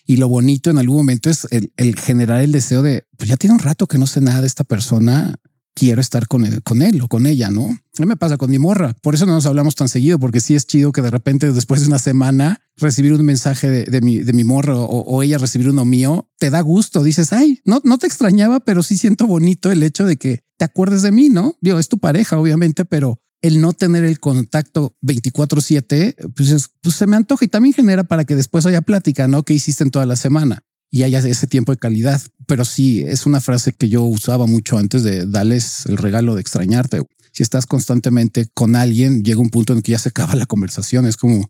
Y 0.06 0.18
lo 0.18 0.28
bonito 0.28 0.70
en 0.70 0.78
algún 0.78 0.98
momento 0.98 1.30
es 1.30 1.48
el, 1.52 1.96
generar 2.00 2.42
el 2.42 2.52
deseo 2.52 2.82
de, 2.82 3.06
pues 3.18 3.30
ya 3.30 3.38
tiene 3.38 3.54
un 3.54 3.60
rato 3.60 3.88
que 3.88 3.98
no 3.98 4.08
sé 4.08 4.22
nada 4.22 4.42
de 4.42 4.48
esta 4.48 4.64
persona, 4.64 5.36
quiero 5.74 6.02
estar 6.02 6.28
con 6.28 6.46
él, 6.46 6.64
con 6.64 6.82
él 6.82 7.02
o 7.02 7.08
con 7.08 7.26
ella, 7.26 7.50
¿no? 7.50 7.66
A 7.66 8.02
mí 8.02 8.06
me 8.06 8.18
pasa 8.18 8.38
con 8.38 8.50
mi 8.50 8.60
morra. 8.60 8.96
Por 9.02 9.16
eso 9.16 9.26
no 9.26 9.34
nos 9.34 9.46
hablamos 9.46 9.76
tan 9.76 9.90
seguido, 9.90 10.20
porque 10.20 10.40
sí 10.40 10.56
es 10.56 10.66
chido 10.66 10.92
que 10.92 11.02
de 11.02 11.12
repente 11.12 11.52
después 11.52 11.82
de 11.82 11.88
una 11.88 12.00
semana 12.00 12.62
recibir 12.78 13.14
un 13.14 13.24
mensaje 13.24 13.70
de, 13.70 14.02
mi, 14.02 14.20
de 14.20 14.34
mi 14.34 14.44
morra 14.44 14.76
o, 14.76 15.24
ella 15.24 15.38
recibir 15.38 15.70
uno 15.70 15.86
mío, 15.86 16.30
te 16.40 16.50
da 16.50 16.62
gusto. 16.62 17.04
Dices, 17.04 17.32
ay, 17.34 17.62
no, 17.66 17.82
no 17.84 17.98
te 17.98 18.08
extrañaba, 18.08 18.60
pero 18.60 18.84
sí 18.84 18.98
siento 18.98 19.28
bonito 19.28 19.72
el 19.72 19.84
hecho 19.84 20.06
de 20.06 20.18
que 20.18 20.44
te 20.58 20.66
acuerdes 20.66 21.02
de 21.02 21.12
mí, 21.12 21.30
¿no? 21.30 21.56
Digo, 21.62 21.80
es 21.80 21.90
tu 21.90 22.00
pareja, 22.00 22.38
obviamente, 22.38 22.86
pero 22.86 23.22
el 23.42 23.62
no 23.62 23.74
tener 23.74 24.04
el 24.04 24.20
contacto 24.20 24.96
24 25.02 25.62
7, 25.62 26.16
pues, 26.36 26.70
pues 26.82 26.96
se 26.96 27.08
me 27.08 27.16
antoja 27.16 27.46
y 27.46 27.48
también 27.48 27.74
genera 27.74 28.04
para 28.04 28.26
que 28.26 28.36
después 28.36 28.66
haya 28.66 28.82
plática, 28.82 29.28
¿no? 29.28 29.44
¿Qué 29.44 29.54
hiciste 29.54 29.84
en 29.84 29.92
toda 29.92 30.06
la 30.06 30.16
semana? 30.16 30.64
y 30.92 31.04
haya 31.04 31.20
ese 31.20 31.48
tiempo 31.48 31.72
de 31.72 31.78
calidad. 31.78 32.22
Pero 32.46 32.66
sí, 32.66 33.02
es 33.08 33.26
una 33.26 33.40
frase 33.40 33.72
que 33.72 33.90
yo 33.90 34.04
usaba 34.04 34.46
mucho 34.46 34.78
antes 34.78 35.04
de 35.04 35.26
darles 35.26 35.86
el 35.86 35.98
regalo 35.98 36.36
de 36.36 36.42
extrañarte. 36.42 37.02
Si 37.32 37.44
estás 37.44 37.66
constantemente 37.66 38.50
con 38.54 38.76
alguien, 38.76 39.24
llega 39.24 39.40
un 39.40 39.50
punto 39.50 39.72
en 39.72 39.82
que 39.82 39.94
ya 39.94 40.00
se 40.00 40.10
acaba 40.10 40.36
la 40.36 40.46
conversación. 40.46 41.06
Es 41.06 41.16
como, 41.16 41.50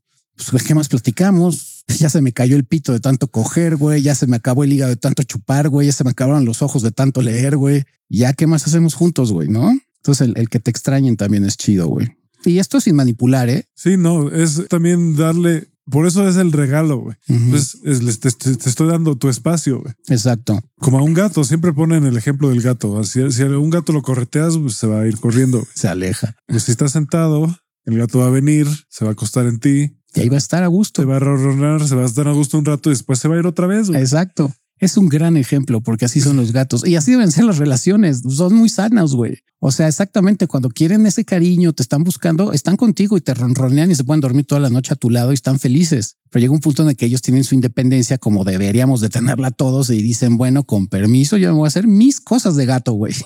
pues, 0.51 0.63
¿qué 0.63 0.75
más 0.75 0.87
platicamos? 0.87 1.67
Ya 1.99 2.09
se 2.09 2.21
me 2.21 2.31
cayó 2.31 2.55
el 2.55 2.63
pito 2.63 2.93
de 2.93 3.01
tanto 3.01 3.27
coger, 3.27 3.75
güey. 3.75 4.01
Ya 4.01 4.15
se 4.15 4.25
me 4.25 4.37
acabó 4.37 4.63
el 4.63 4.71
hígado 4.71 4.91
de 4.91 4.95
tanto 4.95 5.23
chupar, 5.23 5.67
güey. 5.67 5.87
Ya 5.87 5.93
se 5.93 6.05
me 6.05 6.11
acabaron 6.11 6.45
los 6.45 6.61
ojos 6.61 6.83
de 6.83 6.91
tanto 6.91 7.21
leer, 7.21 7.57
güey. 7.57 7.83
Ya, 8.07 8.31
¿qué 8.31 8.47
más 8.47 8.65
hacemos 8.65 8.93
juntos, 8.93 9.33
güey? 9.33 9.49
¿No? 9.49 9.77
Entonces, 10.01 10.27
el, 10.27 10.33
el 10.37 10.49
que 10.49 10.59
te 10.59 10.71
extrañen 10.71 11.17
también 11.17 11.45
es 11.45 11.57
chido, 11.57 11.87
güey. 11.87 12.17
Y 12.43 12.59
esto 12.59 12.81
sin 12.81 12.95
manipular, 12.95 13.49
¿eh? 13.49 13.65
Sí, 13.75 13.97
no, 13.97 14.29
es 14.31 14.67
también 14.67 15.15
darle 15.15 15.71
por 15.91 16.07
eso 16.07 16.27
es 16.27 16.37
el 16.37 16.51
regalo, 16.51 16.99
güey. 16.99 17.15
Pues 17.49 17.77
te, 17.81 18.69
estoy 18.69 18.87
dando 18.87 19.17
tu 19.17 19.29
espacio, 19.29 19.81
güey. 19.81 19.93
Exacto. 20.07 20.61
Como 20.79 20.99
a 20.99 21.03
un 21.03 21.13
gato, 21.13 21.43
siempre 21.43 21.73
ponen 21.73 22.05
el 22.05 22.17
ejemplo 22.17 22.49
del 22.49 22.61
gato. 22.61 23.03
Si, 23.03 23.31
si 23.31 23.43
a 23.43 23.47
un 23.47 23.69
gato 23.69 23.91
lo 23.91 24.01
correteas, 24.01 24.57
pues 24.57 24.75
se 24.75 24.87
va 24.87 25.01
a 25.01 25.07
ir 25.07 25.19
corriendo. 25.19 25.67
Se 25.73 25.87
aleja. 25.87 26.35
Pues 26.47 26.63
si 26.63 26.71
estás 26.71 26.93
sentado, 26.93 27.53
el 27.85 27.97
gato 27.97 28.19
va 28.19 28.27
a 28.27 28.31
venir, 28.31 28.67
se 28.89 29.03
va 29.03 29.11
a 29.11 29.13
acostar 29.13 29.47
en 29.47 29.59
ti. 29.59 29.97
Y 30.13 30.21
ahí 30.21 30.29
va 30.29 30.35
a 30.35 30.37
estar 30.37 30.63
a 30.63 30.67
gusto. 30.67 31.01
Se 31.01 31.05
va 31.05 31.17
a 31.17 31.19
ronronar, 31.19 31.85
se 31.85 31.95
va 31.95 32.03
a 32.03 32.05
estar 32.05 32.27
a 32.27 32.31
gusto 32.31 32.57
un 32.57 32.65
rato 32.65 32.89
y 32.89 32.93
después 32.93 33.19
se 33.19 33.27
va 33.27 33.35
a 33.35 33.39
ir 33.39 33.47
otra 33.47 33.67
vez. 33.67 33.89
Güey. 33.89 33.99
Exacto. 33.99 34.53
Es 34.81 34.97
un 34.97 35.09
gran 35.09 35.37
ejemplo 35.37 35.81
porque 35.81 36.05
así 36.05 36.19
son 36.21 36.37
los 36.37 36.53
gatos 36.53 36.87
y 36.87 36.95
así 36.95 37.11
deben 37.11 37.31
ser 37.31 37.43
las 37.43 37.59
relaciones. 37.59 38.23
Son 38.27 38.55
muy 38.55 38.67
sanas, 38.67 39.13
güey. 39.13 39.37
O 39.59 39.69
sea, 39.69 39.87
exactamente 39.87 40.47
cuando 40.47 40.69
quieren 40.69 41.05
ese 41.05 41.23
cariño, 41.23 41.71
te 41.71 41.83
están 41.83 42.03
buscando, 42.03 42.51
están 42.51 42.77
contigo 42.77 43.15
y 43.15 43.21
te 43.21 43.35
ronronean 43.35 43.91
y 43.91 43.95
se 43.95 44.03
pueden 44.03 44.21
dormir 44.21 44.47
toda 44.47 44.59
la 44.59 44.71
noche 44.71 44.93
a 44.93 44.95
tu 44.95 45.11
lado 45.11 45.29
y 45.29 45.35
están 45.35 45.59
felices. 45.59 46.17
Pero 46.31 46.41
llega 46.41 46.53
un 46.53 46.61
punto 46.61 46.81
en 46.81 46.89
el 46.89 46.95
que 46.95 47.05
ellos 47.05 47.21
tienen 47.21 47.43
su 47.43 47.53
independencia 47.53 48.17
como 48.17 48.43
deberíamos 48.43 49.01
de 49.01 49.09
tenerla 49.09 49.51
todos 49.51 49.91
y 49.91 50.01
dicen, 50.01 50.37
bueno, 50.37 50.63
con 50.63 50.87
permiso, 50.87 51.37
yo 51.37 51.49
me 51.49 51.59
voy 51.59 51.65
a 51.65 51.67
hacer 51.67 51.85
mis 51.85 52.19
cosas 52.19 52.55
de 52.55 52.65
gato, 52.65 52.93
güey. 52.93 53.13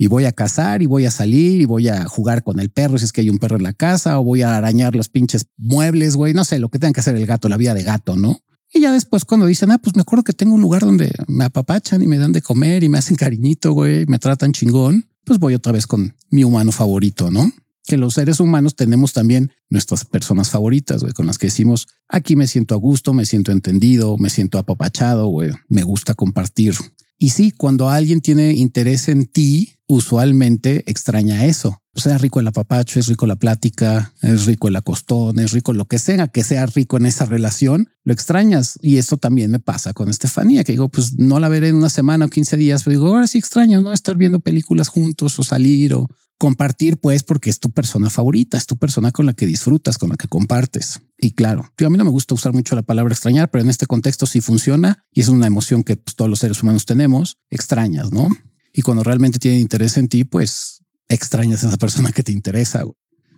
Y 0.00 0.06
voy 0.06 0.26
a 0.26 0.32
cazar 0.32 0.80
y 0.80 0.86
voy 0.86 1.06
a 1.06 1.10
salir 1.10 1.60
y 1.60 1.64
voy 1.64 1.88
a 1.88 2.04
jugar 2.04 2.44
con 2.44 2.60
el 2.60 2.70
perro 2.70 2.98
si 2.98 3.04
es 3.04 3.10
que 3.10 3.22
hay 3.22 3.30
un 3.30 3.38
perro 3.38 3.56
en 3.56 3.64
la 3.64 3.72
casa 3.72 4.20
o 4.20 4.22
voy 4.22 4.42
a 4.42 4.56
arañar 4.56 4.94
los 4.94 5.08
pinches 5.08 5.46
muebles, 5.56 6.14
güey. 6.14 6.34
No 6.34 6.44
sé 6.44 6.60
lo 6.60 6.68
que 6.68 6.78
tenga 6.78 6.92
que 6.92 7.00
hacer 7.00 7.16
el 7.16 7.26
gato, 7.26 7.48
la 7.48 7.56
vida 7.56 7.74
de 7.74 7.82
gato, 7.82 8.14
¿no? 8.14 8.40
Y 8.72 8.80
ya 8.80 8.92
después 8.92 9.24
cuando 9.24 9.46
dicen, 9.46 9.70
ah, 9.70 9.78
pues 9.78 9.96
me 9.96 10.02
acuerdo 10.02 10.24
que 10.24 10.32
tengo 10.32 10.54
un 10.54 10.60
lugar 10.60 10.82
donde 10.82 11.10
me 11.26 11.44
apapachan 11.44 12.02
y 12.02 12.06
me 12.06 12.18
dan 12.18 12.32
de 12.32 12.42
comer 12.42 12.84
y 12.84 12.88
me 12.88 12.98
hacen 12.98 13.16
cariñito, 13.16 13.72
güey, 13.72 14.04
me 14.06 14.18
tratan 14.18 14.52
chingón, 14.52 15.08
pues 15.24 15.38
voy 15.38 15.54
otra 15.54 15.72
vez 15.72 15.86
con 15.86 16.14
mi 16.30 16.44
humano 16.44 16.72
favorito, 16.72 17.30
¿no? 17.30 17.50
Que 17.84 17.96
los 17.96 18.14
seres 18.14 18.40
humanos 18.40 18.76
tenemos 18.76 19.14
también 19.14 19.52
nuestras 19.70 20.04
personas 20.04 20.50
favoritas, 20.50 21.00
güey, 21.00 21.14
con 21.14 21.26
las 21.26 21.38
que 21.38 21.46
decimos, 21.46 21.88
aquí 22.08 22.36
me 22.36 22.46
siento 22.46 22.74
a 22.74 22.78
gusto, 22.78 23.14
me 23.14 23.24
siento 23.24 23.52
entendido, 23.52 24.18
me 24.18 24.28
siento 24.28 24.58
apapachado, 24.58 25.28
güey, 25.28 25.52
me 25.68 25.82
gusta 25.82 26.14
compartir. 26.14 26.74
Y 27.18 27.30
sí, 27.30 27.50
cuando 27.50 27.90
alguien 27.90 28.20
tiene 28.20 28.52
interés 28.52 29.08
en 29.08 29.26
ti, 29.26 29.74
usualmente 29.88 30.84
extraña 30.86 31.46
eso. 31.46 31.82
O 31.94 32.00
sea, 32.00 32.16
rico 32.16 32.38
el 32.38 32.46
apapacho, 32.46 33.00
es 33.00 33.08
rico 33.08 33.26
la 33.26 33.34
plática, 33.34 34.14
es 34.22 34.46
rico 34.46 34.68
el 34.68 34.76
acostón, 34.76 35.40
es 35.40 35.50
rico 35.50 35.72
lo 35.72 35.86
que 35.86 35.98
sea, 35.98 36.28
que 36.28 36.44
sea 36.44 36.64
rico 36.66 36.96
en 36.96 37.06
esa 37.06 37.24
relación, 37.24 37.88
lo 38.04 38.12
extrañas. 38.12 38.78
Y 38.82 38.98
esto 38.98 39.16
también 39.16 39.50
me 39.50 39.58
pasa 39.58 39.92
con 39.92 40.08
Estefanía, 40.08 40.62
que 40.62 40.72
digo, 40.72 40.88
pues 40.90 41.18
no 41.18 41.40
la 41.40 41.48
veré 41.48 41.70
en 41.70 41.74
una 41.74 41.90
semana 41.90 42.26
o 42.26 42.28
15 42.28 42.56
días, 42.56 42.84
pero 42.84 42.96
digo, 42.98 43.08
ahora 43.08 43.26
sí 43.26 43.38
extraño, 43.38 43.80
¿no? 43.80 43.92
Estar 43.92 44.16
viendo 44.16 44.38
películas 44.38 44.86
juntos 44.86 45.36
o 45.40 45.42
salir 45.42 45.94
o 45.94 46.06
compartir, 46.38 46.98
pues, 46.98 47.24
porque 47.24 47.50
es 47.50 47.58
tu 47.58 47.72
persona 47.72 48.10
favorita, 48.10 48.56
es 48.56 48.66
tu 48.66 48.76
persona 48.76 49.10
con 49.10 49.26
la 49.26 49.32
que 49.32 49.46
disfrutas, 49.46 49.98
con 49.98 50.10
la 50.10 50.16
que 50.16 50.28
compartes. 50.28 51.00
Y 51.20 51.32
claro, 51.32 51.72
a 51.84 51.90
mí 51.90 51.98
no 51.98 52.04
me 52.04 52.10
gusta 52.10 52.34
usar 52.34 52.52
mucho 52.52 52.76
la 52.76 52.82
palabra 52.82 53.12
extrañar, 53.12 53.50
pero 53.50 53.62
en 53.62 53.70
este 53.70 53.86
contexto 53.86 54.24
sí 54.24 54.40
funciona 54.40 55.04
y 55.12 55.20
es 55.20 55.28
una 55.28 55.48
emoción 55.48 55.82
que 55.82 55.96
pues, 55.96 56.14
todos 56.14 56.30
los 56.30 56.38
seres 56.38 56.62
humanos 56.62 56.86
tenemos, 56.86 57.38
extrañas, 57.50 58.12
¿no? 58.12 58.28
Y 58.72 58.82
cuando 58.82 59.02
realmente 59.02 59.40
tienen 59.40 59.60
interés 59.60 59.96
en 59.96 60.06
ti, 60.08 60.22
pues 60.22 60.84
extrañas 61.08 61.64
a 61.64 61.68
esa 61.68 61.76
persona 61.76 62.12
que 62.12 62.22
te 62.22 62.30
interesa. 62.30 62.84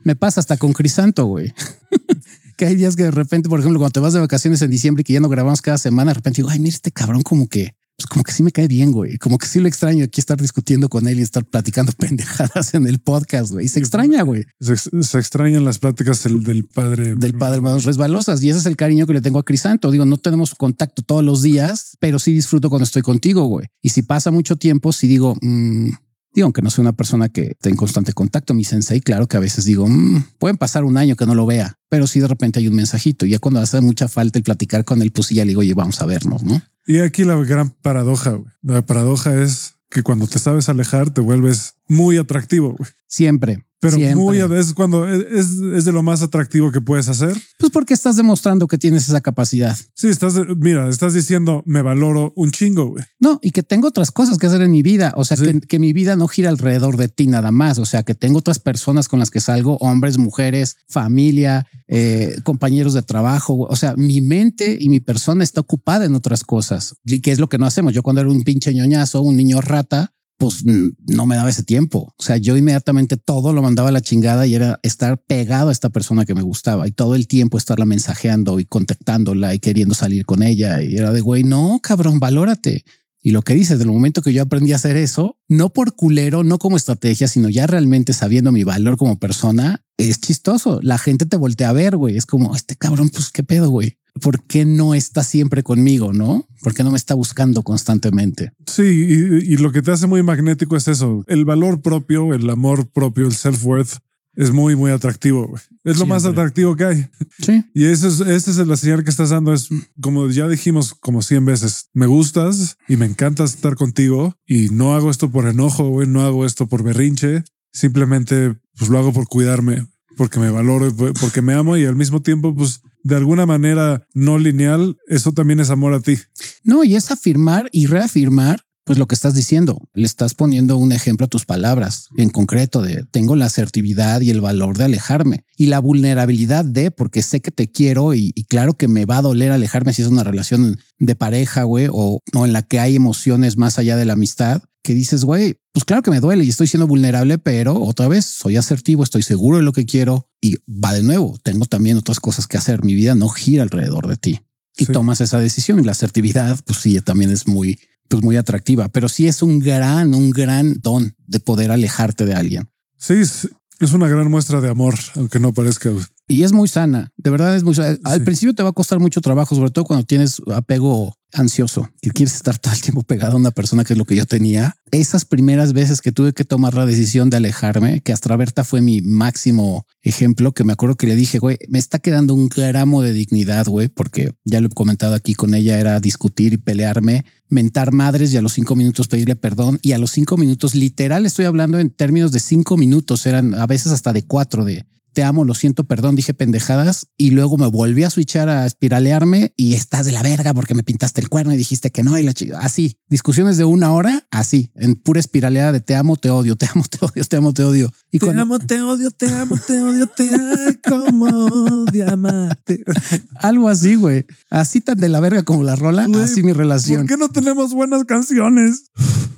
Me 0.05 0.15
pasa 0.15 0.41
hasta 0.41 0.59
con 0.59 0.75
Crisanto, 0.75 1.25
güey. 1.25 1.55
que 2.59 2.67
hay 2.67 2.75
días 2.75 2.97
que 2.97 3.05
de 3.05 3.11
repente, 3.11 3.49
por 3.49 3.61
ejemplo, 3.61 3.79
cuando 3.79 3.93
te 3.93 4.01
vas 4.01 4.13
de 4.13 4.21
vacaciones 4.21 4.61
en 4.61 4.71
diciembre 4.71 5.01
y 5.01 5.05
que 5.05 5.15
ya 5.15 5.21
no 5.21 5.31
grabamos 5.31 5.63
cada 5.63 5.79
semana, 5.79 6.11
de 6.11 6.17
repente 6.17 6.43
digo, 6.43 6.51
ay, 6.51 6.59
mira 6.59 6.75
este 6.75 6.91
cabrón 6.91 7.23
como 7.23 7.49
que, 7.49 7.75
pues 8.01 8.09
como 8.09 8.25
que 8.25 8.33
sí 8.33 8.43
me 8.43 8.51
cae 8.51 8.67
bien, 8.67 8.93
güey. 8.93 9.19
Como 9.19 9.37
que 9.37 9.47
sí 9.47 9.61
lo 9.61 9.69
extraño 9.69 10.05
aquí 10.05 10.21
estar 10.21 10.41
discutiendo 10.41 10.89
con 10.89 11.07
él 11.07 11.19
y 11.19 11.23
estar 11.23 11.45
platicando 11.45 11.93
pendejadas 11.99 12.73
en 12.73 12.87
el 12.87 12.99
podcast, 12.99 13.53
güey. 13.53 13.69
Se 13.69 13.79
extraña, 13.79 14.23
güey. 14.23 14.47
Se, 14.59 14.73
extrañan 15.19 15.67
las 15.67 15.79
pláticas 15.79 16.23
del, 16.25 16.65
padre. 16.65 17.15
Del 17.15 17.35
padre 17.35 17.61
más 17.61 17.85
resbalosas. 17.85 18.43
Y 18.43 18.49
ese 18.49 18.61
es 18.61 18.67
el 18.67 18.77
cariño 18.77 19.07
que 19.07 19.13
le 19.13 19.21
tengo 19.21 19.39
a 19.39 19.45
Crisanto. 19.45 19.91
Digo, 19.91 20.07
no 20.07 20.17
tenemos 20.17 20.55
contacto 20.55 21.03
todos 21.03 21.23
los 21.23 21.43
días, 21.43 21.97
pero 22.01 22.19
sí 22.19 22.33
disfruto 22.33 22.71
cuando 22.71 22.85
estoy 22.85 23.03
contigo, 23.03 23.45
güey. 23.45 23.67
Y 23.83 23.91
si 23.91 24.03
pasa 24.03 24.31
mucho 24.31 24.57
tiempo, 24.57 24.93
sí 24.93 25.07
digo, 25.07 25.37
mmm, 25.43 25.91
Digo, 26.33 26.45
aunque 26.45 26.63
no 26.63 26.71
soy 26.71 26.83
una 26.83 26.93
persona 26.93 27.29
que 27.29 27.43
esté 27.53 27.71
en 27.71 27.77
constante 27.77 28.13
contacto, 28.13 28.55
mi 28.55 28.63
sensei, 28.63 29.01
claro 29.01 29.27
que 29.27 29.37
a 29.37 29.41
veces 29.41 29.65
digo, 29.65 29.89
mm, 29.89 30.27
pueden 30.39 30.57
pasar 30.57 30.85
un 30.85 30.97
año 30.97 31.17
que 31.17 31.27
no 31.27 31.35
lo 31.35 31.45
vea, 31.45 31.77
pero 31.89 32.07
si 32.07 32.21
de 32.21 32.29
repente 32.29 32.61
hay 32.61 32.69
un 32.69 32.77
mensajito. 32.77 33.27
Y 33.27 33.31
ya 33.31 33.41
cuando 33.41 33.59
hace 33.59 33.81
mucha 33.81 34.07
falta 34.07 34.39
el 34.39 34.45
platicar 34.45 34.85
con 34.85 35.03
él, 35.03 35.11
pues 35.11 35.27
sí, 35.27 35.35
ya 35.35 35.45
le 35.45 35.49
digo, 35.49 35.61
oye, 35.61 35.75
vamos 35.75 36.01
a 36.01 36.07
vernos, 36.07 36.45
¿no? 36.45 36.63
Y 36.87 37.01
aquí 37.01 37.25
la 37.25 37.37
gran 37.37 37.71
paradoja, 37.71 38.41
La 38.63 38.85
paradoja 38.85 39.43
es 39.43 39.77
que 39.91 40.03
cuando 40.03 40.27
te 40.27 40.39
sabes 40.39 40.69
alejar, 40.69 41.11
te 41.11 41.21
vuelves 41.21 41.75
muy 41.89 42.17
atractivo. 42.17 42.77
Siempre. 43.07 43.65
Pero 43.81 43.99
muy 44.17 44.41
a 44.41 44.47
veces 44.47 44.75
cuando 44.75 45.09
es, 45.09 45.59
es, 45.59 45.85
de 45.87 45.93
lo 45.93 46.03
más 46.03 46.21
atractivo 46.21 46.71
que 46.71 46.83
puedes 46.83 47.09
hacer. 47.09 47.35
Pues 47.59 47.73
porque 47.73 47.95
estás 47.95 48.17
demostrando 48.17 48.67
que 48.67 48.77
tienes 48.77 49.09
esa 49.09 49.23
capacidad. 49.23 49.77
Sí, 49.95 50.09
estás, 50.09 50.35
mira, 50.59 50.89
estás 50.89 51.15
diciendo 51.15 51.63
me 51.65 51.81
valoro 51.81 52.35
un 52.37 52.51
chingo. 52.51 52.91
Güey. 52.91 53.05
No, 53.21 53.39
y 53.43 53.53
que 53.53 53.63
tengo 53.63 53.89
otras 53.89 54.11
cosas 54.11 54.37
que 54.37 54.47
hacer 54.47 54.61
en 54.61 54.71
mi 54.71 54.83
vida. 54.83 55.15
O 55.17 55.25
sea, 55.25 55.39
que, 55.39 55.61
que, 55.61 55.79
mi 55.79 55.95
vida 55.95 56.15
no 56.15 56.29
gira 56.29 56.51
alrededor 56.51 56.99
de 56.99 57.09
ti 57.09 57.27
nada 57.27 57.53
más. 57.53 57.79
O 57.79 57.87
sea, 57.87 58.03
que 58.03 58.15
tengo 58.15 58.41
otras 58.41 58.59
personas 58.59 59.09
con 59.09 59.19
las 59.19 59.31
que 59.31 59.41
salgo, 59.41 59.79
hombres, 59.79 60.19
mujeres, 60.19 60.77
familia, 60.87 61.67
eh, 61.89 62.37
compañeros 62.45 62.93
de 62.93 63.03
trabajo. 63.03 63.67
O 63.69 63.77
sea, 63.77 63.95
mi 63.97 64.21
mente 64.21 64.77
y 64.79 64.91
mi 64.91 65.01
persona 65.01 65.43
está 65.43 65.61
ocupada 65.63 66.05
en 66.05 66.15
otras 66.15 66.45
cosas. 66.45 66.97
Y 67.05 67.21
que 67.21 67.33
es 67.33 67.39
lo 67.39 67.49
que 67.49 67.59
no 67.59 67.67
hacemos. 67.67 67.95
Yo 67.95 68.03
cuando 68.03 68.21
era 68.21 68.31
un 68.31 68.45
pinche 68.45 68.75
ñoñazo, 68.75 69.23
un 69.23 69.37
niño 69.37 69.61
rata, 69.61 70.13
pues 70.41 70.65
no 70.65 71.27
me 71.27 71.37
daba 71.37 71.51
ese 71.51 71.63
tiempo. 71.63 72.15
O 72.19 72.23
sea, 72.23 72.39
yo 72.39 72.57
inmediatamente 72.57 73.19
todo 73.19 73.53
lo 73.53 73.61
mandaba 73.61 73.91
a 73.91 73.93
la 73.93 74.01
chingada 74.01 74.47
y 74.47 74.55
era 74.55 74.81
estar 74.83 75.19
pegado 75.19 75.69
a 75.69 75.73
esta 75.73 75.91
persona 75.91 76.25
que 76.25 76.35
me 76.35 76.41
gustaba 76.41 76.89
y 76.89 76.93
todo 76.93 77.15
el 77.15 77.29
tiempo 77.29 77.59
estarla 77.59 77.85
mensajeando 77.85 78.59
y 78.59 78.65
contactándola 78.65 79.55
y 79.55 79.59
queriendo 79.59 79.95
salir 79.95 80.25
con 80.25 80.43
ella. 80.43 80.83
Y 80.83 80.97
era 80.97 81.13
de 81.13 81.21
güey, 81.21 81.45
no, 81.45 81.79
cabrón, 81.83 82.21
valórate. 82.21 82.87
Y 83.23 83.33
lo 83.33 83.43
que 83.43 83.53
dices, 83.53 83.79
del 83.79 83.89
momento 83.89 84.23
que 84.23 84.33
yo 84.33 84.41
aprendí 84.41 84.73
a 84.73 84.77
hacer 84.77 84.97
eso, 84.97 85.37
no 85.47 85.75
por 85.75 85.95
culero, 85.95 86.43
no 86.43 86.59
como 86.59 86.79
estrategia, 86.79 87.29
sino 87.29 87.51
ya 87.51 87.67
realmente 87.67 88.15
sabiendo 88.15 88.51
mi 88.51 88.65
valor 88.65 88.97
como 88.97 89.19
persona, 89.19 89.85
es 89.99 90.23
chistoso. 90.23 90.81
La 90.83 90.97
gente 90.97 91.27
te 91.27 91.37
voltea 91.37 91.69
a 91.69 91.75
ver, 91.75 91.99
güey. 91.99 92.17
Es 92.17 92.25
como, 92.25 92.57
este 92.57 92.77
cabrón, 92.77 93.11
pues 93.11 93.29
qué 93.29 93.43
pedo, 93.43 93.69
güey. 93.69 93.99
¿Por 94.21 94.43
qué 94.45 94.65
no 94.65 94.95
está 94.95 95.23
siempre 95.23 95.63
conmigo? 95.63 96.13
No, 96.13 96.47
¿por 96.63 96.75
qué 96.75 96.83
no 96.83 96.91
me 96.91 96.97
está 96.97 97.15
buscando 97.15 97.63
constantemente? 97.63 98.53
Sí, 98.67 98.83
y, 98.83 99.57
lo 99.57 99.73
que 99.73 99.83
te 99.83 99.93
hace 99.93 100.07
muy 100.07 100.23
magnético 100.23 100.77
es 100.77 100.89
eso, 100.89 101.25
el 101.27 101.45
valor 101.45 101.83
propio, 101.83 102.33
el 102.35 102.49
amor 102.49 102.89
propio, 102.91 103.27
el 103.27 103.33
self-worth 103.33 103.99
es 104.35 104.53
muy, 104.53 104.77
muy 104.77 104.91
atractivo. 104.91 105.55
Es 105.85 105.99
lo 105.99 106.07
más 106.07 106.25
atractivo 106.25 106.77
que 106.77 106.85
hay. 106.85 107.07
Sí. 107.41 107.65
Y 107.75 107.87
esa 107.87 108.09
es, 108.09 108.21
esa 108.21 108.51
es 108.51 108.67
la 108.67 108.77
señal 108.77 109.03
que 109.03 109.11
estás 109.11 109.31
dando. 109.31 109.53
Es 109.53 109.69
como 110.01 110.29
ya 110.29 110.49
dijimos 110.49 110.95
como 110.95 111.21
100 111.21 111.45
veces, 111.45 111.89
me 111.93 112.07
gustas 112.07 112.77
y 112.89 112.97
me 112.97 113.07
encanta 113.07 113.45
estar 113.45 113.75
contigo 113.75 114.35
y 114.47 114.69
no 114.71 114.95
hago 114.95 115.11
esto 115.11 115.31
por 115.31 115.47
enojo, 115.49 115.89
güey, 115.89 116.07
no 116.07 116.23
hago 116.23 116.47
esto 116.47 116.67
por 116.69 116.83
berrinche. 116.83 117.45
Simplemente 117.73 118.57
pues 118.79 118.91
lo 118.91 118.99
hago 118.99 119.13
por 119.13 119.29
cuidarme, 119.29 119.87
porque 120.21 120.39
me 120.39 120.51
valoro, 120.51 120.95
porque 121.19 121.41
me 121.41 121.55
amo 121.55 121.79
y 121.79 121.87
al 121.87 121.97
mismo 121.97 122.21
tiempo, 122.21 122.55
pues 122.55 122.83
de 123.03 123.17
alguna 123.17 123.47
manera 123.47 124.07
no 124.13 124.37
lineal, 124.37 124.99
eso 125.09 125.33
también 125.33 125.61
es 125.61 125.71
amor 125.71 125.95
a 125.95 126.01
ti. 126.01 126.19
No, 126.63 126.85
y 126.85 126.95
es 126.95 127.11
afirmar 127.11 127.71
y 127.73 127.87
reafirmar 127.87 128.67
pues 128.85 128.99
lo 128.99 129.09
que 129.09 129.15
estás 129.15 129.33
diciendo. 129.33 129.89
Le 129.95 130.05
estás 130.05 130.35
poniendo 130.35 130.77
un 130.77 130.93
ejemplo 130.93 131.25
a 131.25 131.31
tus 131.31 131.47
palabras 131.47 132.09
en 132.19 132.29
concreto 132.29 132.83
de 132.83 133.07
tengo 133.11 133.35
la 133.35 133.47
asertividad 133.47 134.21
y 134.21 134.29
el 134.29 134.43
valor 134.43 134.77
de 134.77 134.85
alejarme 134.85 135.47
y 135.57 135.67
la 135.69 135.79
vulnerabilidad 135.79 136.67
de 136.67 136.91
porque 136.91 137.23
sé 137.23 137.41
que 137.41 137.51
te 137.51 137.71
quiero 137.71 138.13
y, 138.13 138.33
y 138.35 138.45
claro 138.45 138.75
que 138.75 138.89
me 138.89 139.07
va 139.07 139.17
a 139.17 139.23
doler 139.23 139.53
alejarme 139.53 139.95
si 139.95 140.03
es 140.03 140.09
una 140.09 140.23
relación 140.23 140.79
de 140.99 141.17
pareja, 141.17 141.63
güey, 141.63 141.89
o, 141.91 142.21
o 142.35 142.45
en 142.45 142.53
la 142.53 142.61
que 142.61 142.79
hay 142.79 142.95
emociones 142.95 143.57
más 143.57 143.79
allá 143.79 143.97
de 143.97 144.05
la 144.05 144.13
amistad 144.13 144.65
que 144.83 144.95
dices, 144.95 145.25
güey, 145.25 145.57
pues 145.73 145.85
claro 145.85 146.03
que 146.03 146.11
me 146.11 146.21
duele 146.21 146.45
y 146.45 146.49
estoy 146.49 146.67
siendo 146.67 146.87
vulnerable, 146.87 147.39
pero 147.39 147.81
otra 147.81 148.09
vez 148.09 148.25
soy 148.25 148.57
asertivo, 148.57 149.03
estoy 149.05 149.23
seguro 149.23 149.59
de 149.59 149.63
lo 149.63 149.73
que 149.73 149.85
quiero 149.87 150.27
y 150.41 150.57
va 150.69 150.93
de 150.95 151.03
nuevo. 151.03 151.39
Tengo 151.43 151.67
también 151.67 151.97
otras 151.99 152.19
cosas 152.21 152.47
que 152.47 152.57
hacer. 152.57 152.83
Mi 152.85 152.95
vida 152.95 153.15
no 153.15 153.29
gira 153.29 153.63
alrededor 153.63 154.09
de 154.09 154.17
ti 154.17 154.41
y 154.77 154.87
Sí. 154.87 154.93
tomas 154.93 155.21
esa 155.21 155.39
decisión 155.39 155.79
y 155.81 155.85
la 155.85 155.93
asertividad, 155.93 156.59
pues 156.65 156.79
sí, 156.79 157.01
también 157.01 157.31
es 157.31 157.47
muy, 157.47 157.79
pues 158.09 158.23
muy 158.23 158.37
atractiva, 158.37 158.89
pero 158.89 159.09
sí 159.09 159.27
es 159.29 159.43
un 159.43 159.59
gran, 159.61 160.15
un 160.15 160.31
gran 160.31 160.81
don 160.81 161.15
de 161.27 161.41
poder 161.41 161.71
alejarte 161.71 162.25
de 162.25 162.35
alguien. 162.35 162.71
Sí, 162.97 163.15
es, 163.15 163.49
es 163.81 163.93
una 163.93 164.09
gran 164.09 164.31
muestra 164.31 164.61
de 164.61 164.69
amor, 164.71 164.95
aunque 165.17 165.39
no 165.41 165.53
parezca. 165.53 165.91
Y 166.31 166.45
es 166.45 166.53
muy 166.53 166.69
sana, 166.69 167.11
de 167.17 167.29
verdad 167.29 167.57
es 167.57 167.65
muy 167.65 167.75
sana. 167.75 167.99
Al 168.05 168.21
Sí. 168.21 168.25
principio 168.25 168.55
te 168.55 168.63
va 168.63 168.69
a 168.69 168.73
costar 168.73 169.01
mucho 169.01 169.21
trabajo, 169.21 169.57
sobre 169.57 169.73
todo 169.73 169.85
cuando 169.85 170.07
tienes 170.07 170.41
apego 170.55 171.13
ansioso, 171.33 171.89
que 172.01 172.11
quieres 172.13 172.37
estar 172.37 172.57
todo 172.57 172.73
el 172.73 172.81
tiempo 172.81 173.03
pegado 173.03 173.33
a 173.33 173.37
una 173.37 173.51
persona, 173.51 173.83
que 173.83 173.95
es 173.95 173.99
lo 173.99 174.05
que 174.05 174.15
yo 174.15 174.27
tenía. 174.27 174.77
Esas 174.93 175.25
primeras 175.25 175.73
veces 175.73 176.01
que 176.01 176.13
tuve 176.13 176.33
que 176.33 176.45
tomar 176.45 176.75
la 176.75 176.87
decisión 176.87 177.31
de 177.31 177.39
alejarme, 177.39 178.01
que 178.01 178.13
Astra 178.13 178.37
Berta 178.37 178.63
fue 178.63 178.81
mi 178.81 179.01
máximo 179.01 179.87
ejemplo, 180.03 180.53
que 180.53 180.63
me 180.63 180.73
acuerdo 180.73 180.95
que 180.97 181.09
le 181.09 181.17
dije, 181.17 181.41
güey, 181.41 181.59
me 181.69 181.81
está 181.81 181.99
quedando 181.99 182.33
un 182.35 182.49
gramo 182.49 183.03
de 183.03 183.13
dignidad, 183.13 183.67
güey, 183.67 183.89
porque 183.89 184.33
ya 184.45 184.61
lo 184.61 184.69
he 184.69 184.71
comentado 184.71 185.17
aquí 185.17 185.35
con 185.35 185.55
ella, 185.55 185.81
era 185.81 185.99
discutir 185.99 186.53
y 186.53 186.59
pelearme, 186.59 187.25
mentar 187.49 187.93
madres 187.93 188.33
y 188.33 188.37
a 188.37 188.43
los 188.43 188.53
cinco 188.53 188.77
minutos 188.77 189.09
pedirle 189.09 189.35
perdón 189.35 189.81
y 189.83 189.93
a 189.93 189.99
los 189.99 190.13
cinco 190.13 190.37
minutos, 190.37 190.77
literal, 190.77 191.27
estoy 191.27 191.47
hablando 191.47 191.81
en 191.81 191.91
términos 191.91 192.31
de 192.31 192.39
cinco 192.39 192.77
minutos, 192.77 193.27
eran 193.27 193.55
a 193.55 193.67
veces 193.67 193.91
hasta 193.91 194.13
de 194.13 194.25
cuatro 194.25 194.65
de 194.65 194.85
te 195.13 195.23
amo, 195.25 195.45
lo 195.45 195.55
siento, 195.55 195.85
perdón, 195.85 196.17
dije 196.17 196.35
pendejadas 196.35 197.09
y 197.17 197.31
luego 197.31 197.57
me 197.59 197.67
volví 197.67 198.05
a 198.05 198.11
switchar 198.11 198.49
a 198.49 198.67
espiralearme 198.67 199.53
y 199.57 199.75
estás 199.75 200.07
de 200.07 200.13
la 200.13 200.23
verga 200.23 200.55
porque 200.55 200.75
me 200.75 200.83
pintaste 200.83 201.21
el 201.21 201.29
cuerno 201.29 201.53
y 201.53 201.57
dijiste 201.57 201.91
que 201.91 202.03
no 202.03 202.19
y 202.19 202.23
la 202.23 202.33
chica 202.33 202.59
así 202.61 202.97
discusiones 203.09 203.57
de 203.57 203.65
una 203.65 203.93
hora 203.93 204.27
así 204.31 204.71
en 204.75 204.95
pura 204.95 205.21
espiraleada 205.21 205.73
de 205.73 205.81
te 205.81 205.95
amo, 205.97 206.17
te 206.17 206.31
odio, 206.31 206.57
te 206.57 206.67
amo, 206.67 206.85
te 206.91 206.99
odio, 207.05 207.25
te 207.25 207.37
amo, 207.37 207.53
te 207.53 207.65
odio. 207.65 207.91
Y 208.13 208.19
cuando- 208.19 208.59
te 208.61 208.81
odio, 208.83 209.11
te 209.11 209.27
amo, 209.33 209.57
te 209.67 209.81
odio, 209.81 210.07
te 210.07 210.29
amo, 210.35 210.75
como 210.89 211.85
diamante. 211.87 212.85
algo 213.37 213.69
así, 213.69 213.95
güey, 213.95 214.27
así 214.51 214.81
tan 214.81 214.99
de 214.99 215.09
la 215.09 215.21
verga 215.21 215.43
como 215.43 215.63
la 215.63 215.77
rola, 215.77 216.07
Güey, 216.07 216.23
así 216.23 216.43
mi 216.43 216.53
relación. 216.53 217.07
¿Por 217.07 217.09
qué 217.09 217.17
no 217.17 217.29
tenemos 217.29 217.73
buenas 217.73 218.05
canciones? 218.05 218.91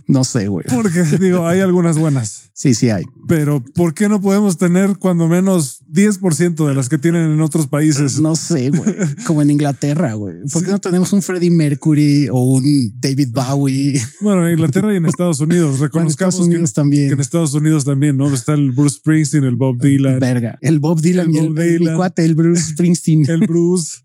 No 0.06 0.24
sé, 0.24 0.48
güey. 0.48 0.64
Porque 0.68 1.02
digo, 1.18 1.46
hay 1.46 1.60
algunas 1.60 1.98
buenas, 1.98 2.50
Sí, 2.54 2.74
sí 2.74 2.90
hay. 2.90 3.04
pero 3.28 3.62
¿por 3.74 3.94
qué 3.94 4.08
no 4.08 4.20
podemos 4.20 4.58
tener 4.58 4.96
cuando 4.98 5.26
menos 5.26 5.82
10% 5.90 6.68
de 6.68 6.74
las 6.74 6.88
que 6.88 6.98
tienen 6.98 7.30
en 7.32 7.40
otros 7.40 7.66
países? 7.66 8.20
No 8.20 8.36
sé, 8.36 8.70
güey. 8.70 8.94
Como 9.26 9.42
en 9.42 9.50
Inglaterra, 9.50 10.14
güey. 10.14 10.34
¿Por 10.52 10.64
qué 10.64 10.70
no 10.70 10.78
tenemos 10.78 11.12
un 11.12 11.22
Freddie 11.22 11.50
Mercury 11.50 12.28
o 12.30 12.42
un 12.54 12.92
David 13.00 13.28
Bowie? 13.32 14.00
Bueno, 14.20 14.46
en 14.46 14.52
Inglaterra 14.52 14.92
y 14.92 14.96
en 14.96 15.06
Estados 15.06 15.40
Unidos. 15.40 15.52
Bueno, 15.62 15.76
en 15.76 15.82
Reconozcamos 15.82 16.34
Estados 16.34 16.48
Unidos 16.48 16.70
que, 16.70 16.74
también. 16.74 17.08
que 17.08 17.14
en 17.14 17.20
Estados 17.20 17.54
Unidos 17.54 17.84
también, 17.84 18.16
¿no? 18.16 18.32
Está 18.32 18.54
el 18.54 18.72
Bruce 18.72 18.96
Springsteen, 18.98 19.44
el 19.44 19.56
Bob 19.56 19.80
Dylan, 19.80 20.18
Verga. 20.20 20.58
El 20.60 20.78
Bob 20.80 21.00
Dylan 21.00 21.28
El 21.30 21.34
y 21.34 21.38
el, 21.38 21.48
Bob 21.48 21.56
mi 21.58 21.64
Dylan. 21.64 21.96
cuate, 21.96 22.24
el 22.24 22.34
Bruce 22.34 22.62
Springsteen. 22.72 23.24
el 23.30 23.40
Bruce. 23.46 23.98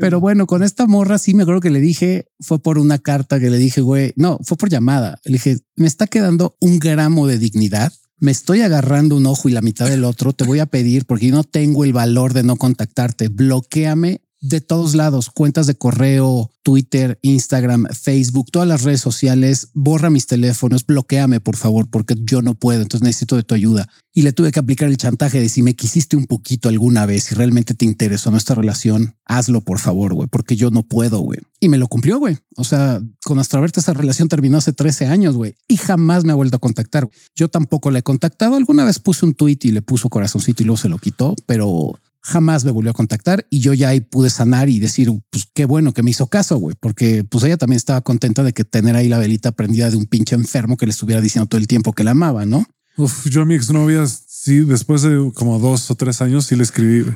Pero 0.00 0.20
bueno, 0.20 0.46
con 0.46 0.62
esta 0.62 0.86
morra 0.86 1.18
sí 1.18 1.34
me 1.34 1.42
acuerdo 1.42 1.60
que 1.60 1.70
le 1.70 1.80
dije, 1.80 2.26
fue 2.40 2.60
por 2.60 2.78
una 2.78 2.98
carta 2.98 3.40
que 3.40 3.50
le 3.50 3.58
dije, 3.58 3.80
güey, 3.80 4.12
no, 4.16 4.38
fue 4.44 4.56
por 4.56 4.68
llamada. 4.68 5.18
Le 5.24 5.34
dije, 5.34 5.58
me 5.76 5.86
está 5.86 6.06
quedando 6.06 6.56
un 6.60 6.78
gramo 6.78 7.26
de 7.26 7.38
dignidad. 7.38 7.92
Me 8.20 8.30
estoy 8.30 8.62
agarrando 8.62 9.16
un 9.16 9.26
ojo 9.26 9.48
y 9.48 9.52
la 9.52 9.62
mitad 9.62 9.88
del 9.88 10.04
otro. 10.04 10.32
Te 10.32 10.44
voy 10.44 10.58
a 10.58 10.66
pedir 10.66 11.04
porque 11.06 11.28
yo 11.28 11.34
no 11.34 11.44
tengo 11.44 11.84
el 11.84 11.92
valor 11.92 12.32
de 12.32 12.42
no 12.42 12.56
contactarte. 12.56 13.28
Bloquéame 13.28 14.22
de 14.40 14.60
todos 14.60 14.94
lados, 14.94 15.30
cuentas 15.30 15.66
de 15.66 15.74
correo, 15.74 16.50
Twitter, 16.62 17.18
Instagram, 17.22 17.86
Facebook, 17.86 18.50
todas 18.50 18.68
las 18.68 18.82
redes 18.82 19.00
sociales, 19.00 19.70
borra 19.74 20.10
mis 20.10 20.26
teléfonos, 20.26 20.86
bloqueame 20.86 21.40
por 21.40 21.56
favor, 21.56 21.88
porque 21.90 22.14
yo 22.20 22.42
no 22.42 22.54
puedo, 22.54 22.82
entonces 22.82 23.04
necesito 23.04 23.36
de 23.36 23.42
tu 23.42 23.54
ayuda. 23.54 23.88
Y 24.12 24.22
le 24.22 24.32
tuve 24.32 24.52
que 24.52 24.58
aplicar 24.60 24.88
el 24.88 24.96
chantaje 24.96 25.40
de 25.40 25.48
si 25.48 25.62
me 25.62 25.74
quisiste 25.74 26.16
un 26.16 26.26
poquito 26.26 26.68
alguna 26.68 27.06
vez, 27.06 27.24
si 27.24 27.34
realmente 27.34 27.74
te 27.74 27.84
interesó 27.84 28.30
nuestra 28.30 28.54
relación, 28.54 29.16
hazlo 29.24 29.60
por 29.60 29.78
favor, 29.78 30.14
güey, 30.14 30.28
porque 30.28 30.56
yo 30.56 30.70
no 30.70 30.82
puedo, 30.82 31.20
güey. 31.20 31.38
Y 31.60 31.68
me 31.68 31.78
lo 31.78 31.88
cumplió, 31.88 32.18
güey. 32.18 32.38
O 32.56 32.64
sea, 32.64 33.00
con 33.24 33.38
Astra 33.38 33.60
Berta 33.60 33.80
esa 33.80 33.94
relación 33.94 34.28
terminó 34.28 34.58
hace 34.58 34.72
13 34.72 35.06
años, 35.06 35.36
güey, 35.36 35.54
y 35.66 35.76
jamás 35.76 36.24
me 36.24 36.32
ha 36.32 36.36
vuelto 36.36 36.56
a 36.56 36.60
contactar. 36.60 37.08
Yo 37.34 37.48
tampoco 37.48 37.90
le 37.90 38.00
he 38.00 38.02
contactado. 38.02 38.56
Alguna 38.56 38.84
vez 38.84 38.98
puse 38.98 39.24
un 39.24 39.34
tweet 39.34 39.58
y 39.62 39.72
le 39.72 39.82
puso 39.82 40.08
corazoncito 40.08 40.62
y 40.62 40.66
luego 40.66 40.78
se 40.78 40.88
lo 40.88 40.98
quitó, 40.98 41.34
pero 41.46 41.98
jamás 42.20 42.64
me 42.64 42.70
volvió 42.70 42.90
a 42.90 42.94
contactar 42.94 43.46
y 43.50 43.60
yo 43.60 43.74
ya 43.74 43.88
ahí 43.90 44.00
pude 44.00 44.30
sanar 44.30 44.68
y 44.68 44.78
decir, 44.78 45.10
pues 45.30 45.48
qué 45.54 45.64
bueno 45.64 45.92
que 45.92 46.02
me 46.02 46.10
hizo 46.10 46.26
caso, 46.26 46.56
güey, 46.58 46.76
porque 46.78 47.24
pues 47.24 47.44
ella 47.44 47.56
también 47.56 47.76
estaba 47.76 48.00
contenta 48.00 48.42
de 48.42 48.52
que 48.52 48.64
tener 48.64 48.96
ahí 48.96 49.08
la 49.08 49.18
velita 49.18 49.52
prendida 49.52 49.90
de 49.90 49.96
un 49.96 50.06
pinche 50.06 50.34
enfermo 50.34 50.76
que 50.76 50.86
le 50.86 50.90
estuviera 50.90 51.20
diciendo 51.20 51.46
todo 51.46 51.60
el 51.60 51.66
tiempo 51.66 51.92
que 51.92 52.04
la 52.04 52.12
amaba, 52.12 52.44
¿no? 52.44 52.66
Uf, 52.96 53.26
yo 53.28 53.42
a 53.42 53.44
mi 53.44 53.54
exnovia, 53.54 54.04
sí, 54.06 54.60
después 54.60 55.02
de 55.02 55.30
como 55.34 55.58
dos 55.58 55.90
o 55.90 55.94
tres 55.94 56.20
años, 56.20 56.46
sí 56.46 56.56
le 56.56 56.64
escribí, 56.64 57.06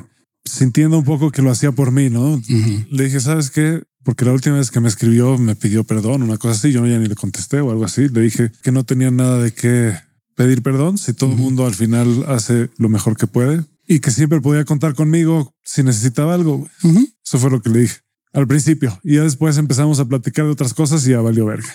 sintiendo 0.45 0.97
un 0.97 1.03
poco 1.03 1.31
que 1.31 1.41
lo 1.41 1.51
hacía 1.51 1.71
por 1.73 1.91
mí, 1.91 2.09
¿no? 2.09 2.41
Le 2.89 3.03
dije, 3.03 3.19
¿sabes 3.19 3.51
qué? 3.51 3.83
Porque 4.03 4.25
la 4.25 4.31
última 4.31 4.57
vez 4.57 4.71
que 4.71 4.79
me 4.79 4.87
escribió 4.87 5.37
me 5.37 5.55
pidió 5.55 5.83
perdón, 5.83 6.23
una 6.23 6.37
cosa 6.37 6.55
así, 6.55 6.71
yo 6.71 6.85
ya 6.85 6.97
ni 6.99 7.07
le 7.07 7.15
contesté 7.15 7.61
o 7.61 7.71
algo 7.71 7.85
así. 7.85 8.09
Le 8.09 8.21
dije 8.21 8.51
que 8.61 8.71
no 8.71 8.83
tenía 8.83 9.11
nada 9.11 9.39
de 9.39 9.53
qué 9.53 9.97
pedir 10.35 10.61
perdón 10.61 10.97
si 10.97 11.13
todo 11.13 11.31
el 11.31 11.37
mundo 11.37 11.65
al 11.65 11.75
final 11.75 12.25
hace 12.27 12.69
lo 12.77 12.89
mejor 12.89 13.15
que 13.15 13.27
puede 13.27 13.63
y 13.87 13.99
que 13.99 14.11
siempre 14.11 14.41
podía 14.41 14.65
contar 14.65 14.93
conmigo 14.93 15.53
si 15.63 15.83
necesitaba 15.83 16.33
algo. 16.33 16.67
Ujú. 16.83 17.07
Eso 17.23 17.39
fue 17.39 17.51
lo 17.51 17.61
que 17.61 17.69
le 17.69 17.79
dije 17.79 17.97
al 18.33 18.47
principio 18.47 18.99
y 19.03 19.15
ya 19.17 19.23
después 19.23 19.57
empezamos 19.57 19.99
a 19.99 20.05
platicar 20.05 20.45
de 20.45 20.51
otras 20.51 20.73
cosas 20.73 21.05
y 21.05 21.11
ya 21.11 21.21
valió 21.21 21.45
verga. 21.45 21.69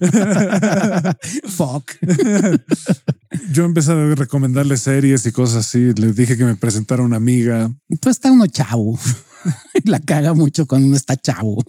Fuck. 1.48 1.92
Yo 3.52 3.64
empecé 3.64 3.92
a 3.92 4.14
recomendarle 4.14 4.76
series 4.78 5.26
y 5.26 5.32
cosas 5.32 5.66
así. 5.66 5.92
Le 5.94 6.12
dije 6.12 6.36
que 6.36 6.44
me 6.44 6.56
presentara 6.56 7.02
una 7.02 7.16
amiga. 7.16 7.70
Pues 8.00 8.16
está 8.16 8.32
uno 8.32 8.46
chavo. 8.46 8.98
la 9.84 10.00
caga 10.00 10.32
mucho 10.32 10.66
cuando 10.66 10.88
uno 10.88 10.96
está 10.96 11.16
chavo. 11.16 11.62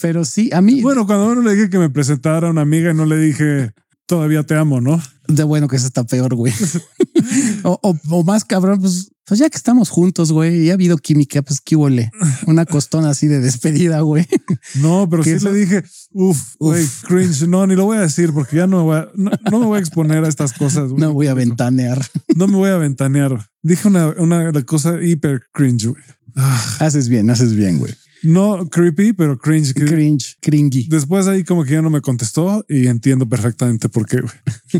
Pero 0.00 0.24
sí, 0.24 0.50
a 0.52 0.62
mí, 0.62 0.80
Bueno, 0.80 1.06
cuando 1.06 1.30
uno 1.30 1.42
le 1.42 1.54
dije 1.54 1.70
que 1.70 1.78
me 1.78 1.90
presentara 1.90 2.48
una 2.48 2.62
amiga 2.62 2.90
y 2.90 2.94
no 2.94 3.04
le 3.04 3.18
dije 3.18 3.72
todavía 4.06 4.42
te 4.42 4.56
amo, 4.56 4.80
¿no? 4.80 5.00
de 5.34 5.44
bueno 5.44 5.68
que 5.68 5.76
eso 5.76 5.86
está 5.86 6.04
peor, 6.04 6.34
güey. 6.34 6.52
o, 7.64 7.78
o- 7.82 7.98
o 8.10 8.24
más 8.24 8.44
cabrón, 8.44 8.80
pues, 8.80 9.10
pues 9.26 9.38
ya 9.40 9.48
que 9.48 9.56
estamos 9.56 9.90
juntos, 9.90 10.32
güey, 10.32 10.64
y 10.64 10.70
ha 10.70 10.74
habido 10.74 10.96
química, 10.98 11.40
pues 11.42 11.60
qué 11.60 11.76
huele. 11.76 12.10
Una 12.46 12.66
costona 12.66 13.10
así 13.10 13.28
de 13.28 13.38
despedida, 13.40 14.00
güey. 14.00 14.26
No, 14.74 15.08
pero 15.08 15.22
¿Qué 15.24 15.30
sí 15.30 15.36
eso? 15.36 15.52
le 15.52 15.58
dije, 15.60 15.84
uff, 16.12 16.56
güey, 16.58 16.84
cringe. 17.06 17.46
No, 17.46 17.66
ni 17.66 17.76
lo 17.76 17.84
voy 17.84 17.98
a 17.98 18.00
decir 18.02 18.32
porque 18.32 18.56
ya 18.56 18.66
no, 18.66 18.78
me 18.78 18.82
voy 18.82 18.96
a- 18.96 19.08
no, 19.14 19.30
no 19.50 19.60
me 19.60 19.66
voy 19.66 19.76
a 19.76 19.80
exponer 19.80 20.24
a 20.24 20.28
estas 20.28 20.52
cosas. 20.52 20.90
güey. 20.90 21.00
No 21.00 21.12
voy 21.12 21.28
a 21.28 21.34
ventanear. 21.34 22.04
No 22.34 22.48
me 22.48 22.56
voy 22.56 22.70
a 22.70 22.76
ventanear. 22.76 23.48
Dije 23.62 23.86
una, 23.88 24.08
una 24.18 24.52
cosa 24.64 25.00
hiper 25.02 25.42
cringe. 25.52 25.86
güey. 25.88 26.02
Ah, 26.36 26.76
Haces 26.80 27.08
bien, 27.08 27.28
haces 27.30 27.54
bien, 27.54 27.78
güey. 27.78 27.94
No 28.22 28.68
creepy, 28.68 29.12
pero 29.12 29.38
cringe. 29.38 29.74
Cringe, 29.74 30.36
cringy. 30.40 30.88
Después 30.88 31.26
ahí 31.26 31.44
como 31.44 31.64
que 31.64 31.72
ya 31.72 31.82
no 31.82 31.90
me 31.90 32.00
contestó 32.00 32.64
y 32.68 32.86
entiendo 32.86 33.28
perfectamente 33.28 33.88
por 33.88 34.06
qué. 34.06 34.20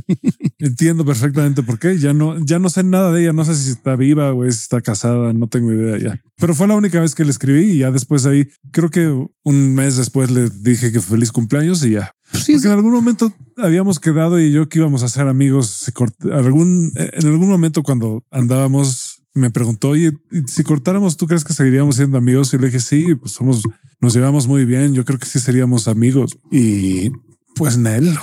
entiendo 0.59 1.05
perfectamente 1.05 1.62
por 1.62 1.78
qué. 1.78 1.99
Ya 1.99 2.12
no, 2.12 2.45
ya 2.45 2.59
no 2.59 2.68
sé 2.70 2.82
nada 2.82 3.12
de 3.12 3.22
ella. 3.22 3.32
No 3.32 3.45
sé 3.45 3.55
si 3.55 3.70
está 3.70 3.97
viva 3.97 4.32
o 4.34 4.43
si 4.45 4.49
está 4.49 4.80
casada. 4.80 5.32
No 5.32 5.49
tengo 5.49 5.72
idea 5.72 5.99
ya. 5.99 6.22
Pero 6.36 6.55
fue 6.55 6.66
la 6.66 6.74
única 6.74 7.01
vez 7.01 7.14
que 7.14 7.24
le 7.24 7.30
escribí 7.30 7.72
y 7.72 7.78
ya 7.78 7.91
después 7.91 8.24
ahí, 8.26 8.49
creo 8.72 8.91
que 8.91 9.07
un 9.43 9.74
mes 9.74 9.97
después 9.97 10.30
le 10.30 10.49
dije 10.49 10.91
que 10.91 11.01
feliz 11.01 11.32
cumpleaños 11.32 11.84
y 11.84 11.93
ya. 11.93 12.14
Pues 12.30 12.45
sí, 12.45 12.53
Porque 12.53 12.68
en 12.68 12.74
algún 12.74 12.93
momento 12.93 13.32
habíamos 13.57 13.99
quedado 13.99 14.41
y 14.41 14.53
yo 14.53 14.68
que 14.68 14.78
íbamos 14.78 15.03
a 15.03 15.09
ser 15.09 15.28
amigos. 15.28 15.93
Algún, 16.32 16.93
en 16.95 17.26
algún 17.26 17.49
momento 17.49 17.82
cuando 17.82 18.24
andábamos, 18.30 19.09
me 19.35 19.51
preguntó, 19.51 19.91
oye, 19.91 20.12
¿y 20.31 20.43
si 20.49 20.62
cortáramos, 20.62 21.16
¿tú 21.16 21.26
crees 21.26 21.45
que 21.45 21.53
seguiríamos 21.53 21.97
siendo 21.97 22.18
amigos? 22.18 22.53
Y 22.55 22.59
le 22.59 22.66
dije, 22.66 22.81
sí, 22.81 23.14
pues 23.14 23.33
somos, 23.33 23.62
nos 24.01 24.14
llevamos 24.14 24.47
muy 24.47 24.64
bien. 24.64 24.95
Yo 24.95 25.05
creo 25.05 25.18
que 25.18 25.26
sí 25.26 25.39
seríamos 25.39 25.89
amigos. 25.89 26.39
Y 26.51 27.11
pues 27.55 27.76
Nel, 27.78 28.16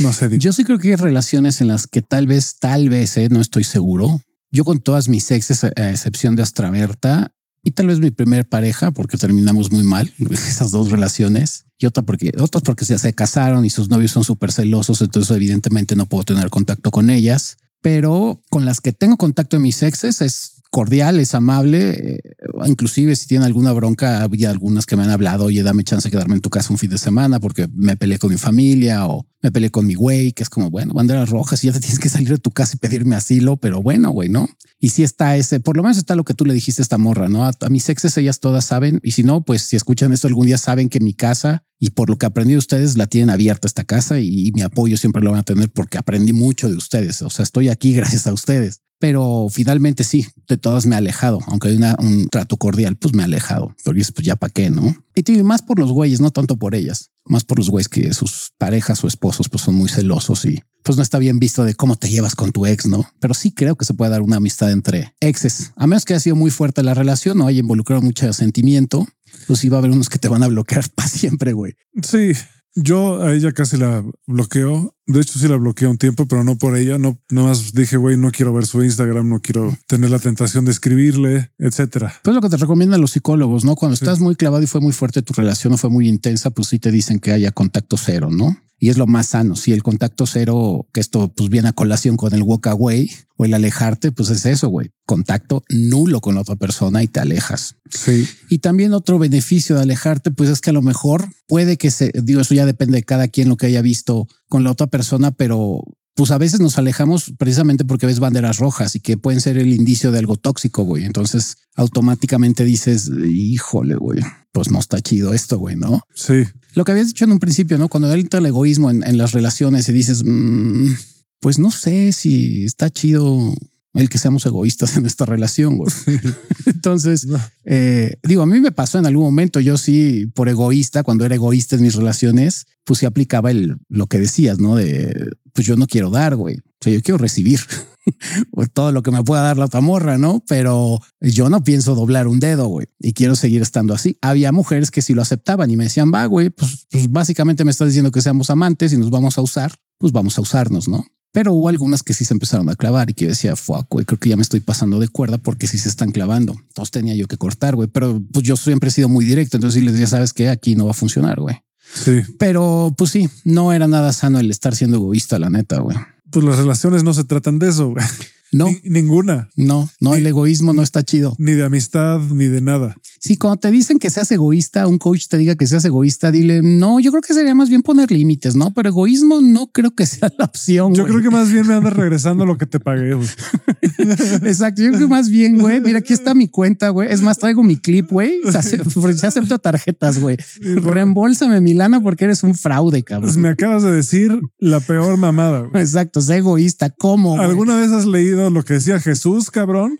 no 0.00 0.12
sé. 0.12 0.38
Yo 0.38 0.52
sí 0.52 0.64
creo 0.64 0.78
que 0.78 0.88
hay 0.88 0.96
relaciones 0.96 1.60
en 1.60 1.68
las 1.68 1.86
que 1.86 2.02
tal 2.02 2.26
vez, 2.26 2.58
tal 2.58 2.88
vez, 2.88 3.16
eh, 3.16 3.28
no 3.30 3.40
estoy 3.40 3.64
seguro, 3.64 4.20
Yo 4.50 4.64
con 4.64 4.80
todas 4.80 5.08
mis 5.08 5.30
exes, 5.30 5.64
a 5.64 5.90
excepción 5.90 6.36
de 6.36 6.42
Astraverta, 6.42 7.32
y 7.64 7.70
tal 7.70 7.86
vez 7.86 8.00
mi 8.00 8.10
primer 8.10 8.46
pareja, 8.46 8.90
porque 8.90 9.16
terminamos 9.16 9.70
muy 9.72 9.82
mal 9.82 10.12
esas 10.30 10.72
dos 10.72 10.90
relaciones, 10.90 11.64
y 11.78 11.86
otra 11.86 12.02
porque 12.02 12.32
otros 12.38 12.62
porque 12.62 12.84
ya 12.84 12.98
se 12.98 13.14
casaron 13.14 13.64
y 13.64 13.70
sus 13.70 13.88
novios 13.88 14.10
son 14.10 14.24
súper 14.24 14.52
celosos, 14.52 15.00
entonces 15.00 15.34
evidentemente 15.34 15.96
no 15.96 16.06
puedo 16.06 16.24
tener 16.24 16.50
contacto 16.50 16.90
con 16.90 17.08
ellas. 17.08 17.56
Pero 17.82 18.40
con 18.48 18.64
las 18.64 18.80
que 18.80 18.92
tengo 18.92 19.16
contacto 19.16 19.56
en 19.56 19.62
mis 19.62 19.82
exes 19.82 20.22
es 20.22 20.61
cordial, 20.72 21.20
es 21.20 21.34
amable. 21.34 21.90
Eh, 21.90 22.20
inclusive 22.66 23.14
si 23.14 23.26
tiene 23.26 23.44
alguna 23.44 23.72
bronca, 23.72 24.22
había 24.22 24.50
algunas 24.50 24.86
que 24.86 24.96
me 24.96 25.04
han 25.04 25.10
hablado, 25.10 25.44
oye, 25.44 25.62
dame 25.62 25.84
chance 25.84 26.08
de 26.08 26.10
quedarme 26.10 26.34
en 26.34 26.40
tu 26.40 26.48
casa 26.48 26.72
un 26.72 26.78
fin 26.78 26.88
de 26.88 26.96
semana 26.96 27.38
porque 27.38 27.68
me 27.74 27.94
peleé 27.96 28.18
con 28.18 28.30
mi 28.30 28.38
familia 28.38 29.06
o 29.06 29.26
me 29.42 29.52
peleé 29.52 29.70
con 29.70 29.86
mi 29.86 29.94
güey, 29.94 30.32
que 30.32 30.42
es 30.42 30.48
como, 30.48 30.70
bueno, 30.70 30.94
banderas 30.94 31.28
rojas 31.28 31.62
y 31.62 31.66
ya 31.66 31.74
te 31.74 31.80
tienes 31.80 31.98
que 31.98 32.08
salir 32.08 32.30
de 32.30 32.38
tu 32.38 32.50
casa 32.50 32.72
y 32.74 32.78
pedirme 32.78 33.14
asilo, 33.14 33.58
pero 33.58 33.82
bueno, 33.82 34.10
güey, 34.10 34.30
¿no? 34.30 34.48
Y 34.80 34.88
si 34.88 35.02
está 35.02 35.36
ese, 35.36 35.60
por 35.60 35.76
lo 35.76 35.82
menos 35.82 35.98
está 35.98 36.16
lo 36.16 36.24
que 36.24 36.32
tú 36.32 36.46
le 36.46 36.54
dijiste 36.54 36.80
a 36.80 36.84
esta 36.84 36.96
morra, 36.96 37.28
¿no? 37.28 37.44
A, 37.44 37.52
mis 37.68 37.88
exes 37.90 38.16
ellas 38.16 38.40
todas 38.40 38.64
saben, 38.64 38.98
y 39.02 39.12
si 39.12 39.24
no, 39.24 39.44
pues 39.44 39.62
si 39.62 39.76
escuchan 39.76 40.10
esto 40.12 40.26
algún 40.26 40.46
día 40.46 40.58
saben 40.58 40.88
que 40.88 41.00
mi 41.00 41.12
casa 41.12 41.64
y 41.78 41.90
por 41.90 42.08
lo 42.08 42.16
que 42.16 42.24
aprendí 42.24 42.52
de 42.52 42.58
ustedes 42.58 42.96
la 42.96 43.06
tienen 43.08 43.28
abierta 43.28 43.68
esta 43.68 43.84
casa 43.84 44.20
y, 44.20 44.48
y 44.48 44.52
mi 44.52 44.62
apoyo 44.62 44.96
siempre 44.96 45.22
lo 45.22 45.32
van 45.32 45.40
a 45.40 45.44
tener 45.44 45.70
porque 45.70 45.98
aprendí 45.98 46.32
mucho 46.32 46.70
de 46.70 46.76
ustedes, 46.76 47.20
o 47.20 47.28
sea, 47.28 47.42
estoy 47.42 47.68
aquí 47.68 47.92
gracias 47.94 48.26
a 48.26 48.32
ustedes 48.32 48.80
pero 49.02 49.48
finalmente 49.50 50.04
sí, 50.04 50.28
de 50.46 50.56
todas 50.56 50.86
me 50.86 50.94
he 50.94 50.98
alejado, 50.98 51.40
aunque 51.48 51.66
hay 51.66 51.80
un 51.98 52.28
trato 52.28 52.56
cordial, 52.56 52.94
pues 52.94 53.12
me 53.12 53.22
he 53.22 53.24
alejado, 53.24 53.74
porque 53.82 54.04
pues 54.14 54.24
ya 54.24 54.36
para 54.36 54.52
qué, 54.52 54.70
¿no? 54.70 54.94
Y 55.16 55.42
más 55.42 55.60
por 55.60 55.80
los 55.80 55.90
güeyes, 55.90 56.20
no 56.20 56.30
tanto 56.30 56.56
por 56.56 56.76
ellas, 56.76 57.10
más 57.24 57.42
por 57.42 57.58
los 57.58 57.68
güeyes 57.68 57.88
que 57.88 58.14
sus 58.14 58.52
parejas 58.58 59.02
o 59.02 59.08
esposos 59.08 59.48
pues 59.48 59.64
son 59.64 59.74
muy 59.74 59.88
celosos 59.88 60.44
y 60.44 60.62
pues 60.84 60.96
no 60.96 61.02
está 61.02 61.18
bien 61.18 61.40
visto 61.40 61.64
de 61.64 61.74
cómo 61.74 61.96
te 61.96 62.10
llevas 62.10 62.36
con 62.36 62.52
tu 62.52 62.64
ex, 62.64 62.86
¿no? 62.86 63.04
Pero 63.18 63.34
sí 63.34 63.50
creo 63.50 63.74
que 63.74 63.84
se 63.84 63.94
puede 63.94 64.12
dar 64.12 64.22
una 64.22 64.36
amistad 64.36 64.70
entre 64.70 65.16
exes, 65.18 65.72
a 65.74 65.88
menos 65.88 66.04
que 66.04 66.14
haya 66.14 66.20
sido 66.20 66.36
muy 66.36 66.52
fuerte 66.52 66.84
la 66.84 66.94
relación, 66.94 67.38
no 67.38 67.48
haya 67.48 67.58
involucrado 67.58 68.02
mucho 68.02 68.32
sentimiento, 68.32 69.08
pues 69.48 69.58
sí 69.58 69.68
va 69.68 69.78
a 69.78 69.80
haber 69.80 69.90
unos 69.90 70.10
que 70.10 70.20
te 70.20 70.28
van 70.28 70.44
a 70.44 70.46
bloquear 70.46 70.88
para 70.94 71.08
siempre, 71.08 71.54
güey. 71.54 71.74
Sí, 72.04 72.34
yo 72.74 73.20
a 73.22 73.34
ella 73.34 73.52
casi 73.52 73.76
la 73.76 74.04
bloqueo. 74.26 74.94
De 75.06 75.20
hecho, 75.20 75.38
sí 75.38 75.48
la 75.48 75.56
bloqueé 75.56 75.88
un 75.88 75.98
tiempo, 75.98 76.26
pero 76.26 76.44
no 76.44 76.56
por 76.56 76.76
ella. 76.76 76.98
No, 76.98 77.18
no 77.30 77.44
más 77.44 77.72
dije, 77.72 77.96
güey, 77.96 78.16
no 78.16 78.30
quiero 78.30 78.52
ver 78.52 78.66
su 78.66 78.82
Instagram, 78.82 79.28
no 79.28 79.40
quiero 79.40 79.76
tener 79.86 80.10
la 80.10 80.18
tentación 80.18 80.64
de 80.64 80.70
escribirle, 80.70 81.50
etcétera. 81.58 82.14
Pues 82.22 82.34
lo 82.34 82.40
que 82.40 82.48
te 82.48 82.56
recomiendan 82.56 83.00
los 83.00 83.12
psicólogos, 83.12 83.64
¿no? 83.64 83.74
Cuando 83.74 83.94
estás 83.94 84.20
muy 84.20 84.36
clavado 84.36 84.62
y 84.62 84.66
fue 84.66 84.80
muy 84.80 84.92
fuerte 84.92 85.22
tu 85.22 85.32
relación 85.32 85.72
o 85.72 85.78
fue 85.78 85.90
muy 85.90 86.08
intensa, 86.08 86.50
pues 86.50 86.68
sí 86.68 86.78
te 86.78 86.90
dicen 86.90 87.18
que 87.18 87.32
haya 87.32 87.50
contacto 87.50 87.96
cero, 87.96 88.28
¿no? 88.30 88.56
y 88.82 88.90
es 88.90 88.98
lo 88.98 89.06
más 89.06 89.28
sano. 89.28 89.54
Si 89.54 89.72
el 89.72 89.84
contacto 89.84 90.26
cero, 90.26 90.88
que 90.92 90.98
esto 90.98 91.32
pues 91.32 91.48
viene 91.48 91.68
a 91.68 91.72
colación 91.72 92.16
con 92.16 92.34
el 92.34 92.42
walk 92.42 92.66
away 92.66 93.08
o 93.36 93.44
el 93.44 93.54
alejarte, 93.54 94.10
pues 94.10 94.28
es 94.30 94.44
eso, 94.44 94.70
güey. 94.70 94.90
Contacto 95.06 95.62
nulo 95.68 96.20
con 96.20 96.34
la 96.34 96.40
otra 96.40 96.56
persona 96.56 97.00
y 97.00 97.06
te 97.06 97.20
alejas. 97.20 97.76
Sí. 97.88 98.26
Y 98.48 98.58
también 98.58 98.92
otro 98.92 99.20
beneficio 99.20 99.76
de 99.76 99.82
alejarte, 99.82 100.32
pues 100.32 100.50
es 100.50 100.60
que 100.60 100.70
a 100.70 100.72
lo 100.72 100.82
mejor 100.82 101.28
puede 101.46 101.76
que 101.76 101.92
se, 101.92 102.10
digo, 102.24 102.40
eso 102.40 102.54
ya 102.54 102.66
depende 102.66 102.96
de 102.96 103.04
cada 103.04 103.28
quien 103.28 103.48
lo 103.48 103.56
que 103.56 103.66
haya 103.66 103.82
visto 103.82 104.26
con 104.48 104.64
la 104.64 104.72
otra 104.72 104.88
persona, 104.88 105.01
pero 105.36 105.84
pues 106.14 106.30
a 106.30 106.38
veces 106.38 106.60
nos 106.60 106.78
alejamos 106.78 107.32
precisamente 107.38 107.84
porque 107.84 108.06
ves 108.06 108.20
banderas 108.20 108.58
rojas 108.58 108.94
y 108.96 109.00
que 109.00 109.16
pueden 109.16 109.40
ser 109.40 109.56
el 109.56 109.72
indicio 109.72 110.12
de 110.12 110.18
algo 110.18 110.36
tóxico, 110.36 110.82
güey. 110.84 111.04
Entonces 111.04 111.56
automáticamente 111.74 112.64
dices, 112.64 113.10
híjole, 113.24 113.94
güey, 113.96 114.20
pues 114.52 114.70
no 114.70 114.78
está 114.78 115.00
chido 115.00 115.32
esto, 115.32 115.58
güey, 115.58 115.76
¿no? 115.76 116.02
Sí. 116.14 116.44
Lo 116.74 116.84
que 116.84 116.92
habías 116.92 117.08
dicho 117.08 117.24
en 117.24 117.32
un 117.32 117.38
principio, 117.38 117.78
¿no? 117.78 117.88
Cuando 117.88 118.12
entra 118.12 118.40
el 118.40 118.46
egoísmo 118.46 118.90
en, 118.90 119.16
las 119.16 119.32
relaciones 119.32 119.88
y 119.88 119.92
dices, 119.92 120.22
mm, 120.24 120.92
pues 121.40 121.58
no 121.58 121.70
sé 121.70 122.12
si 122.12 122.64
está 122.64 122.90
chido 122.90 123.54
el 123.94 124.08
que 124.08 124.18
seamos 124.18 124.46
egoístas 124.46 124.96
en 124.96 125.06
esta 125.06 125.26
relación. 125.26 125.76
Güey. 125.76 125.90
Entonces, 126.66 127.26
eh, 127.64 128.16
digo, 128.22 128.42
a 128.42 128.46
mí 128.46 128.60
me 128.60 128.72
pasó 128.72 128.98
en 128.98 129.06
algún 129.06 129.24
momento, 129.24 129.60
yo 129.60 129.76
sí, 129.76 130.26
por 130.34 130.48
egoísta, 130.48 131.02
cuando 131.02 131.24
era 131.24 131.34
egoísta 131.34 131.76
en 131.76 131.82
mis 131.82 131.94
relaciones, 131.94 132.66
pues 132.84 133.00
sí 133.00 133.06
aplicaba 133.06 133.50
el, 133.50 133.76
lo 133.88 134.06
que 134.06 134.18
decías, 134.18 134.58
¿no? 134.58 134.76
De, 134.76 135.30
pues 135.52 135.66
yo 135.66 135.76
no 135.76 135.86
quiero 135.86 136.10
dar, 136.10 136.36
güey. 136.36 136.56
O 136.56 136.84
sea, 136.84 136.92
yo 136.92 137.02
quiero 137.02 137.18
recibir 137.18 137.60
todo 138.72 138.92
lo 138.92 139.02
que 139.02 139.10
me 139.10 139.22
pueda 139.22 139.42
dar 139.42 139.58
la 139.58 139.66
otra 139.66 139.80
morra, 139.80 140.18
¿no? 140.18 140.42
Pero 140.48 141.00
yo 141.20 141.48
no 141.50 141.62
pienso 141.62 141.94
doblar 141.94 142.26
un 142.26 142.40
dedo, 142.40 142.66
güey, 142.66 142.86
y 142.98 143.12
quiero 143.12 143.36
seguir 143.36 143.62
estando 143.62 143.94
así. 143.94 144.16
Había 144.20 144.52
mujeres 144.52 144.90
que 144.90 145.02
sí 145.02 145.14
lo 145.14 145.22
aceptaban 145.22 145.70
y 145.70 145.76
me 145.76 145.84
decían, 145.84 146.10
va, 146.12 146.24
güey, 146.26 146.50
pues, 146.50 146.86
pues 146.90 147.10
básicamente 147.10 147.64
me 147.64 147.70
estás 147.70 147.88
diciendo 147.88 148.10
que 148.10 148.22
seamos 148.22 148.50
amantes 148.50 148.92
y 148.92 148.96
nos 148.96 149.10
vamos 149.10 149.38
a 149.38 149.42
usar, 149.42 149.74
pues 149.98 150.12
vamos 150.12 150.38
a 150.38 150.40
usarnos, 150.40 150.88
¿no? 150.88 151.04
Pero 151.32 151.54
hubo 151.54 151.68
algunas 151.70 152.02
que 152.02 152.12
sí 152.12 152.26
se 152.26 152.34
empezaron 152.34 152.68
a 152.68 152.76
clavar 152.76 153.08
y 153.08 153.14
que 153.14 153.26
decía, 153.26 153.56
fuck, 153.56 153.86
güey, 153.88 154.04
creo 154.04 154.18
que 154.18 154.28
ya 154.28 154.36
me 154.36 154.42
estoy 154.42 154.60
pasando 154.60 155.00
de 155.00 155.08
cuerda 155.08 155.38
porque 155.38 155.66
sí 155.66 155.78
se 155.78 155.88
están 155.88 156.12
clavando. 156.12 156.54
Entonces 156.68 156.90
tenía 156.90 157.14
yo 157.14 157.26
que 157.26 157.38
cortar, 157.38 157.74
güey. 157.74 157.88
Pero 157.88 158.22
pues 158.32 158.44
yo 158.44 158.54
siempre 158.56 158.88
he 158.88 158.92
sido 158.92 159.08
muy 159.08 159.24
directo. 159.24 159.56
Entonces 159.56 159.80
sí 159.80 159.84
les 159.84 159.94
decía, 159.94 160.08
sabes 160.08 160.34
que 160.34 160.50
aquí 160.50 160.76
no 160.76 160.84
va 160.84 160.90
a 160.90 160.94
funcionar, 160.94 161.40
güey. 161.40 161.56
Sí. 161.94 162.20
Pero 162.38 162.94
pues 162.96 163.10
sí, 163.10 163.30
no 163.44 163.72
era 163.72 163.88
nada 163.88 164.12
sano 164.12 164.40
el 164.40 164.50
estar 164.50 164.76
siendo 164.76 164.98
egoísta, 164.98 165.38
la 165.38 165.48
neta, 165.48 165.80
güey. 165.80 165.96
Pues 166.30 166.44
las 166.44 166.58
relaciones 166.58 167.02
no 167.02 167.14
se 167.14 167.24
tratan 167.24 167.58
de 167.58 167.70
eso, 167.70 167.90
güey. 167.90 168.04
No, 168.52 168.68
ninguna. 168.84 169.48
No, 169.56 169.88
no, 169.98 170.14
el 170.14 170.26
egoísmo 170.26 170.74
no 170.74 170.82
está 170.82 171.02
chido. 171.02 171.34
Ni 171.38 171.52
de 171.52 171.64
amistad, 171.64 172.20
ni 172.20 172.46
de 172.46 172.60
nada. 172.60 172.94
Sí, 173.18 173.36
cuando 173.36 173.60
te 173.60 173.70
dicen 173.70 173.98
que 173.98 174.10
seas 174.10 174.30
egoísta, 174.30 174.86
un 174.86 174.98
coach 174.98 175.26
te 175.28 175.38
diga 175.38 175.54
que 175.54 175.66
seas 175.66 175.84
egoísta, 175.86 176.30
dile, 176.30 176.60
no, 176.60 177.00
yo 177.00 177.10
creo 177.12 177.22
que 177.22 177.32
sería 177.32 177.54
más 177.54 177.70
bien 177.70 177.82
poner 177.82 178.10
límites, 178.10 178.54
¿no? 178.54 178.74
Pero 178.74 178.90
egoísmo 178.90 179.40
no 179.40 179.68
creo 179.68 179.92
que 179.92 180.04
sea 180.04 180.30
la 180.36 180.44
opción. 180.44 180.94
Yo 180.94 181.06
creo 181.06 181.22
que 181.22 181.30
más 181.30 181.50
bien 181.50 181.66
me 181.66 181.74
andas 181.74 181.92
regresando 181.96 182.44
lo 182.44 182.58
que 182.58 182.66
te 182.66 182.78
pagué. 182.78 183.12
Exacto. 183.98 184.82
Yo 184.82 184.88
creo 184.90 185.00
que 185.00 185.06
más 185.06 185.30
bien, 185.30 185.58
güey, 185.58 185.80
mira, 185.80 186.00
aquí 186.00 186.12
está 186.12 186.34
mi 186.34 186.48
cuenta, 186.48 186.90
güey. 186.90 187.10
Es 187.10 187.22
más, 187.22 187.38
traigo 187.38 187.62
mi 187.62 187.76
clip, 187.76 188.10
güey. 188.10 188.40
Se 188.50 188.58
acepto 189.26 189.58
tarjetas, 189.58 190.18
güey. 190.18 190.36
Reembolsame 190.60 191.60
mi 191.60 191.72
lana 191.72 192.02
porque 192.02 192.24
eres 192.24 192.42
un 192.42 192.54
fraude, 192.54 193.02
cabrón. 193.02 193.30
Pues 193.30 193.38
me 193.38 193.48
acabas 193.48 193.82
de 193.82 193.92
decir 193.92 194.38
la 194.58 194.80
peor 194.80 195.16
mamada. 195.16 195.70
Exacto, 195.74 196.20
sé 196.20 196.36
egoísta. 196.36 196.90
¿Cómo? 196.90 197.40
¿Alguna 197.40 197.76
vez 197.78 197.92
has 197.92 198.04
leído 198.04 198.41
lo 198.50 198.64
que 198.64 198.74
decía 198.74 199.00
Jesús, 199.00 199.50
cabrón. 199.50 199.98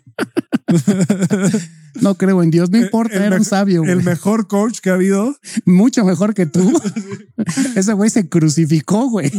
No 2.01 2.15
creo 2.15 2.41
en 2.41 2.51
Dios, 2.51 2.69
no 2.69 2.77
importa, 2.83 3.25
era 3.25 3.37
un 3.37 3.45
sabio. 3.45 3.83
El 3.83 4.03
mejor 4.03 4.47
coach 4.47 4.79
que 4.79 4.89
ha 4.89 4.93
habido. 4.93 5.35
Mucho 5.65 6.03
mejor 6.03 6.33
que 6.33 6.45
tú. 6.45 6.73
Ese 7.75 7.93
güey 7.93 8.09
se 8.09 8.29
crucificó, 8.29 9.09
güey. 9.09 9.31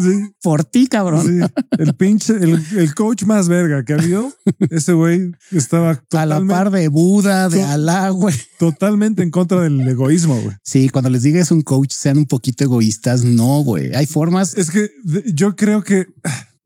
Por 0.42 0.64
ti, 0.64 0.86
cabrón. 0.86 1.48
El 1.78 1.94
pinche, 1.94 2.34
el, 2.34 2.94
coach 2.94 3.24
más 3.24 3.48
verga 3.48 3.84
que 3.84 3.94
ha 3.94 3.96
habido. 3.96 4.32
Ese 4.70 4.92
güey 4.92 5.32
estaba 5.50 6.02
a 6.12 6.26
la 6.26 6.44
par 6.44 6.70
de 6.70 6.88
Buda, 6.88 7.48
de 7.48 7.62
Alá, 7.62 8.10
güey. 8.10 8.34
Totalmente 8.58 9.22
en 9.22 9.30
contra 9.30 9.60
del 9.60 9.80
egoísmo, 9.80 10.40
güey. 10.40 10.56
Sí, 10.62 10.88
cuando 10.88 11.10
les 11.10 11.22
digas 11.22 11.50
un 11.50 11.62
coach 11.62 11.92
sean 11.92 12.18
un 12.18 12.26
poquito 12.26 12.64
egoístas, 12.64 13.24
no, 13.24 13.62
güey. 13.62 13.94
Hay 13.94 14.06
formas. 14.06 14.56
Es 14.56 14.70
que 14.70 14.90
yo 15.34 15.56
creo 15.56 15.82
que 15.82 16.06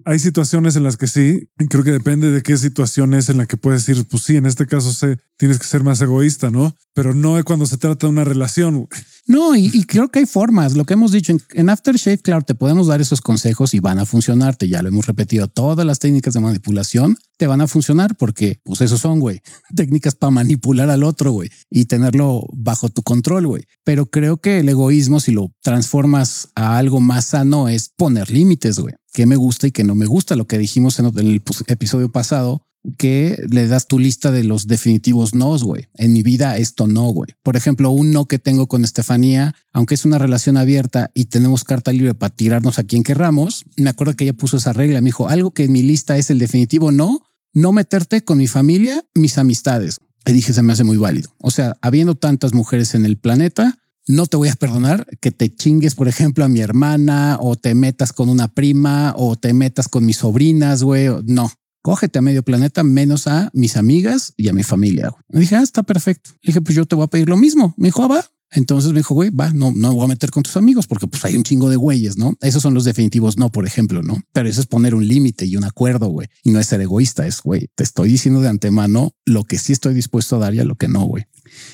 hay 0.09 0.19
situaciones 0.19 0.75
en 0.75 0.85
las 0.85 0.97
que 0.97 1.07
sí, 1.07 1.51
creo 1.69 1.85
que 1.85 1.93
depende 1.93 2.31
de 2.31 2.43
qué 2.43 2.57
situación 2.57 3.13
es 3.13 3.29
en 3.29 3.37
la 3.37 3.45
que 3.45 3.59
puedes 3.59 3.85
decir, 3.85 4.07
pues 4.09 4.23
sí, 4.23 4.39
en 4.39 4.47
este 4.47 4.67
caso 4.67 4.91
sé, 4.91 5.19
tienes 5.39 5.59
que 5.59 5.67
ser 5.67 5.83
más 5.83 6.01
egoísta, 6.03 6.51
¿no? 6.51 6.77
Pero 6.93 7.15
no 7.15 7.43
cuando 7.45 7.65
se 7.65 7.79
trata 7.79 8.07
de 8.07 8.13
una 8.13 8.25
relación. 8.25 8.89
No, 9.27 9.55
y, 9.55 9.85
creo 9.85 10.09
que 10.09 10.19
hay 10.19 10.27
formas. 10.27 10.77
Lo 10.77 10.85
que 10.85 10.95
hemos 10.95 11.13
dicho 11.13 11.35
en, 11.55 11.71
Aftershave, 11.71 12.19
claro, 12.19 12.43
te 12.43 12.55
podemos 12.55 12.89
dar 12.89 13.01
esos 13.01 13.21
consejos 13.21 13.73
y 13.73 13.81
van 13.81 13.99
a 13.99 14.05
funcionarte. 14.05 14.69
Ya 14.69 14.83
lo 14.83 14.89
hemos 14.89 15.07
repetido. 15.07 15.47
Todas 15.47 15.87
las 15.87 16.01
técnicas 16.01 16.35
de 16.35 16.41
manipulación 16.41 17.17
te 17.37 17.47
van 17.47 17.61
a 17.61 17.69
funcionar 17.69 18.17
porque, 18.17 18.61
pues, 18.65 18.81
esos 18.81 19.01
son, 19.01 19.21
güey, 19.21 19.41
técnicas 19.77 20.17
para 20.17 20.33
manipular 20.33 20.91
al 20.91 21.05
otro, 21.05 21.31
güey, 21.31 21.51
y 21.71 21.85
tenerlo 21.85 22.45
bajo 22.53 22.89
tu 22.89 23.03
control, 23.03 23.47
güey. 23.47 23.65
Pero 23.85 24.07
creo 24.07 24.39
que 24.39 24.59
el 24.59 24.69
egoísmo, 24.69 25.21
si 25.21 25.31
lo 25.31 25.53
transformas 25.63 26.49
a 26.57 26.79
algo 26.79 27.01
más 27.01 27.27
sano, 27.27 27.69
es 27.69 27.91
poner 27.97 28.31
límites, 28.31 28.81
güey 28.81 28.95
qué 29.19 29.27
me 29.27 29.35
gusta 29.35 29.67
y 29.67 29.73
qué 29.73 29.83
no 29.83 29.97
me 29.97 30.07
gusta. 30.07 30.37
Lo 30.37 30.47
que 30.47 30.59
dijimos 30.59 31.01
en 31.01 31.07
el 31.07 31.43
episodio 31.67 32.13
pasado, 32.13 32.68
que 32.97 33.45
le 33.51 33.67
das 33.67 33.87
tu 33.87 33.99
lista 33.99 34.31
de 34.31 34.45
los 34.45 34.67
definitivos 34.67 35.35
no, 35.35 35.59
güey. 35.59 35.89
En 35.95 36.13
mi 36.13 36.23
vida 36.23 36.57
esto 36.57 36.87
no, 36.87 37.09
güey. 37.11 37.31
Por 37.43 37.57
ejemplo, 37.57 37.91
un 37.91 38.13
no 38.13 38.27
que 38.27 38.39
tengo 38.39 38.67
con 38.67 38.85
Estefanía, 38.85 39.55
aunque 39.73 39.95
es 39.95 40.05
una 40.05 40.19
relación 40.19 40.57
abierta 40.57 41.11
y 41.15 41.27
tenemos 41.27 41.65
carta 41.65 41.93
libre 41.93 42.15
para 42.15 42.35
tirarnos 42.35 42.79
a 42.79 42.85
quien 42.85 43.03
querramos, 43.03 43.65
me 43.77 43.91
acuerdo 43.91 44.15
que 44.15 44.25
ella 44.25 44.33
puso 44.33 44.57
esa 44.57 44.73
regla, 44.73 45.01
me 45.01 45.09
dijo, 45.09 45.29
algo 45.29 45.53
que 45.53 45.65
en 45.65 45.73
mi 45.73 45.83
lista 45.83 46.17
es 46.17 46.31
el 46.31 46.39
definitivo 46.39 46.93
no, 46.93 47.21
no 47.53 47.73
meterte 47.73 48.23
con 48.23 48.39
mi 48.39 48.47
familia, 48.47 49.05
mis 49.15 49.39
amistades. 49.39 50.01
Y 50.27 50.33
dije, 50.33 50.53
se 50.53 50.63
me 50.63 50.73
hace 50.73 50.85
muy 50.85 50.97
válido. 50.97 51.35
O 51.39 51.51
sea, 51.51 51.77
habiendo 51.81 52.15
tantas 52.15 52.53
mujeres 52.53 52.95
en 52.95 53.07
el 53.07 53.17
planeta, 53.17 53.79
no 54.07 54.27
te 54.27 54.37
voy 54.37 54.49
a 54.49 54.55
perdonar 54.55 55.07
que 55.21 55.31
te 55.31 55.55
chingues, 55.55 55.95
por 55.95 56.09
ejemplo, 56.09 56.45
a 56.45 56.49
mi 56.49 56.61
hermana 56.61 57.39
o 57.41 57.57
te 57.57 57.75
metas 57.75 58.13
con 58.13 58.29
una 58.29 58.49
prima 58.49 59.15
o 59.17 59.37
te 59.37 59.53
metas 59.53 59.89
con 59.89 60.05
mis 60.05 60.19
sobrinas, 60.19 60.83
güey. 60.83 61.09
No, 61.25 61.51
cógete 61.89 62.19
a 62.19 62.23
medio 62.23 62.43
planeta 62.43 62.83
menos 62.83 63.27
a 63.29 63.49
mis 63.55 63.79
amigas 63.79 64.35
y 64.37 64.49
a 64.49 64.53
mi 64.53 64.63
familia. 64.63 65.11
Me 65.31 65.41
dije, 65.41 65.57
ah, 65.57 65.63
está 65.63 65.83
perfecto. 65.83 66.33
Le 66.43 66.49
dije, 66.49 66.61
pues 66.61 66.77
yo 66.77 66.85
te 66.85 66.95
voy 66.95 67.05
a 67.05 67.07
pedir 67.07 67.31
lo 67.31 67.39
mismo. 67.39 67.73
Me 67.79 67.89
dijo, 67.89 68.05
ah, 68.05 68.09
va. 68.09 68.25
Entonces 68.51 68.93
me 68.93 68.99
dijo, 68.99 69.15
güey, 69.15 69.31
va, 69.31 69.55
no, 69.55 69.73
no 69.75 69.95
voy 69.95 70.05
a 70.05 70.09
meter 70.09 70.31
con 70.31 70.43
tus 70.43 70.59
amigos 70.59 70.87
porque 70.87 71.07
pues 71.07 71.25
hay 71.25 71.35
un 71.35 71.45
chingo 71.45 71.71
de 71.71 71.77
güeyes, 71.77 72.19
¿no? 72.19 72.35
Esos 72.43 72.61
son 72.61 72.75
los 72.75 72.85
definitivos 72.85 73.39
no, 73.39 73.51
por 73.51 73.67
ejemplo, 73.67 74.03
¿no? 74.03 74.19
Pero 74.35 74.51
eso 74.51 74.61
es 74.61 74.67
poner 74.67 74.95
un 74.95 75.09
límite 75.09 75.47
y 75.47 75.57
un 75.57 75.65
acuerdo, 75.65 76.09
güey. 76.09 76.29
Y 76.45 76.51
no 76.51 76.61
es 76.61 76.67
ser 76.67 76.83
egoísta, 76.83 77.27
es, 77.27 77.41
güey, 77.41 77.69
te 77.75 77.85
estoy 77.85 78.11
diciendo 78.11 78.43
de 78.43 78.49
antemano 78.49 79.13
lo 79.25 79.45
que 79.45 79.59
sí 79.59 79.73
estoy 79.73 79.95
dispuesto 79.95 80.37
a 80.37 80.41
dar 80.41 80.55
y 80.55 80.61
a 80.61 80.65
lo 80.65 80.75
que 80.75 80.89
no, 80.89 81.07
güey. 81.07 81.25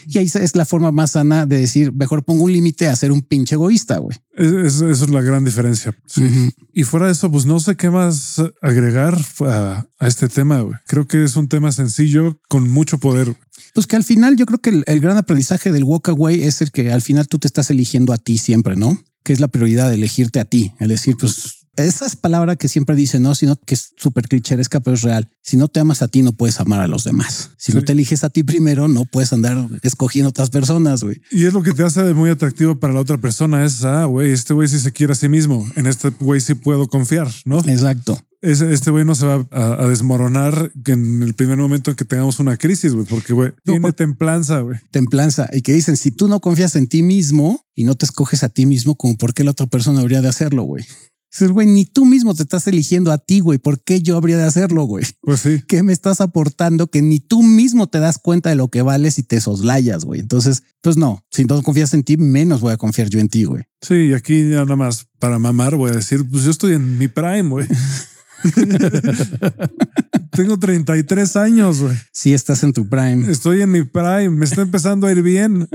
Y 0.07 0.19
ahí 0.19 0.31
es 0.33 0.57
la 0.57 0.65
forma 0.65 0.93
más 0.93 1.13
sana 1.13 1.47
de 1.47 1.59
decir, 1.59 1.93
mejor 1.93 2.25
pongo 2.25 2.45
un 2.45 2.53
límite 2.53 2.89
a 2.89 2.97
ser 2.97 3.13
un 3.13 3.23
pinche 3.23 3.55
egoísta, 3.55 3.99
güey. 3.99 4.17
Eso 4.37 4.91
es 4.91 5.09
la 5.11 5.23
gran 5.23 5.45
diferencia. 5.45 5.97
Y 6.73 6.85
fuera 6.85 7.07
de 7.07 7.13
eso, 7.13 7.31
pues 7.31 7.47
no 7.47 7.61
sé 7.61 7.77
qué 7.77 7.91
más 7.91 8.43
agregar 8.61 9.19
a, 9.41 9.87
este 10.01 10.29
tema. 10.29 10.61
Güey. 10.61 10.75
Creo 10.87 11.07
que 11.07 11.25
es 11.25 11.37
un 11.37 11.49
tema 11.49 11.73
sencillo 11.73 12.41
con 12.49 12.69
mucho 12.69 12.99
poder. 12.99 13.37
Pues 13.75 13.87
que 13.87 13.97
al 13.97 14.05
final 14.05 14.37
yo 14.37 14.47
creo 14.47 14.59
que 14.59 14.71
el, 14.71 14.85
el 14.87 15.01
gran 15.01 15.17
aprendizaje 15.17 15.73
del 15.73 15.85
walk 15.85 16.09
away 16.09 16.43
es 16.43 16.61
el 16.61 16.71
que 16.71 16.93
al 16.93 17.03
final 17.03 17.29
tú 17.29 17.39
te 17.39 17.47
estás 17.47 17.71
eligiendo 17.71 18.13
a 18.13 18.19
ti 18.19 18.39
siempre, 18.39 18.77
¿no? 18.77 19.03
Que 19.23 19.33
es 19.33 19.41
la 19.41 19.49
prioridad 19.49 19.89
de 19.89 19.97
elegirte 19.97 20.41
a 20.41 20.45
ti, 20.45 20.73
el 20.79 20.89
decir, 20.89 21.17
pues 21.19 21.64
esa 21.77 22.07
es 22.07 22.17
palabra 22.17 22.57
que 22.57 22.69
siempre 22.69 22.95
dicen, 22.95 23.23
no, 23.23 23.35
sino 23.35 23.57
que 23.57 23.75
es 23.75 23.93
súper 23.97 24.29
clicheresca, 24.29 24.81
pero 24.81 24.95
es 24.95 25.03
real. 25.03 25.29
Si 25.43 25.57
no 25.57 25.69
te 25.69 25.81
amas 25.81 26.03
a 26.03 26.09
ti, 26.09 26.23
no 26.23 26.33
puedes 26.33 26.61
amar 26.61 26.81
a 26.81 26.89
los 26.89 27.05
demás. 27.05 27.51
Si 27.57 27.73
no 27.73 27.83
te 27.83 27.93
eliges 27.93 28.25
a 28.25 28.31
ti 28.31 28.43
primero, 28.43 28.89
no 28.89 29.05
puedes 29.05 29.33
andar 29.33 29.69
escogiendo 29.83 30.31
otras 30.31 30.51
personas, 30.51 31.03
güey. 31.03 31.21
Y 31.31 31.45
es 31.45 31.53
lo 31.53 31.63
que 31.63 31.73
te 31.73 31.83
hace 31.83 32.15
muy 32.15 32.31
atractivo 32.31 32.79
para 32.79 32.93
la 32.93 33.01
otra 33.01 33.19
persona. 33.19 33.65
Es, 33.65 33.85
ah, 33.85 34.05
güey, 34.05 34.33
este 34.33 34.55
güey 34.55 34.69
sí 34.69 34.79
se 34.79 34.93
quiere 34.93 35.13
a 35.13 35.17
sí 35.17 35.29
mismo. 35.29 35.69
En 35.77 35.87
este 35.87 36.11
güey 36.11 36.41
sí 36.41 36.55
puedo 36.55 36.89
confiar, 36.89 37.29
¿no? 37.45 37.59
Exacto. 37.61 38.19
este 38.41 38.91
güey 38.91 39.05
no 39.05 39.15
se 39.15 39.27
va 39.27 39.47
a, 39.51 39.87
desmoronar 39.87 40.71
en 40.87 41.23
el 41.23 41.35
primer 41.35 41.59
momento 41.59 41.91
en 41.91 41.97
que 41.97 42.05
tengamos 42.05 42.39
una 42.39 42.57
crisis, 42.57 42.95
güey, 42.95 43.07
porque 43.07 43.33
güey, 43.33 43.53
tiene 43.65 43.93
templanza, 43.93 44.61
güey. 44.61 44.79
Templanza. 44.91 45.49
Y 45.53 45.63
que 45.63 45.73
dicen, 45.73 45.97
si 45.97 46.11
tú 46.11 46.29
no 46.29 46.41
confías 46.41 46.77
en 46.77 46.87
ti 46.87 47.03
mismo 47.03 47.65
y 47.75 47.85
no 47.85 47.95
te 47.95 48.07
escoges 48.07 48.45
a 48.45 48.49
ti 48.49 48.67
mismo, 48.67 48.95
como 48.95 49.17
por 49.17 49.35
qué 49.35 49.45
la 49.45 49.51
otra 49.51 49.67
persona 49.67 50.01
habría 50.01 50.23
de 50.23 50.29
hacerlo, 50.29 50.63
güey. 50.63 50.85
Dices, 51.35 51.51
güey, 51.51 51.67
ni 51.67 51.85
tú 51.85 52.05
mismo 52.05 52.33
te 52.33 52.45
estás 52.45 52.69
eligiendo 52.69 53.11
a 53.11 53.19
ti, 53.19 53.41
güey. 53.41 53.59
¿Por 53.59 53.83
qué 53.83 54.01
yo 54.01 54.17
habría 54.17 54.37
de 54.37 54.45
hacerlo, 54.45 54.85
güey? 54.85 55.05
Pues 55.21 55.41
sí. 55.41 55.65
¿Qué 55.67 55.83
me 55.83 55.93
estás 55.93 56.21
aportando 56.21 56.87
que 56.87 57.03
ni 57.03 57.19
tú 57.19 57.43
mismo 57.43 57.89
te 57.89 57.99
das 57.99 58.19
cuenta 58.19 58.51
de 58.51 58.55
lo 58.55 58.69
que 58.69 58.83
vales 58.83 59.19
y 59.19 59.25
te 59.25 59.41
soslayas, 59.41 60.05
güey? 60.05 60.21
Entonces, 60.21 60.63
pues 60.81 60.97
no, 60.97 61.25
si 61.33 61.45
no 61.45 61.61
confías 61.65 61.93
en 61.93 62.05
ti, 62.05 62.17
menos 62.17 62.61
voy 62.61 62.73
a 62.73 62.77
confiar 62.77 63.09
yo 63.09 63.19
en 63.19 63.29
ti, 63.29 63.43
güey. 63.43 63.65
Sí, 63.81 64.13
aquí 64.13 64.49
ya 64.49 64.61
nada 64.61 64.77
más 64.77 65.09
para 65.19 65.41
mamar 65.41 65.75
voy 65.75 65.91
a 65.91 65.95
decir, 65.95 66.25
pues 66.31 66.45
yo 66.45 66.53
estoy 66.53 66.75
en 66.75 66.99
mi 66.99 67.09
prime, 67.09 67.49
güey. 67.49 67.67
Tengo 70.31 70.57
33 70.57 71.35
años, 71.35 71.81
güey. 71.81 71.97
Sí, 72.13 72.33
estás 72.33 72.63
en 72.63 72.73
tu 72.73 72.89
prime. 72.89 73.29
Estoy 73.29 73.61
en 73.63 73.73
mi 73.73 73.83
prime. 73.83 74.31
Me 74.31 74.45
está 74.45 74.63
empezando 74.63 75.09
a 75.09 75.11
ir 75.11 75.21
bien 75.21 75.69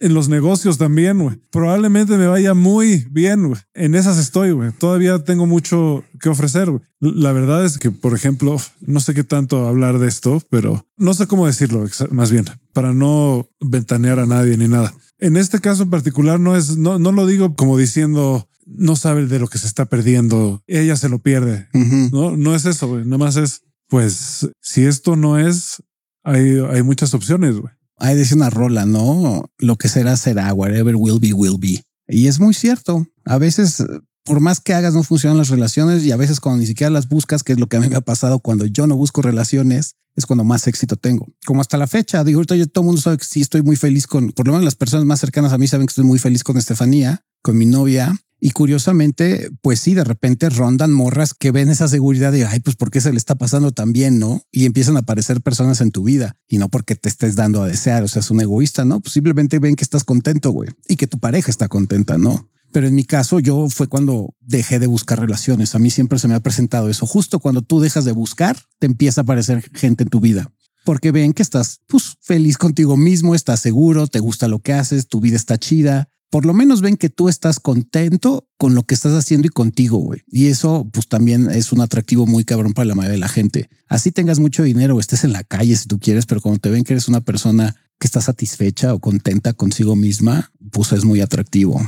en 0.00 0.14
los 0.14 0.28
negocios 0.28 0.78
también, 0.78 1.18
güey. 1.18 1.40
Probablemente 1.50 2.16
me 2.16 2.26
vaya 2.26 2.54
muy 2.54 3.06
bien, 3.10 3.48
güey. 3.48 3.60
En 3.74 3.94
esas 3.94 4.18
estoy, 4.18 4.52
güey. 4.52 4.72
Todavía 4.72 5.18
tengo 5.24 5.46
mucho 5.46 6.04
que 6.20 6.28
ofrecer, 6.28 6.70
güey. 6.70 6.82
La 7.00 7.32
verdad 7.32 7.64
es 7.64 7.78
que, 7.78 7.90
por 7.90 8.14
ejemplo, 8.14 8.56
no 8.80 9.00
sé 9.00 9.14
qué 9.14 9.24
tanto 9.24 9.66
hablar 9.66 9.98
de 9.98 10.08
esto, 10.08 10.42
pero 10.50 10.86
no 10.96 11.14
sé 11.14 11.26
cómo 11.26 11.46
decirlo, 11.46 11.84
más 12.10 12.30
bien, 12.30 12.44
para 12.72 12.92
no 12.92 13.48
ventanear 13.60 14.18
a 14.18 14.26
nadie 14.26 14.56
ni 14.56 14.68
nada. 14.68 14.94
En 15.18 15.36
este 15.36 15.60
caso 15.60 15.82
en 15.82 15.90
particular 15.90 16.38
no 16.38 16.56
es, 16.56 16.76
no, 16.76 16.98
no 16.98 17.12
lo 17.12 17.26
digo 17.26 17.56
como 17.56 17.76
diciendo, 17.76 18.48
no 18.66 18.94
sabe 18.94 19.26
de 19.26 19.38
lo 19.40 19.48
que 19.48 19.58
se 19.58 19.66
está 19.66 19.86
perdiendo, 19.86 20.62
ella 20.66 20.96
se 20.96 21.08
lo 21.08 21.18
pierde. 21.18 21.68
No, 22.12 22.36
no 22.36 22.54
es 22.54 22.66
eso, 22.66 22.86
güey. 22.88 23.04
Nada 23.04 23.18
más 23.18 23.36
es, 23.36 23.62
pues, 23.88 24.48
si 24.60 24.84
esto 24.84 25.16
no 25.16 25.38
es, 25.38 25.82
hay, 26.22 26.58
hay 26.70 26.82
muchas 26.82 27.14
opciones, 27.14 27.56
güey 27.56 27.77
hay 27.98 28.16
dice 28.16 28.34
una 28.34 28.50
rola, 28.50 28.86
¿no? 28.86 29.50
Lo 29.58 29.76
que 29.76 29.88
será, 29.88 30.16
será, 30.16 30.52
whatever 30.54 30.94
will 30.96 31.20
be, 31.20 31.32
will 31.32 31.58
be. 31.58 31.82
Y 32.06 32.28
es 32.28 32.40
muy 32.40 32.54
cierto. 32.54 33.06
A 33.24 33.38
veces, 33.38 33.84
por 34.24 34.40
más 34.40 34.60
que 34.60 34.72
hagas, 34.72 34.94
no 34.94 35.02
funcionan 35.02 35.38
las 35.38 35.48
relaciones 35.48 36.04
y 36.04 36.12
a 36.12 36.16
veces 36.16 36.40
cuando 36.40 36.60
ni 36.60 36.66
siquiera 36.66 36.90
las 36.90 37.08
buscas, 37.08 37.42
que 37.42 37.52
es 37.52 37.60
lo 37.60 37.66
que 37.66 37.76
a 37.76 37.80
mí 37.80 37.88
me 37.88 37.96
ha 37.96 38.00
pasado 38.00 38.38
cuando 38.38 38.66
yo 38.66 38.86
no 38.86 38.96
busco 38.96 39.20
relaciones, 39.20 39.96
es 40.16 40.26
cuando 40.26 40.44
más 40.44 40.66
éxito 40.66 40.96
tengo. 40.96 41.28
Como 41.44 41.60
hasta 41.60 41.76
la 41.76 41.86
fecha, 41.86 42.24
digo, 42.24 42.38
ahorita 42.38 42.56
yo 42.56 42.66
todo 42.66 42.84
mundo 42.84 43.00
sabe 43.00 43.18
que 43.18 43.24
sí 43.24 43.40
estoy 43.40 43.62
muy 43.62 43.76
feliz 43.76 44.06
con, 44.06 44.30
por 44.30 44.46
lo 44.46 44.52
menos 44.52 44.64
las 44.64 44.74
personas 44.74 45.04
más 45.04 45.20
cercanas 45.20 45.52
a 45.52 45.58
mí 45.58 45.66
saben 45.66 45.86
que 45.86 45.92
estoy 45.92 46.04
muy 46.04 46.18
feliz 46.18 46.42
con 46.42 46.56
Estefanía, 46.56 47.24
con 47.42 47.56
mi 47.56 47.66
novia. 47.66 48.18
Y 48.40 48.52
curiosamente, 48.52 49.50
pues 49.62 49.80
sí, 49.80 49.94
de 49.94 50.04
repente 50.04 50.48
rondan 50.48 50.92
morras 50.92 51.34
que 51.34 51.50
ven 51.50 51.70
esa 51.70 51.88
seguridad 51.88 52.30
de, 52.30 52.46
ay, 52.46 52.60
pues 52.60 52.76
¿por 52.76 52.90
qué 52.90 53.00
se 53.00 53.10
le 53.10 53.18
está 53.18 53.34
pasando 53.34 53.72
tan 53.72 53.92
bien, 53.92 54.18
no? 54.18 54.42
Y 54.52 54.66
empiezan 54.66 54.96
a 54.96 55.00
aparecer 55.00 55.40
personas 55.40 55.80
en 55.80 55.90
tu 55.90 56.04
vida 56.04 56.36
y 56.46 56.58
no 56.58 56.68
porque 56.68 56.94
te 56.94 57.08
estés 57.08 57.34
dando 57.34 57.62
a 57.62 57.66
desear, 57.66 58.04
o 58.04 58.08
sea, 58.08 58.20
es 58.20 58.30
un 58.30 58.40
egoísta, 58.40 58.84
¿no? 58.84 59.00
Pues 59.00 59.12
simplemente 59.12 59.58
ven 59.58 59.74
que 59.74 59.84
estás 59.84 60.04
contento, 60.04 60.50
güey, 60.52 60.70
y 60.88 60.96
que 60.96 61.08
tu 61.08 61.18
pareja 61.18 61.50
está 61.50 61.68
contenta, 61.68 62.16
¿no? 62.16 62.48
Pero 62.70 62.86
en 62.86 62.94
mi 62.94 63.04
caso, 63.04 63.40
yo 63.40 63.68
fue 63.70 63.88
cuando 63.88 64.34
dejé 64.40 64.78
de 64.78 64.86
buscar 64.86 65.18
relaciones. 65.18 65.74
A 65.74 65.78
mí 65.78 65.90
siempre 65.90 66.18
se 66.18 66.28
me 66.28 66.34
ha 66.34 66.40
presentado 66.40 66.90
eso. 66.90 67.06
Justo 67.06 67.40
cuando 67.40 67.62
tú 67.62 67.80
dejas 67.80 68.04
de 68.04 68.12
buscar, 68.12 68.58
te 68.78 68.86
empieza 68.86 69.22
a 69.22 69.22
aparecer 69.22 69.70
gente 69.74 70.04
en 70.04 70.10
tu 70.10 70.20
vida 70.20 70.52
porque 70.84 71.12
ven 71.12 71.34
que 71.34 71.42
estás 71.42 71.82
pues, 71.86 72.16
feliz 72.22 72.56
contigo 72.56 72.96
mismo, 72.96 73.34
estás 73.34 73.60
seguro, 73.60 74.06
te 74.06 74.20
gusta 74.20 74.48
lo 74.48 74.60
que 74.60 74.72
haces, 74.72 75.06
tu 75.06 75.20
vida 75.20 75.36
está 75.36 75.58
chida, 75.58 76.08
por 76.30 76.44
lo 76.44 76.54
menos 76.54 76.80
ven 76.80 76.96
que 76.96 77.08
tú 77.08 77.28
estás 77.28 77.60
contento 77.60 78.48
con 78.58 78.74
lo 78.74 78.84
que 78.84 78.94
estás 78.94 79.14
haciendo 79.14 79.46
y 79.46 79.50
contigo, 79.50 79.98
güey. 79.98 80.22
Y 80.26 80.46
eso 80.46 80.88
pues 80.92 81.08
también 81.08 81.50
es 81.50 81.72
un 81.72 81.80
atractivo 81.80 82.26
muy 82.26 82.44
cabrón 82.44 82.74
para 82.74 82.86
la 82.86 82.94
mayoría 82.94 83.14
de 83.14 83.18
la 83.18 83.28
gente. 83.28 83.70
Así 83.88 84.12
tengas 84.12 84.38
mucho 84.38 84.62
dinero 84.62 84.96
o 84.96 85.00
estés 85.00 85.24
en 85.24 85.32
la 85.32 85.44
calle 85.44 85.76
si 85.76 85.88
tú 85.88 85.98
quieres, 85.98 86.26
pero 86.26 86.40
cuando 86.40 86.60
te 86.60 86.70
ven 86.70 86.84
que 86.84 86.92
eres 86.92 87.08
una 87.08 87.20
persona 87.20 87.76
que 87.98 88.06
está 88.06 88.20
satisfecha 88.20 88.94
o 88.94 89.00
contenta 89.00 89.52
consigo 89.54 89.96
misma, 89.96 90.52
pues 90.70 90.92
es 90.92 91.04
muy 91.04 91.20
atractivo. 91.20 91.80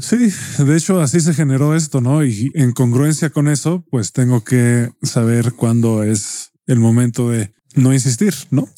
Sí, 0.00 0.32
de 0.58 0.76
hecho 0.76 1.00
así 1.00 1.20
se 1.20 1.34
generó 1.34 1.74
esto, 1.74 2.00
¿no? 2.00 2.24
Y 2.24 2.52
en 2.54 2.72
congruencia 2.72 3.30
con 3.30 3.48
eso, 3.48 3.84
pues 3.90 4.12
tengo 4.12 4.44
que 4.44 4.90
saber 5.02 5.52
cuándo 5.54 6.04
es 6.04 6.52
el 6.66 6.78
momento 6.78 7.30
de 7.30 7.52
no 7.74 7.92
insistir, 7.92 8.34
¿no? 8.50 8.68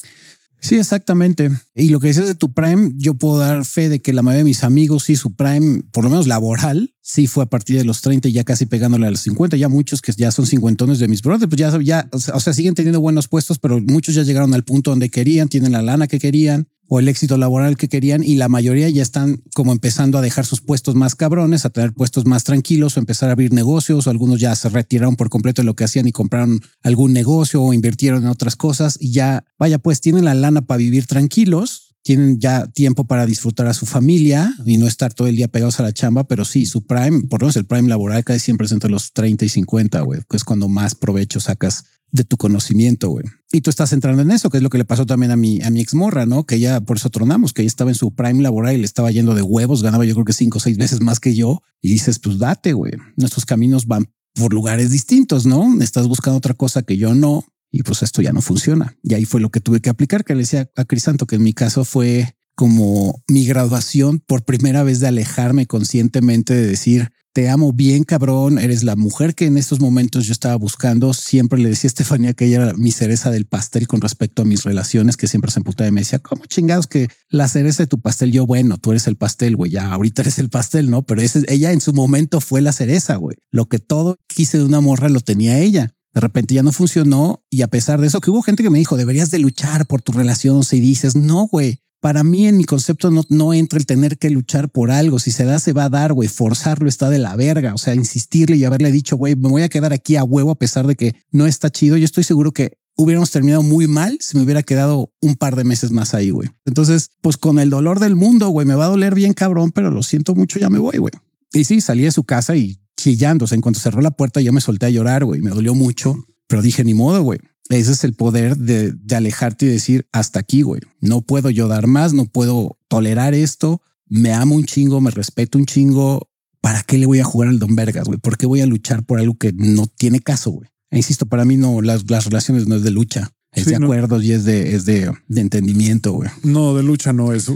Sí, 0.61 0.75
exactamente. 0.75 1.49
Y 1.73 1.89
lo 1.89 1.99
que 1.99 2.09
dices 2.09 2.27
de 2.27 2.35
tu 2.35 2.53
prime, 2.53 2.91
yo 2.95 3.15
puedo 3.15 3.39
dar 3.39 3.65
fe 3.65 3.89
de 3.89 3.99
que 3.99 4.13
la 4.13 4.21
mayoría 4.21 4.43
de 4.43 4.49
mis 4.49 4.63
amigos, 4.63 5.05
sí, 5.05 5.15
su 5.15 5.35
prime, 5.35 5.81
por 5.91 6.03
lo 6.03 6.11
menos 6.11 6.27
laboral, 6.27 6.93
sí 7.01 7.25
fue 7.25 7.43
a 7.43 7.47
partir 7.47 7.77
de 7.77 7.83
los 7.83 8.01
30, 8.01 8.29
ya 8.29 8.43
casi 8.43 8.67
pegándole 8.67 9.07
a 9.07 9.11
los 9.11 9.21
50. 9.21 9.57
Ya 9.57 9.69
muchos 9.69 10.01
que 10.01 10.11
ya 10.11 10.29
son 10.31 10.45
cincuentones 10.45 10.99
de 10.99 11.07
mis 11.07 11.23
brothers, 11.23 11.49
pues 11.49 11.59
ya, 11.59 11.81
ya, 11.81 12.09
o 12.11 12.39
sea, 12.39 12.53
siguen 12.53 12.75
teniendo 12.75 13.01
buenos 13.01 13.27
puestos, 13.27 13.57
pero 13.57 13.81
muchos 13.81 14.13
ya 14.13 14.21
llegaron 14.21 14.53
al 14.53 14.63
punto 14.63 14.91
donde 14.91 15.09
querían, 15.09 15.49
tienen 15.49 15.71
la 15.71 15.81
lana 15.81 16.07
que 16.07 16.19
querían 16.19 16.67
o 16.93 16.99
el 16.99 17.07
éxito 17.07 17.37
laboral 17.37 17.77
que 17.77 17.87
querían 17.87 18.21
y 18.21 18.35
la 18.35 18.49
mayoría 18.49 18.89
ya 18.89 19.01
están 19.01 19.41
como 19.53 19.71
empezando 19.71 20.17
a 20.17 20.21
dejar 20.21 20.45
sus 20.45 20.59
puestos 20.59 20.93
más 20.93 21.15
cabrones, 21.15 21.63
a 21.63 21.69
tener 21.69 21.93
puestos 21.93 22.25
más 22.25 22.43
tranquilos 22.43 22.97
o 22.97 22.99
empezar 22.99 23.29
a 23.29 23.31
abrir 23.31 23.53
negocios 23.53 24.07
o 24.07 24.09
algunos 24.09 24.41
ya 24.41 24.53
se 24.57 24.67
retiraron 24.67 25.15
por 25.15 25.29
completo 25.29 25.61
de 25.61 25.67
lo 25.67 25.73
que 25.73 25.85
hacían 25.85 26.09
y 26.09 26.11
compraron 26.11 26.59
algún 26.83 27.13
negocio 27.13 27.63
o 27.63 27.71
invirtieron 27.71 28.23
en 28.23 28.27
otras 28.27 28.57
cosas 28.57 28.97
y 28.99 29.13
ya, 29.13 29.45
vaya, 29.57 29.79
pues 29.79 30.01
tienen 30.01 30.25
la 30.25 30.33
lana 30.33 30.63
para 30.63 30.79
vivir 30.79 31.05
tranquilos, 31.07 31.90
tienen 32.03 32.39
ya 32.39 32.67
tiempo 32.67 33.05
para 33.05 33.25
disfrutar 33.25 33.67
a 33.67 33.73
su 33.73 33.85
familia 33.85 34.53
y 34.65 34.77
no 34.77 34.87
estar 34.87 35.13
todo 35.13 35.27
el 35.27 35.35
día 35.35 35.47
pegados 35.47 35.79
a 35.79 35.83
la 35.83 35.93
chamba, 35.93 36.23
pero 36.23 36.45
sí, 36.45 36.65
su 36.65 36.85
prime, 36.85 37.23
por 37.29 37.41
lo 37.41 37.45
menos 37.45 37.57
el 37.57 37.65
prime 37.65 37.89
laboral 37.89 38.23
casi 38.23 38.39
siempre 38.39 38.65
es 38.65 38.71
entre 38.71 38.89
los 38.89 39.13
30 39.13 39.45
y 39.45 39.49
50, 39.49 40.01
güey, 40.01 40.21
que 40.29 40.37
es 40.37 40.43
cuando 40.43 40.67
más 40.67 40.95
provecho 40.95 41.39
sacas 41.39 41.85
de 42.11 42.23
tu 42.23 42.37
conocimiento, 42.37 43.09
güey. 43.09 43.25
Y 43.51 43.61
tú 43.61 43.69
estás 43.69 43.93
entrando 43.93 44.21
en 44.21 44.31
eso, 44.31 44.49
que 44.49 44.57
es 44.57 44.63
lo 44.63 44.69
que 44.69 44.77
le 44.77 44.85
pasó 44.85 45.05
también 45.05 45.31
a 45.31 45.35
mi, 45.35 45.61
a 45.61 45.69
mi 45.69 45.81
ex 45.81 45.93
morra, 45.93 46.25
¿no? 46.25 46.45
Que 46.45 46.59
ya 46.59 46.81
por 46.81 46.97
eso 46.97 47.09
tronamos, 47.09 47.53
que 47.53 47.61
ella 47.61 47.67
estaba 47.67 47.91
en 47.91 47.95
su 47.95 48.13
prime 48.13 48.41
laboral 48.41 48.75
y 48.75 48.79
le 48.79 48.85
estaba 48.85 49.11
yendo 49.11 49.33
de 49.33 49.41
huevos, 49.41 49.81
ganaba 49.81 50.05
yo 50.05 50.13
creo 50.13 50.25
que 50.25 50.33
cinco 50.33 50.57
o 50.57 50.61
seis 50.61 50.77
veces 50.77 51.01
más 51.01 51.19
que 51.19 51.35
yo. 51.35 51.61
Y 51.81 51.89
dices, 51.89 52.19
pues 52.19 52.37
date, 52.37 52.73
güey. 52.73 52.93
Nuestros 53.15 53.45
caminos 53.45 53.87
van 53.87 54.11
por 54.33 54.53
lugares 54.53 54.91
distintos, 54.91 55.45
¿no? 55.45 55.81
Estás 55.81 56.07
buscando 56.07 56.37
otra 56.37 56.53
cosa 56.53 56.83
que 56.83 56.97
yo 56.97 57.15
no. 57.15 57.45
Y 57.71 57.83
pues 57.83 58.03
esto 58.03 58.21
ya 58.21 58.33
no 58.33 58.41
funciona. 58.41 58.95
Y 59.01 59.13
ahí 59.13 59.25
fue 59.25 59.41
lo 59.41 59.49
que 59.49 59.61
tuve 59.61 59.79
que 59.79 59.89
aplicar, 59.89 60.23
que 60.23 60.35
le 60.35 60.41
decía 60.41 60.69
a 60.75 60.85
Crisanto, 60.85 61.25
que 61.25 61.37
en 61.37 61.43
mi 61.43 61.53
caso 61.53 61.85
fue 61.85 62.35
como 62.55 63.23
mi 63.27 63.45
graduación 63.45 64.19
por 64.19 64.43
primera 64.43 64.83
vez 64.83 64.99
de 64.99 65.07
alejarme 65.07 65.65
conscientemente 65.65 66.53
de 66.53 66.67
decir, 66.67 67.11
te 67.33 67.49
amo 67.49 67.71
bien, 67.71 68.03
cabrón, 68.03 68.59
eres 68.59 68.83
la 68.83 68.97
mujer 68.97 69.35
que 69.35 69.45
en 69.45 69.57
estos 69.57 69.79
momentos 69.79 70.25
yo 70.25 70.33
estaba 70.33 70.55
buscando. 70.57 71.13
Siempre 71.13 71.59
le 71.59 71.69
decía 71.69 71.87
a 71.87 71.91
Estefanía 71.91 72.33
que 72.33 72.45
ella 72.45 72.63
era 72.63 72.73
mi 72.73 72.91
cereza 72.91 73.31
del 73.31 73.45
pastel 73.45 73.87
con 73.87 74.01
respecto 74.01 74.41
a 74.41 74.45
mis 74.45 74.63
relaciones, 74.63 75.15
que 75.15 75.27
siempre 75.27 75.49
se 75.49 75.59
emputaba 75.59 75.87
y 75.87 75.93
me 75.93 76.01
decía, 76.01 76.19
¿cómo 76.19 76.45
chingados 76.45 76.87
que 76.87 77.07
la 77.29 77.47
cereza 77.47 77.83
de 77.83 77.87
tu 77.87 78.01
pastel? 78.01 78.33
Yo, 78.33 78.45
bueno, 78.45 78.77
tú 78.77 78.91
eres 78.91 79.07
el 79.07 79.15
pastel, 79.15 79.55
güey, 79.55 79.71
ya 79.71 79.93
ahorita 79.93 80.23
eres 80.23 80.39
el 80.39 80.49
pastel, 80.49 80.89
¿no? 80.89 81.03
Pero 81.03 81.21
ella 81.21 81.71
en 81.71 81.79
su 81.79 81.93
momento 81.93 82.41
fue 82.41 82.61
la 82.61 82.73
cereza, 82.73 83.15
güey. 83.15 83.37
Lo 83.49 83.67
que 83.67 83.79
todo 83.79 84.17
quise 84.27 84.57
de 84.57 84.65
una 84.65 84.81
morra 84.81 85.07
lo 85.07 85.21
tenía 85.21 85.57
ella. 85.57 85.95
De 86.13 86.21
repente 86.21 86.55
ya 86.55 86.63
no 86.63 86.71
funcionó 86.71 87.43
y 87.49 87.61
a 87.61 87.67
pesar 87.67 88.01
de 88.01 88.07
eso, 88.07 88.21
que 88.21 88.31
hubo 88.31 88.41
gente 88.41 88.63
que 88.63 88.69
me 88.69 88.79
dijo, 88.79 88.97
deberías 88.97 89.31
de 89.31 89.39
luchar 89.39 89.85
por 89.85 90.01
tu 90.01 90.11
relación 90.11 90.63
si 90.63 90.79
dices, 90.79 91.15
no, 91.15 91.47
güey, 91.47 91.79
para 92.01 92.23
mí 92.23 92.47
en 92.47 92.57
mi 92.57 92.65
concepto 92.65 93.11
no, 93.11 93.23
no 93.29 93.53
entra 93.53 93.77
el 93.77 93.85
tener 93.85 94.17
que 94.17 94.31
luchar 94.31 94.69
por 94.69 94.89
algo. 94.89 95.19
Si 95.19 95.31
se 95.31 95.45
da, 95.45 95.59
se 95.59 95.71
va 95.71 95.85
a 95.85 95.89
dar, 95.89 96.13
güey. 96.13 96.27
Forzarlo 96.27 96.89
está 96.89 97.11
de 97.11 97.19
la 97.19 97.35
verga. 97.35 97.75
O 97.75 97.77
sea, 97.77 97.93
insistirle 97.93 98.57
y 98.57 98.65
haberle 98.65 98.91
dicho, 98.91 99.15
güey, 99.17 99.35
me 99.35 99.49
voy 99.49 99.61
a 99.61 99.69
quedar 99.69 99.93
aquí 99.93 100.15
a 100.15 100.23
huevo 100.23 100.49
a 100.49 100.55
pesar 100.57 100.87
de 100.87 100.95
que 100.95 101.15
no 101.31 101.45
está 101.45 101.69
chido. 101.69 101.97
Yo 101.97 102.05
estoy 102.05 102.23
seguro 102.23 102.53
que 102.53 102.73
hubiéramos 102.97 103.29
terminado 103.29 103.61
muy 103.61 103.87
mal 103.87 104.17
si 104.19 104.35
me 104.35 104.43
hubiera 104.43 104.63
quedado 104.63 105.13
un 105.21 105.35
par 105.35 105.55
de 105.55 105.63
meses 105.63 105.91
más 105.91 106.15
ahí, 106.15 106.31
güey. 106.31 106.49
Entonces, 106.65 107.11
pues 107.21 107.37
con 107.37 107.59
el 107.59 107.69
dolor 107.69 107.99
del 107.99 108.15
mundo, 108.15 108.49
güey, 108.49 108.65
me 108.65 108.75
va 108.75 108.85
a 108.85 108.89
doler 108.89 109.13
bien 109.13 109.33
cabrón, 109.33 109.71
pero 109.71 109.91
lo 109.91 110.01
siento 110.01 110.33
mucho, 110.33 110.59
ya 110.59 110.71
me 110.71 110.79
voy, 110.79 110.97
güey. 110.97 111.13
Y 111.53 111.65
sí, 111.65 111.81
salí 111.81 112.03
de 112.03 112.11
su 112.11 112.23
casa 112.23 112.55
y 112.55 112.80
chillando. 112.97 113.45
O 113.45 113.47
sea, 113.47 113.55
en 113.55 113.61
cuanto 113.61 113.79
cerró 113.79 114.01
la 114.01 114.11
puerta, 114.11 114.41
yo 114.41 114.53
me 114.53 114.61
solté 114.61 114.85
a 114.85 114.89
llorar, 114.89 115.25
güey. 115.25 115.41
Me 115.41 115.49
dolió 115.49 115.73
mucho, 115.75 116.25
pero 116.47 116.61
dije, 116.61 116.83
ni 116.83 116.93
modo, 116.93 117.21
güey. 117.23 117.39
Ese 117.69 117.93
es 117.93 118.03
el 118.03 118.13
poder 118.13 118.57
de, 118.57 118.91
de 118.91 119.15
alejarte 119.15 119.65
y 119.65 119.69
decir 119.69 120.07
hasta 120.11 120.39
aquí, 120.39 120.61
güey. 120.61 120.81
No 120.99 121.21
puedo 121.21 121.49
yo 121.49 121.67
dar 121.67 121.87
más, 121.87 122.13
no 122.13 122.25
puedo 122.25 122.77
tolerar 122.89 123.33
esto. 123.33 123.81
Me 124.07 124.33
amo 124.33 124.55
un 124.55 124.65
chingo, 124.65 124.99
me 124.99 125.11
respeto 125.11 125.57
un 125.57 125.65
chingo. 125.65 126.27
¿Para 126.59 126.83
qué 126.83 126.97
le 126.97 127.05
voy 127.05 127.19
a 127.19 127.23
jugar 127.23 127.49
al 127.49 127.59
Don 127.59 127.75
Vergas, 127.75 128.05
güey? 128.07 128.19
¿Por 128.19 128.37
qué 128.37 128.45
voy 128.45 128.61
a 128.61 128.65
luchar 128.65 129.03
por 129.05 129.19
algo 129.19 129.35
que 129.35 129.53
no 129.53 129.87
tiene 129.87 130.19
caso, 130.19 130.51
güey? 130.51 130.69
E 130.91 130.97
insisto, 130.97 131.25
para 131.25 131.45
mí 131.45 131.55
no, 131.57 131.81
las, 131.81 132.09
las 132.11 132.25
relaciones 132.25 132.67
no 132.67 132.75
es 132.75 132.83
de 132.83 132.91
lucha, 132.91 133.31
es 133.53 133.63
Sí, 133.63 133.71
de 133.71 133.79
no. 133.79 133.85
acuerdos 133.85 134.23
y 134.25 134.33
es 134.33 134.43
de, 134.43 134.75
es 134.75 134.83
de, 134.85 135.11
de 135.29 135.41
entendimiento, 135.41 136.11
güey. 136.11 136.29
No, 136.43 136.75
de 136.75 136.83
lucha 136.83 137.13
no 137.13 137.31
es. 137.33 137.49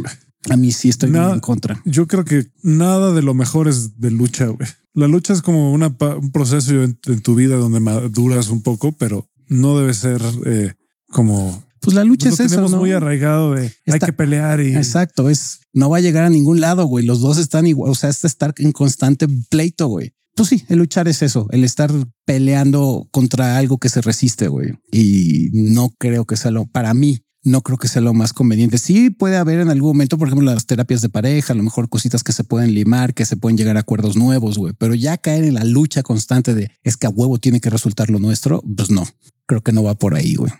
A 0.49 0.57
mí 0.57 0.71
sí 0.71 0.89
estoy 0.89 1.09
Nada. 1.11 1.33
en 1.33 1.39
contra. 1.39 1.81
Yo 1.85 2.07
creo 2.07 2.23
que 2.25 2.47
nada 2.61 3.13
de 3.13 3.21
lo 3.21 3.33
mejor 3.33 3.67
es 3.67 3.99
de 3.99 4.11
lucha, 4.11 4.45
güey. 4.47 4.67
La 4.93 5.07
lucha 5.07 5.33
es 5.33 5.41
como 5.41 5.73
una, 5.73 5.87
un 5.87 6.31
proceso 6.31 6.83
en, 6.83 6.97
en 7.05 7.21
tu 7.21 7.35
vida 7.35 7.55
donde 7.57 7.79
maduras 7.79 8.49
un 8.49 8.61
poco, 8.61 8.91
pero 8.93 9.27
no 9.47 9.77
debe 9.77 9.93
ser 9.93 10.21
eh, 10.45 10.73
como 11.09 11.63
Pues 11.81 11.95
la 11.95 12.03
lucha 12.03 12.29
es 12.29 12.39
eso, 12.39 12.49
tenemos 12.49 12.71
¿no? 12.71 12.77
muy 12.77 12.91
arraigado 12.91 13.53
de 13.53 13.71
hay 13.87 13.99
que 13.99 14.13
pelear 14.13 14.61
y 14.61 14.75
Exacto, 14.75 15.29
es 15.29 15.59
no 15.73 15.89
va 15.89 15.97
a 15.97 16.01
llegar 16.01 16.23
a 16.23 16.29
ningún 16.29 16.61
lado, 16.61 16.85
güey. 16.85 17.05
Los 17.05 17.19
dos 17.21 17.37
están 17.37 17.67
igual, 17.67 17.91
o 17.91 17.95
sea, 17.95 18.09
es 18.09 18.23
estar 18.23 18.53
en 18.57 18.71
constante 18.71 19.27
pleito, 19.49 19.87
güey. 19.87 20.13
Pues 20.35 20.49
sí, 20.49 20.63
el 20.69 20.79
luchar 20.79 21.07
es 21.07 21.21
eso, 21.21 21.47
el 21.51 21.63
estar 21.63 21.91
peleando 22.25 23.07
contra 23.11 23.57
algo 23.57 23.77
que 23.77 23.89
se 23.89 24.01
resiste, 24.01 24.47
güey. 24.47 24.73
Y 24.91 25.49
no 25.53 25.93
creo 25.97 26.25
que 26.25 26.35
sea 26.37 26.51
lo, 26.51 26.65
para 26.65 26.93
mí, 26.93 27.19
no 27.45 27.61
creo 27.61 27.77
que 27.77 27.87
sea 27.87 28.01
lo 28.01 28.13
más 28.13 28.33
conveniente. 28.33 28.77
Sí 28.77 29.11
puede 29.11 29.37
haber 29.37 29.59
en 29.59 29.69
algún 29.69 29.91
momento, 29.91 30.17
por 30.17 30.27
ejemplo, 30.27 30.51
las 30.51 30.65
terapias 30.65 31.01
de 31.01 31.09
pareja, 31.09 31.53
a 31.53 31.55
lo 31.55 31.63
mejor 31.63 31.87
cositas 31.87 32.23
que 32.23 32.33
se 32.33 32.43
pueden 32.43 32.73
limar, 32.73 33.13
que 33.13 33.25
se 33.25 33.37
pueden 33.37 33.57
llegar 33.57 33.77
a 33.77 33.81
acuerdos 33.81 34.17
nuevos, 34.17 34.57
güey. 34.57 34.73
Pero 34.77 34.95
ya 34.95 35.17
caer 35.17 35.45
en 35.45 35.53
la 35.53 35.63
lucha 35.63 36.03
constante 36.03 36.53
de 36.53 36.71
es 36.83 36.97
que 36.97 37.07
a 37.07 37.11
huevo 37.11 37.37
tiene 37.37 37.61
que 37.61 37.69
resultar 37.69 38.09
lo 38.09 38.19
nuestro, 38.19 38.63
pues 38.75 38.89
no, 38.89 39.07
creo 39.45 39.61
que 39.61 39.71
no 39.71 39.83
va 39.83 39.93
por 39.93 40.15
ahí, 40.15 40.35
güey. 40.35 40.51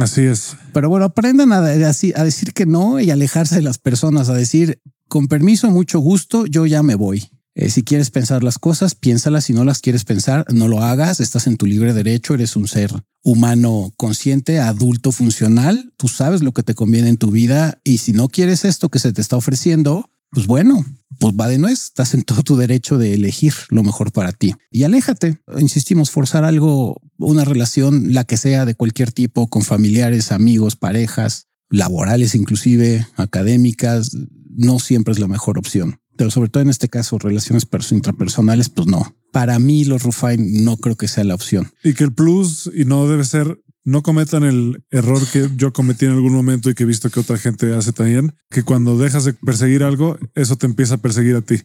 así 0.00 0.22
es. 0.22 0.56
Pero 0.72 0.88
bueno, 0.88 1.04
aprendan 1.04 1.52
a, 1.52 1.58
a 1.58 2.24
decir 2.24 2.52
que 2.54 2.66
no 2.66 2.98
y 2.98 3.10
alejarse 3.10 3.56
de 3.56 3.62
las 3.62 3.78
personas, 3.78 4.30
a 4.30 4.34
decir 4.34 4.80
con 5.08 5.28
permiso, 5.28 5.70
mucho 5.70 6.00
gusto, 6.00 6.46
yo 6.46 6.66
ya 6.66 6.82
me 6.82 6.94
voy. 6.94 7.30
Eh, 7.60 7.68
si 7.68 7.82
quieres 7.82 8.10
pensar 8.10 8.42
las 8.42 8.58
cosas, 8.58 8.94
piénsalas. 8.94 9.44
Si 9.44 9.52
no 9.52 9.66
las 9.66 9.80
quieres 9.80 10.04
pensar, 10.04 10.46
no 10.50 10.66
lo 10.66 10.80
hagas. 10.82 11.20
Estás 11.20 11.46
en 11.46 11.58
tu 11.58 11.66
libre 11.66 11.92
derecho. 11.92 12.32
Eres 12.32 12.56
un 12.56 12.66
ser 12.66 12.90
humano 13.22 13.92
consciente, 13.98 14.60
adulto, 14.60 15.12
funcional. 15.12 15.92
Tú 15.98 16.08
sabes 16.08 16.42
lo 16.42 16.52
que 16.52 16.62
te 16.62 16.74
conviene 16.74 17.10
en 17.10 17.18
tu 17.18 17.30
vida. 17.30 17.78
Y 17.84 17.98
si 17.98 18.14
no 18.14 18.28
quieres 18.28 18.64
esto 18.64 18.88
que 18.88 18.98
se 18.98 19.12
te 19.12 19.20
está 19.20 19.36
ofreciendo, 19.36 20.08
pues 20.30 20.46
bueno, 20.46 20.86
pues 21.18 21.34
va 21.38 21.48
de 21.48 21.58
nuez. 21.58 21.82
Estás 21.82 22.14
en 22.14 22.22
todo 22.22 22.42
tu 22.42 22.56
derecho 22.56 22.96
de 22.96 23.12
elegir 23.12 23.52
lo 23.68 23.82
mejor 23.82 24.10
para 24.10 24.32
ti 24.32 24.54
y 24.70 24.84
aléjate. 24.84 25.42
Insistimos, 25.58 26.10
forzar 26.10 26.44
algo, 26.44 27.02
una 27.18 27.44
relación, 27.44 28.14
la 28.14 28.24
que 28.24 28.38
sea 28.38 28.64
de 28.64 28.74
cualquier 28.74 29.12
tipo, 29.12 29.48
con 29.48 29.64
familiares, 29.64 30.32
amigos, 30.32 30.76
parejas, 30.76 31.48
laborales, 31.68 32.34
inclusive 32.34 33.06
académicas, 33.16 34.16
no 34.48 34.78
siempre 34.78 35.12
es 35.12 35.18
la 35.18 35.28
mejor 35.28 35.58
opción. 35.58 36.00
Pero 36.20 36.30
sobre 36.30 36.50
todo 36.50 36.62
en 36.62 36.68
este 36.68 36.90
caso, 36.90 37.18
relaciones 37.18 37.64
perso- 37.66 37.94
intrapersonales, 37.94 38.68
pues 38.68 38.86
no. 38.86 39.16
Para 39.32 39.58
mí, 39.58 39.86
los 39.86 40.02
Rufine 40.02 40.62
no 40.64 40.76
creo 40.76 40.94
que 40.94 41.08
sea 41.08 41.24
la 41.24 41.34
opción. 41.34 41.72
Y 41.82 41.94
que 41.94 42.04
el 42.04 42.12
plus, 42.12 42.70
y 42.74 42.84
no 42.84 43.08
debe 43.08 43.24
ser, 43.24 43.58
no 43.84 44.02
cometan 44.02 44.42
el 44.42 44.84
error 44.90 45.18
que 45.32 45.48
yo 45.56 45.72
cometí 45.72 46.04
en 46.04 46.10
algún 46.12 46.34
momento 46.34 46.68
y 46.68 46.74
que 46.74 46.82
he 46.82 46.86
visto 46.86 47.08
que 47.08 47.20
otra 47.20 47.38
gente 47.38 47.74
hace 47.74 47.94
también, 47.94 48.34
que 48.50 48.64
cuando 48.64 48.98
dejas 48.98 49.24
de 49.24 49.32
perseguir 49.32 49.82
algo, 49.82 50.18
eso 50.34 50.56
te 50.56 50.66
empieza 50.66 50.96
a 50.96 50.98
perseguir 50.98 51.36
a 51.36 51.40
ti, 51.40 51.56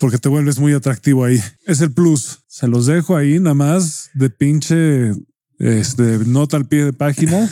porque 0.00 0.16
te 0.16 0.30
vuelves 0.30 0.58
muy 0.58 0.72
atractivo 0.72 1.26
ahí. 1.26 1.38
Es 1.66 1.82
el 1.82 1.92
plus. 1.92 2.38
Se 2.46 2.68
los 2.68 2.86
dejo 2.86 3.16
ahí 3.18 3.38
nada 3.38 3.52
más 3.52 4.08
de 4.14 4.30
pinche 4.30 5.12
este, 5.58 6.18
nota 6.26 6.56
al 6.56 6.66
pie 6.66 6.84
de 6.84 6.92
página, 6.92 7.50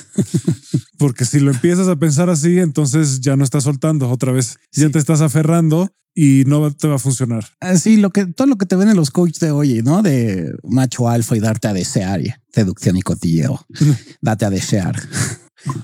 porque 0.99 1.25
si 1.25 1.41
lo 1.41 1.51
empiezas 1.51 1.89
a 1.89 1.97
pensar 1.97 2.31
así, 2.31 2.59
entonces 2.59 3.21
ya 3.21 3.37
no 3.37 3.45
estás 3.45 3.65
soltando 3.65 4.09
otra 4.09 4.33
vez, 4.33 4.59
ya 4.73 4.89
te 4.91 4.99
estás 4.99 5.21
aferrando 5.21 5.91
y 6.15 6.45
no 6.47 6.73
te 6.73 6.89
va 6.89 6.97
a 6.97 6.99
funcionar. 6.99 7.45
Así 7.61 7.99
lo 7.99 8.11
que 8.11 8.27
todo 8.27 8.47
lo 8.47 8.57
que 8.57 8.67
te 8.67 8.75
ven 8.75 8.89
en 8.89 8.97
los 8.97 9.11
coaches 9.11 9.41
de 9.41 9.51
hoy, 9.51 9.83
¿no? 9.83 10.03
De 10.03 10.55
macho 10.65 11.09
alfa 11.09 11.37
y 11.37 11.41
darte 11.41 11.69
a 11.69 11.75
desear, 11.75 12.21
seducción 12.53 12.97
y 12.97 13.03
cotilleo. 13.03 13.67
Date 14.23 14.47
a 14.47 14.51
desear. 14.51 14.97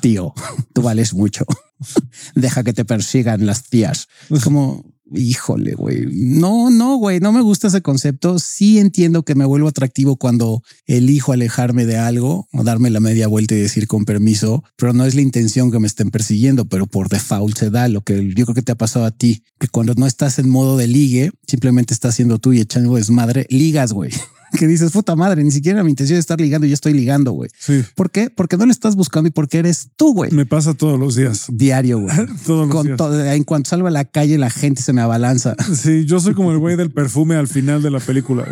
Tío, 0.00 0.32
tú 0.72 0.82
vales 0.82 1.12
mucho. 1.12 1.44
Deja 2.34 2.64
que 2.64 2.72
te 2.72 2.84
persigan 2.84 3.44
las 3.44 3.64
tías. 3.64 4.08
Es 4.30 4.44
como, 4.44 4.91
híjole, 5.14 5.74
güey. 5.74 6.06
No, 6.12 6.70
no, 6.70 6.96
güey, 6.96 7.20
no 7.20 7.32
me 7.32 7.40
gusta 7.40 7.68
ese 7.68 7.82
concepto. 7.82 8.38
Sí 8.38 8.78
entiendo 8.78 9.22
que 9.24 9.34
me 9.34 9.44
vuelvo 9.44 9.68
atractivo 9.68 10.16
cuando 10.16 10.62
elijo 10.86 11.32
alejarme 11.32 11.86
de 11.86 11.96
algo 11.96 12.48
o 12.52 12.64
darme 12.64 12.90
la 12.90 13.00
media 13.00 13.28
vuelta 13.28 13.54
y 13.54 13.58
decir 13.60 13.86
con 13.86 14.04
permiso, 14.04 14.64
pero 14.76 14.92
no 14.92 15.04
es 15.04 15.14
la 15.14 15.22
intención 15.22 15.70
que 15.70 15.78
me 15.78 15.86
estén 15.86 16.10
persiguiendo, 16.10 16.66
pero 16.66 16.86
por 16.86 17.08
default 17.08 17.56
se 17.56 17.70
da 17.70 17.88
lo 17.88 18.02
que 18.02 18.32
yo 18.34 18.44
creo 18.44 18.54
que 18.54 18.62
te 18.62 18.72
ha 18.72 18.76
pasado 18.76 19.04
a 19.04 19.10
ti, 19.10 19.42
que 19.58 19.68
cuando 19.68 19.94
no 19.94 20.06
estás 20.06 20.38
en 20.38 20.48
modo 20.48 20.76
de 20.76 20.86
ligue, 20.86 21.30
simplemente 21.46 21.94
estás 21.94 22.14
siendo 22.14 22.38
tú 22.38 22.52
y 22.52 22.60
echando 22.60 22.94
desmadre, 22.96 23.46
ligas, 23.50 23.92
güey. 23.92 24.10
Que 24.58 24.66
dices, 24.66 24.92
puta 24.92 25.16
madre, 25.16 25.42
ni 25.42 25.50
siquiera 25.50 25.82
mi 25.82 25.90
intención 25.90 26.16
de 26.16 26.20
estar 26.20 26.40
ligando, 26.40 26.66
ya 26.66 26.74
estoy 26.74 26.92
ligando, 26.92 27.32
güey. 27.32 27.50
Sí, 27.58 27.82
¿Por 27.94 28.10
qué? 28.10 28.30
Porque 28.30 28.56
no 28.56 28.66
le 28.66 28.72
estás 28.72 28.96
buscando 28.96 29.28
y 29.28 29.30
porque 29.30 29.58
eres 29.58 29.88
tú, 29.96 30.12
güey. 30.14 30.30
me 30.30 30.46
pasa 30.46 30.74
todos 30.74 30.98
los 31.00 31.16
días. 31.16 31.46
Diario, 31.50 32.00
güey. 32.00 32.14
Todos 32.46 32.66
los 32.68 32.76
Con 32.76 32.86
días. 32.86 32.96
todo, 32.98 33.24
en 33.24 33.44
cuanto 33.44 33.70
salgo 33.70 33.86
a 33.86 33.90
la 33.90 34.04
calle, 34.04 34.36
la 34.38 34.50
gente 34.50 34.82
se 34.82 34.92
me 34.92 35.00
abalanza. 35.00 35.54
Sí, 35.74 36.04
yo 36.04 36.20
soy 36.20 36.34
como 36.34 36.52
el 36.52 36.58
güey 36.58 36.76
del 36.76 36.92
perfume 36.92 37.34
al 37.36 37.48
final 37.48 37.82
de 37.82 37.90
la 37.90 37.98
película. 38.00 38.44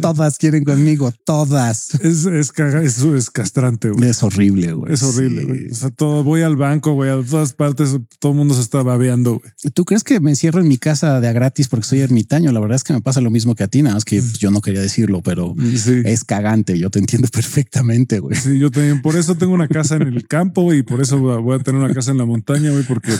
Todas 0.00 0.38
quieren 0.38 0.64
conmigo, 0.64 1.12
todas. 1.24 1.94
Es, 2.00 2.26
es, 2.26 2.52
caga- 2.52 2.82
es, 2.82 2.98
es 3.02 3.30
castrante, 3.30 3.90
güey. 3.90 4.08
Es 4.08 4.22
horrible, 4.22 4.72
güey. 4.72 4.92
Es 4.92 5.02
horrible, 5.02 5.42
Sí. 5.42 5.46
güey. 5.46 5.70
O 5.70 5.74
sea, 5.74 5.90
todo, 5.90 6.24
voy 6.24 6.42
al 6.42 6.56
banco, 6.56 6.92
güey, 6.94 7.10
a 7.10 7.22
todas 7.24 7.52
partes, 7.54 7.96
todo 8.18 8.32
el 8.32 8.38
mundo 8.38 8.54
se 8.54 8.60
está 8.60 8.82
babeando, 8.82 9.38
güey. 9.40 9.52
¿Tú 9.74 9.84
crees 9.84 10.04
que 10.04 10.20
me 10.20 10.30
encierro 10.30 10.60
en 10.60 10.68
mi 10.68 10.78
casa 10.78 11.20
de 11.20 11.28
a 11.28 11.32
gratis 11.32 11.68
porque 11.68 11.86
soy 11.86 12.00
ermitaño? 12.00 12.52
La 12.52 12.60
verdad 12.60 12.76
es 12.76 12.84
que 12.84 12.92
me 12.92 13.00
pasa 13.06 13.20
lo 13.20 13.30
mismo 13.30 13.54
que 13.54 13.62
a 13.62 13.68
ti, 13.68 13.82
nada 13.82 13.94
más 13.94 14.04
que 14.04 14.18
pues, 14.18 14.32
yo 14.40 14.50
no 14.50 14.60
quería 14.60 14.80
decirlo, 14.80 15.22
pero 15.22 15.54
Sí. 15.76 16.02
es 16.04 16.24
cagante. 16.24 16.76
Yo 16.76 16.90
te 16.90 16.98
entiendo 16.98 17.28
perfectamente, 17.32 18.18
güey. 18.18 18.34
Sí, 18.36 18.58
yo 18.58 18.68
también, 18.72 19.00
por 19.00 19.14
eso 19.14 19.36
tengo 19.36 19.54
una 19.54 19.68
casa 19.68 19.94
en 19.94 20.02
el 20.08 20.26
campo 20.26 20.62
güey, 20.62 20.80
y 20.80 20.82
por 20.82 21.00
eso 21.00 21.16
voy 21.20 21.54
a 21.54 21.60
tener 21.62 21.80
una 21.80 21.94
casa 21.94 22.10
en 22.10 22.18
la 22.18 22.24
montaña, 22.24 22.72
güey, 22.72 22.82
porque 22.82 23.12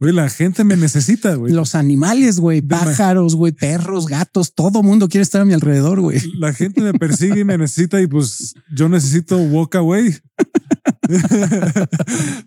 güey, 0.00 0.12
la 0.12 0.28
gente 0.30 0.64
me 0.64 0.76
necesita, 0.76 1.36
güey. 1.36 1.52
Los 1.52 1.76
animales, 1.76 2.40
güey, 2.40 2.60
pájaros, 2.60 3.36
güey, 3.36 3.52
perros, 3.52 4.08
gatos, 4.08 4.52
todo 4.52 4.82
mundo 4.82 5.08
quiere 5.08 5.22
estar 5.22 5.42
a 5.42 5.44
mi 5.44 5.52
alrededor, 5.52 6.00
güey. 6.00 6.20
La 6.36 6.52
gente 6.52 6.80
me 6.80 6.92
persigue 6.92 7.38
y 7.42 7.44
me 7.44 7.56
necesita 7.56 8.02
y 8.02 8.08
pues 8.08 8.54
yo 8.74 8.88
necesito 8.88 9.36
walk 9.38 9.76
away. 9.76 10.12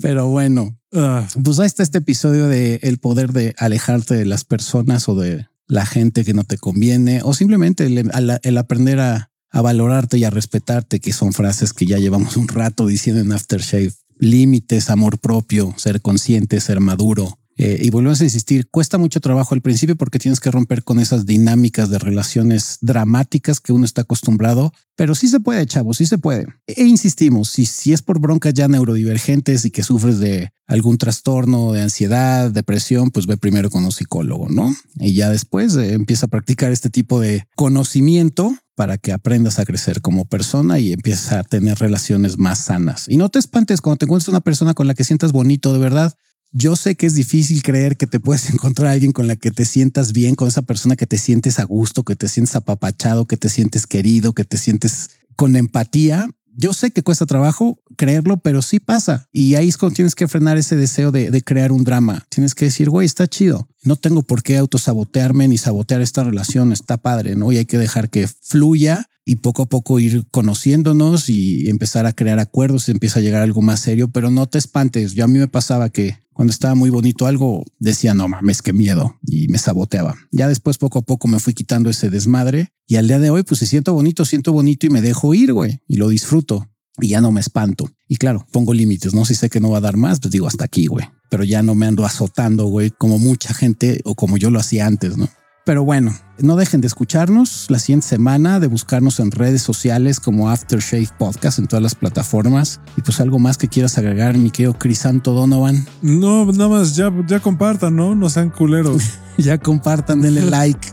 Pero 0.00 0.28
bueno, 0.28 0.78
ah, 0.92 1.26
pues 1.42 1.58
ahí 1.58 1.66
está 1.66 1.82
este 1.82 1.98
episodio 1.98 2.46
de 2.48 2.80
el 2.82 2.98
poder 2.98 3.32
de 3.32 3.54
alejarte 3.58 4.14
de 4.14 4.24
las 4.24 4.44
personas 4.44 5.08
o 5.08 5.14
de 5.14 5.46
la 5.66 5.86
gente 5.86 6.24
que 6.24 6.34
no 6.34 6.44
te 6.44 6.58
conviene 6.58 7.20
o 7.22 7.34
simplemente 7.34 7.86
el, 7.86 8.58
aprender 8.58 9.00
a, 9.00 9.30
a 9.50 9.62
valorarte 9.62 10.18
y 10.18 10.24
a 10.24 10.30
respetarte, 10.30 11.00
que 11.00 11.12
son 11.12 11.32
frases 11.32 11.72
que 11.72 11.86
ya 11.86 11.98
llevamos 11.98 12.36
un 12.36 12.48
rato 12.48 12.86
diciendo 12.86 13.20
en 13.20 13.32
Aftershave. 13.32 13.92
Límites, 14.20 14.90
amor 14.90 15.20
propio, 15.20 15.74
ser 15.76 16.02
consciente, 16.02 16.60
ser 16.60 16.80
maduro. 16.80 17.38
Eh, 17.58 17.80
y 17.82 17.90
volvemos 17.90 18.20
a 18.20 18.24
insistir, 18.24 18.68
cuesta 18.70 18.98
mucho 18.98 19.20
trabajo 19.20 19.52
al 19.52 19.62
principio 19.62 19.96
porque 19.96 20.20
tienes 20.20 20.38
que 20.38 20.52
romper 20.52 20.84
con 20.84 21.00
esas 21.00 21.26
dinámicas 21.26 21.90
de 21.90 21.98
relaciones 21.98 22.78
dramáticas 22.80 23.58
que 23.58 23.72
uno 23.72 23.84
está 23.84 24.02
acostumbrado, 24.02 24.72
pero 24.94 25.16
sí 25.16 25.26
se 25.26 25.40
puede, 25.40 25.66
chavos, 25.66 25.96
sí 25.96 26.06
se 26.06 26.18
puede. 26.18 26.46
E 26.68 26.84
insistimos, 26.84 27.50
si, 27.50 27.66
si 27.66 27.92
es 27.92 28.00
por 28.00 28.20
broncas 28.20 28.54
ya 28.54 28.68
neurodivergentes 28.68 29.64
y 29.64 29.72
que 29.72 29.82
sufres 29.82 30.20
de 30.20 30.52
algún 30.68 30.98
trastorno 30.98 31.72
de 31.72 31.82
ansiedad, 31.82 32.50
depresión, 32.52 33.10
pues 33.10 33.26
ve 33.26 33.36
primero 33.36 33.70
con 33.70 33.84
un 33.84 33.90
psicólogo, 33.92 34.48
¿no? 34.48 34.74
Y 35.00 35.14
ya 35.14 35.28
después 35.28 35.74
eh, 35.74 35.94
empieza 35.94 36.26
a 36.26 36.30
practicar 36.30 36.70
este 36.70 36.90
tipo 36.90 37.18
de 37.18 37.44
conocimiento 37.56 38.54
para 38.76 38.98
que 38.98 39.12
aprendas 39.12 39.58
a 39.58 39.64
crecer 39.64 40.00
como 40.00 40.26
persona 40.26 40.78
y 40.78 40.92
empieces 40.92 41.32
a 41.32 41.42
tener 41.42 41.78
relaciones 41.78 42.38
más 42.38 42.60
sanas. 42.60 43.06
Y 43.08 43.16
no 43.16 43.28
te 43.28 43.40
espantes 43.40 43.80
cuando 43.80 43.98
te 43.98 44.04
encuentres 44.04 44.28
una 44.28 44.40
persona 44.40 44.74
con 44.74 44.86
la 44.86 44.94
que 44.94 45.02
sientas 45.02 45.32
bonito, 45.32 45.72
de 45.72 45.80
verdad. 45.80 46.14
Yo 46.52 46.76
sé 46.76 46.94
que 46.94 47.06
es 47.06 47.14
difícil 47.14 47.62
creer 47.62 47.96
que 47.96 48.06
te 48.06 48.20
puedes 48.20 48.50
encontrar 48.54 48.88
a 48.88 48.92
alguien 48.92 49.12
con 49.12 49.26
la 49.26 49.36
que 49.36 49.50
te 49.50 49.64
sientas 49.64 50.12
bien, 50.12 50.34
con 50.34 50.48
esa 50.48 50.62
persona 50.62 50.96
que 50.96 51.06
te 51.06 51.18
sientes 51.18 51.58
a 51.58 51.64
gusto, 51.64 52.04
que 52.04 52.16
te 52.16 52.28
sientes 52.28 52.56
apapachado, 52.56 53.26
que 53.26 53.36
te 53.36 53.48
sientes 53.48 53.86
querido, 53.86 54.32
que 54.32 54.44
te 54.44 54.56
sientes 54.56 55.10
con 55.36 55.56
empatía. 55.56 56.28
Yo 56.60 56.72
sé 56.72 56.90
que 56.90 57.04
cuesta 57.04 57.24
trabajo 57.24 57.80
creerlo, 57.96 58.38
pero 58.38 58.62
sí 58.62 58.80
pasa. 58.80 59.28
Y 59.32 59.54
ahí 59.54 59.68
es 59.68 59.76
cuando 59.76 59.94
tienes 59.94 60.16
que 60.16 60.26
frenar 60.26 60.58
ese 60.58 60.74
deseo 60.74 61.12
de, 61.12 61.30
de 61.30 61.42
crear 61.42 61.70
un 61.70 61.84
drama. 61.84 62.26
Tienes 62.30 62.56
que 62.56 62.64
decir, 62.64 62.90
güey, 62.90 63.06
está 63.06 63.28
chido. 63.28 63.68
No 63.84 63.94
tengo 63.94 64.22
por 64.22 64.42
qué 64.42 64.58
autosabotearme 64.58 65.46
ni 65.46 65.56
sabotear 65.56 66.00
esta 66.00 66.24
relación. 66.24 66.72
Está 66.72 66.96
padre, 66.96 67.36
¿no? 67.36 67.52
Y 67.52 67.58
hay 67.58 67.66
que 67.66 67.78
dejar 67.78 68.10
que 68.10 68.26
fluya 68.26 69.08
y 69.28 69.36
poco 69.36 69.62
a 69.62 69.66
poco 69.66 70.00
ir 70.00 70.24
conociéndonos 70.30 71.28
y 71.28 71.68
empezar 71.68 72.06
a 72.06 72.14
crear 72.14 72.38
acuerdos, 72.38 72.88
empieza 72.88 73.18
a 73.18 73.22
llegar 73.22 73.42
algo 73.42 73.60
más 73.60 73.80
serio, 73.80 74.08
pero 74.08 74.30
no 74.30 74.46
te 74.46 74.56
espantes. 74.56 75.12
Yo 75.12 75.24
a 75.24 75.28
mí 75.28 75.38
me 75.38 75.48
pasaba 75.48 75.90
que 75.90 76.16
cuando 76.32 76.50
estaba 76.50 76.74
muy 76.74 76.88
bonito 76.88 77.26
algo, 77.26 77.62
decía, 77.78 78.14
no 78.14 78.26
mames, 78.26 78.62
qué 78.62 78.72
miedo 78.72 79.18
y 79.26 79.48
me 79.48 79.58
saboteaba. 79.58 80.16
Ya 80.32 80.48
después 80.48 80.78
poco 80.78 81.00
a 81.00 81.02
poco 81.02 81.28
me 81.28 81.40
fui 81.40 81.52
quitando 81.52 81.90
ese 81.90 82.08
desmadre 82.08 82.72
y 82.86 82.96
al 82.96 83.06
día 83.06 83.18
de 83.18 83.28
hoy, 83.28 83.42
pues 83.42 83.60
si 83.60 83.66
siento 83.66 83.92
bonito, 83.92 84.24
siento 84.24 84.50
bonito 84.54 84.86
y 84.86 84.90
me 84.90 85.02
dejo 85.02 85.34
ir, 85.34 85.52
güey, 85.52 85.82
y 85.86 85.96
lo 85.96 86.08
disfruto 86.08 86.66
y 86.98 87.08
ya 87.08 87.20
no 87.20 87.30
me 87.30 87.40
espanto. 87.40 87.90
Y 88.08 88.16
claro, 88.16 88.46
pongo 88.50 88.72
límites, 88.72 89.12
¿no? 89.12 89.26
Si 89.26 89.34
sé 89.34 89.50
que 89.50 89.60
no 89.60 89.68
va 89.68 89.78
a 89.78 89.82
dar 89.82 89.98
más, 89.98 90.20
pues 90.20 90.32
digo 90.32 90.46
hasta 90.46 90.64
aquí, 90.64 90.86
güey. 90.86 91.04
Pero 91.28 91.44
ya 91.44 91.62
no 91.62 91.74
me 91.74 91.84
ando 91.84 92.06
azotando, 92.06 92.64
güey, 92.64 92.92
como 92.96 93.18
mucha 93.18 93.52
gente 93.52 94.00
o 94.04 94.14
como 94.14 94.38
yo 94.38 94.50
lo 94.50 94.58
hacía 94.58 94.86
antes, 94.86 95.18
¿no? 95.18 95.28
Pero 95.68 95.84
bueno, 95.84 96.14
no 96.38 96.56
dejen 96.56 96.80
de 96.80 96.86
escucharnos 96.86 97.66
la 97.68 97.78
siguiente 97.78 98.06
semana, 98.06 98.58
de 98.58 98.68
buscarnos 98.68 99.20
en 99.20 99.30
redes 99.30 99.60
sociales 99.60 100.18
como 100.18 100.48
Aftershave 100.48 101.10
Podcast 101.18 101.58
en 101.58 101.66
todas 101.66 101.82
las 101.82 101.94
plataformas. 101.94 102.80
Y 102.96 103.02
pues 103.02 103.20
algo 103.20 103.38
más 103.38 103.58
que 103.58 103.68
quieras 103.68 103.98
agregar, 103.98 104.38
mi 104.38 104.50
querido 104.50 104.78
Crisanto 104.78 105.34
Donovan. 105.34 105.86
No, 106.00 106.46
nada 106.46 106.70
más 106.70 106.96
ya, 106.96 107.12
ya 107.26 107.40
compartan, 107.40 107.96
¿no? 107.96 108.14
No 108.14 108.30
sean 108.30 108.48
culeros. 108.48 109.02
ya 109.36 109.58
compartan, 109.58 110.22
denle 110.22 110.40
like, 110.50 110.88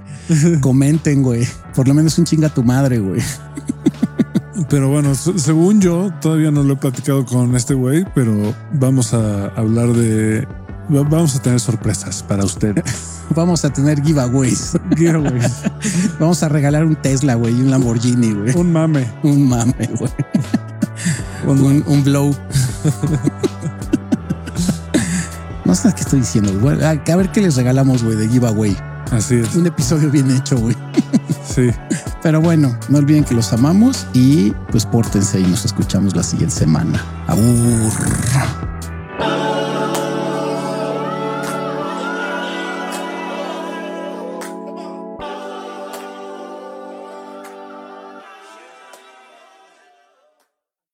comenten, 0.59 1.23
güey. 1.23 1.47
Por 1.73 1.87
lo 1.87 1.93
menos 1.93 2.17
un 2.17 2.25
chinga 2.25 2.49
tu 2.49 2.61
madre, 2.61 2.99
güey. 2.99 3.21
Pero 4.69 4.89
bueno, 4.89 5.15
según 5.15 5.79
yo, 5.79 6.11
todavía 6.19 6.51
no 6.51 6.63
lo 6.63 6.73
he 6.73 6.77
platicado 6.77 7.25
con 7.25 7.55
este 7.55 7.75
güey, 7.75 8.03
pero 8.13 8.53
vamos 8.73 9.13
a 9.13 9.45
hablar 9.55 9.93
de 9.93 10.45
Vamos 10.89 11.35
a 11.35 11.41
tener 11.41 11.59
sorpresas 11.59 12.23
para 12.23 12.43
usted. 12.43 12.83
Vamos 13.35 13.65
a 13.65 13.69
tener 13.71 14.01
giveaways. 14.01 14.77
giveaways. 14.95 15.63
Vamos 16.19 16.43
a 16.43 16.49
regalar 16.49 16.85
un 16.85 16.95
Tesla, 16.95 17.35
güey, 17.35 17.57
y 17.57 17.61
un 17.61 17.71
Lamborghini, 17.71 18.33
güey. 18.33 18.55
Un 18.55 18.71
mame. 18.71 19.07
Un 19.23 19.47
mame, 19.47 19.89
güey. 19.97 20.11
Un, 21.47 21.83
un, 21.85 22.03
blow. 22.03 22.35
no 25.65 25.75
sé 25.75 25.93
qué 25.93 26.01
estoy 26.01 26.19
diciendo. 26.19 26.57
Güey. 26.59 26.83
A 26.83 27.15
ver 27.15 27.31
qué 27.31 27.41
les 27.41 27.55
regalamos, 27.55 28.03
güey, 28.03 28.15
de 28.15 28.27
giveaway. 28.27 28.75
Así 29.11 29.35
es. 29.35 29.55
Un 29.55 29.67
episodio 29.67 30.09
bien 30.09 30.31
hecho, 30.31 30.57
güey. 30.57 30.75
Sí. 31.47 31.69
Pero 32.23 32.41
bueno, 32.41 32.75
no 32.89 32.97
olviden 32.97 33.23
que 33.23 33.35
los 33.35 33.53
amamos 33.53 34.07
y 34.13 34.51
pues 34.71 34.85
pórtense 34.85 35.39
y 35.39 35.43
nos 35.43 35.63
escuchamos 35.63 36.15
la 36.15 36.23
siguiente 36.23 36.55
semana. 36.55 37.03
Abur. 37.27 37.91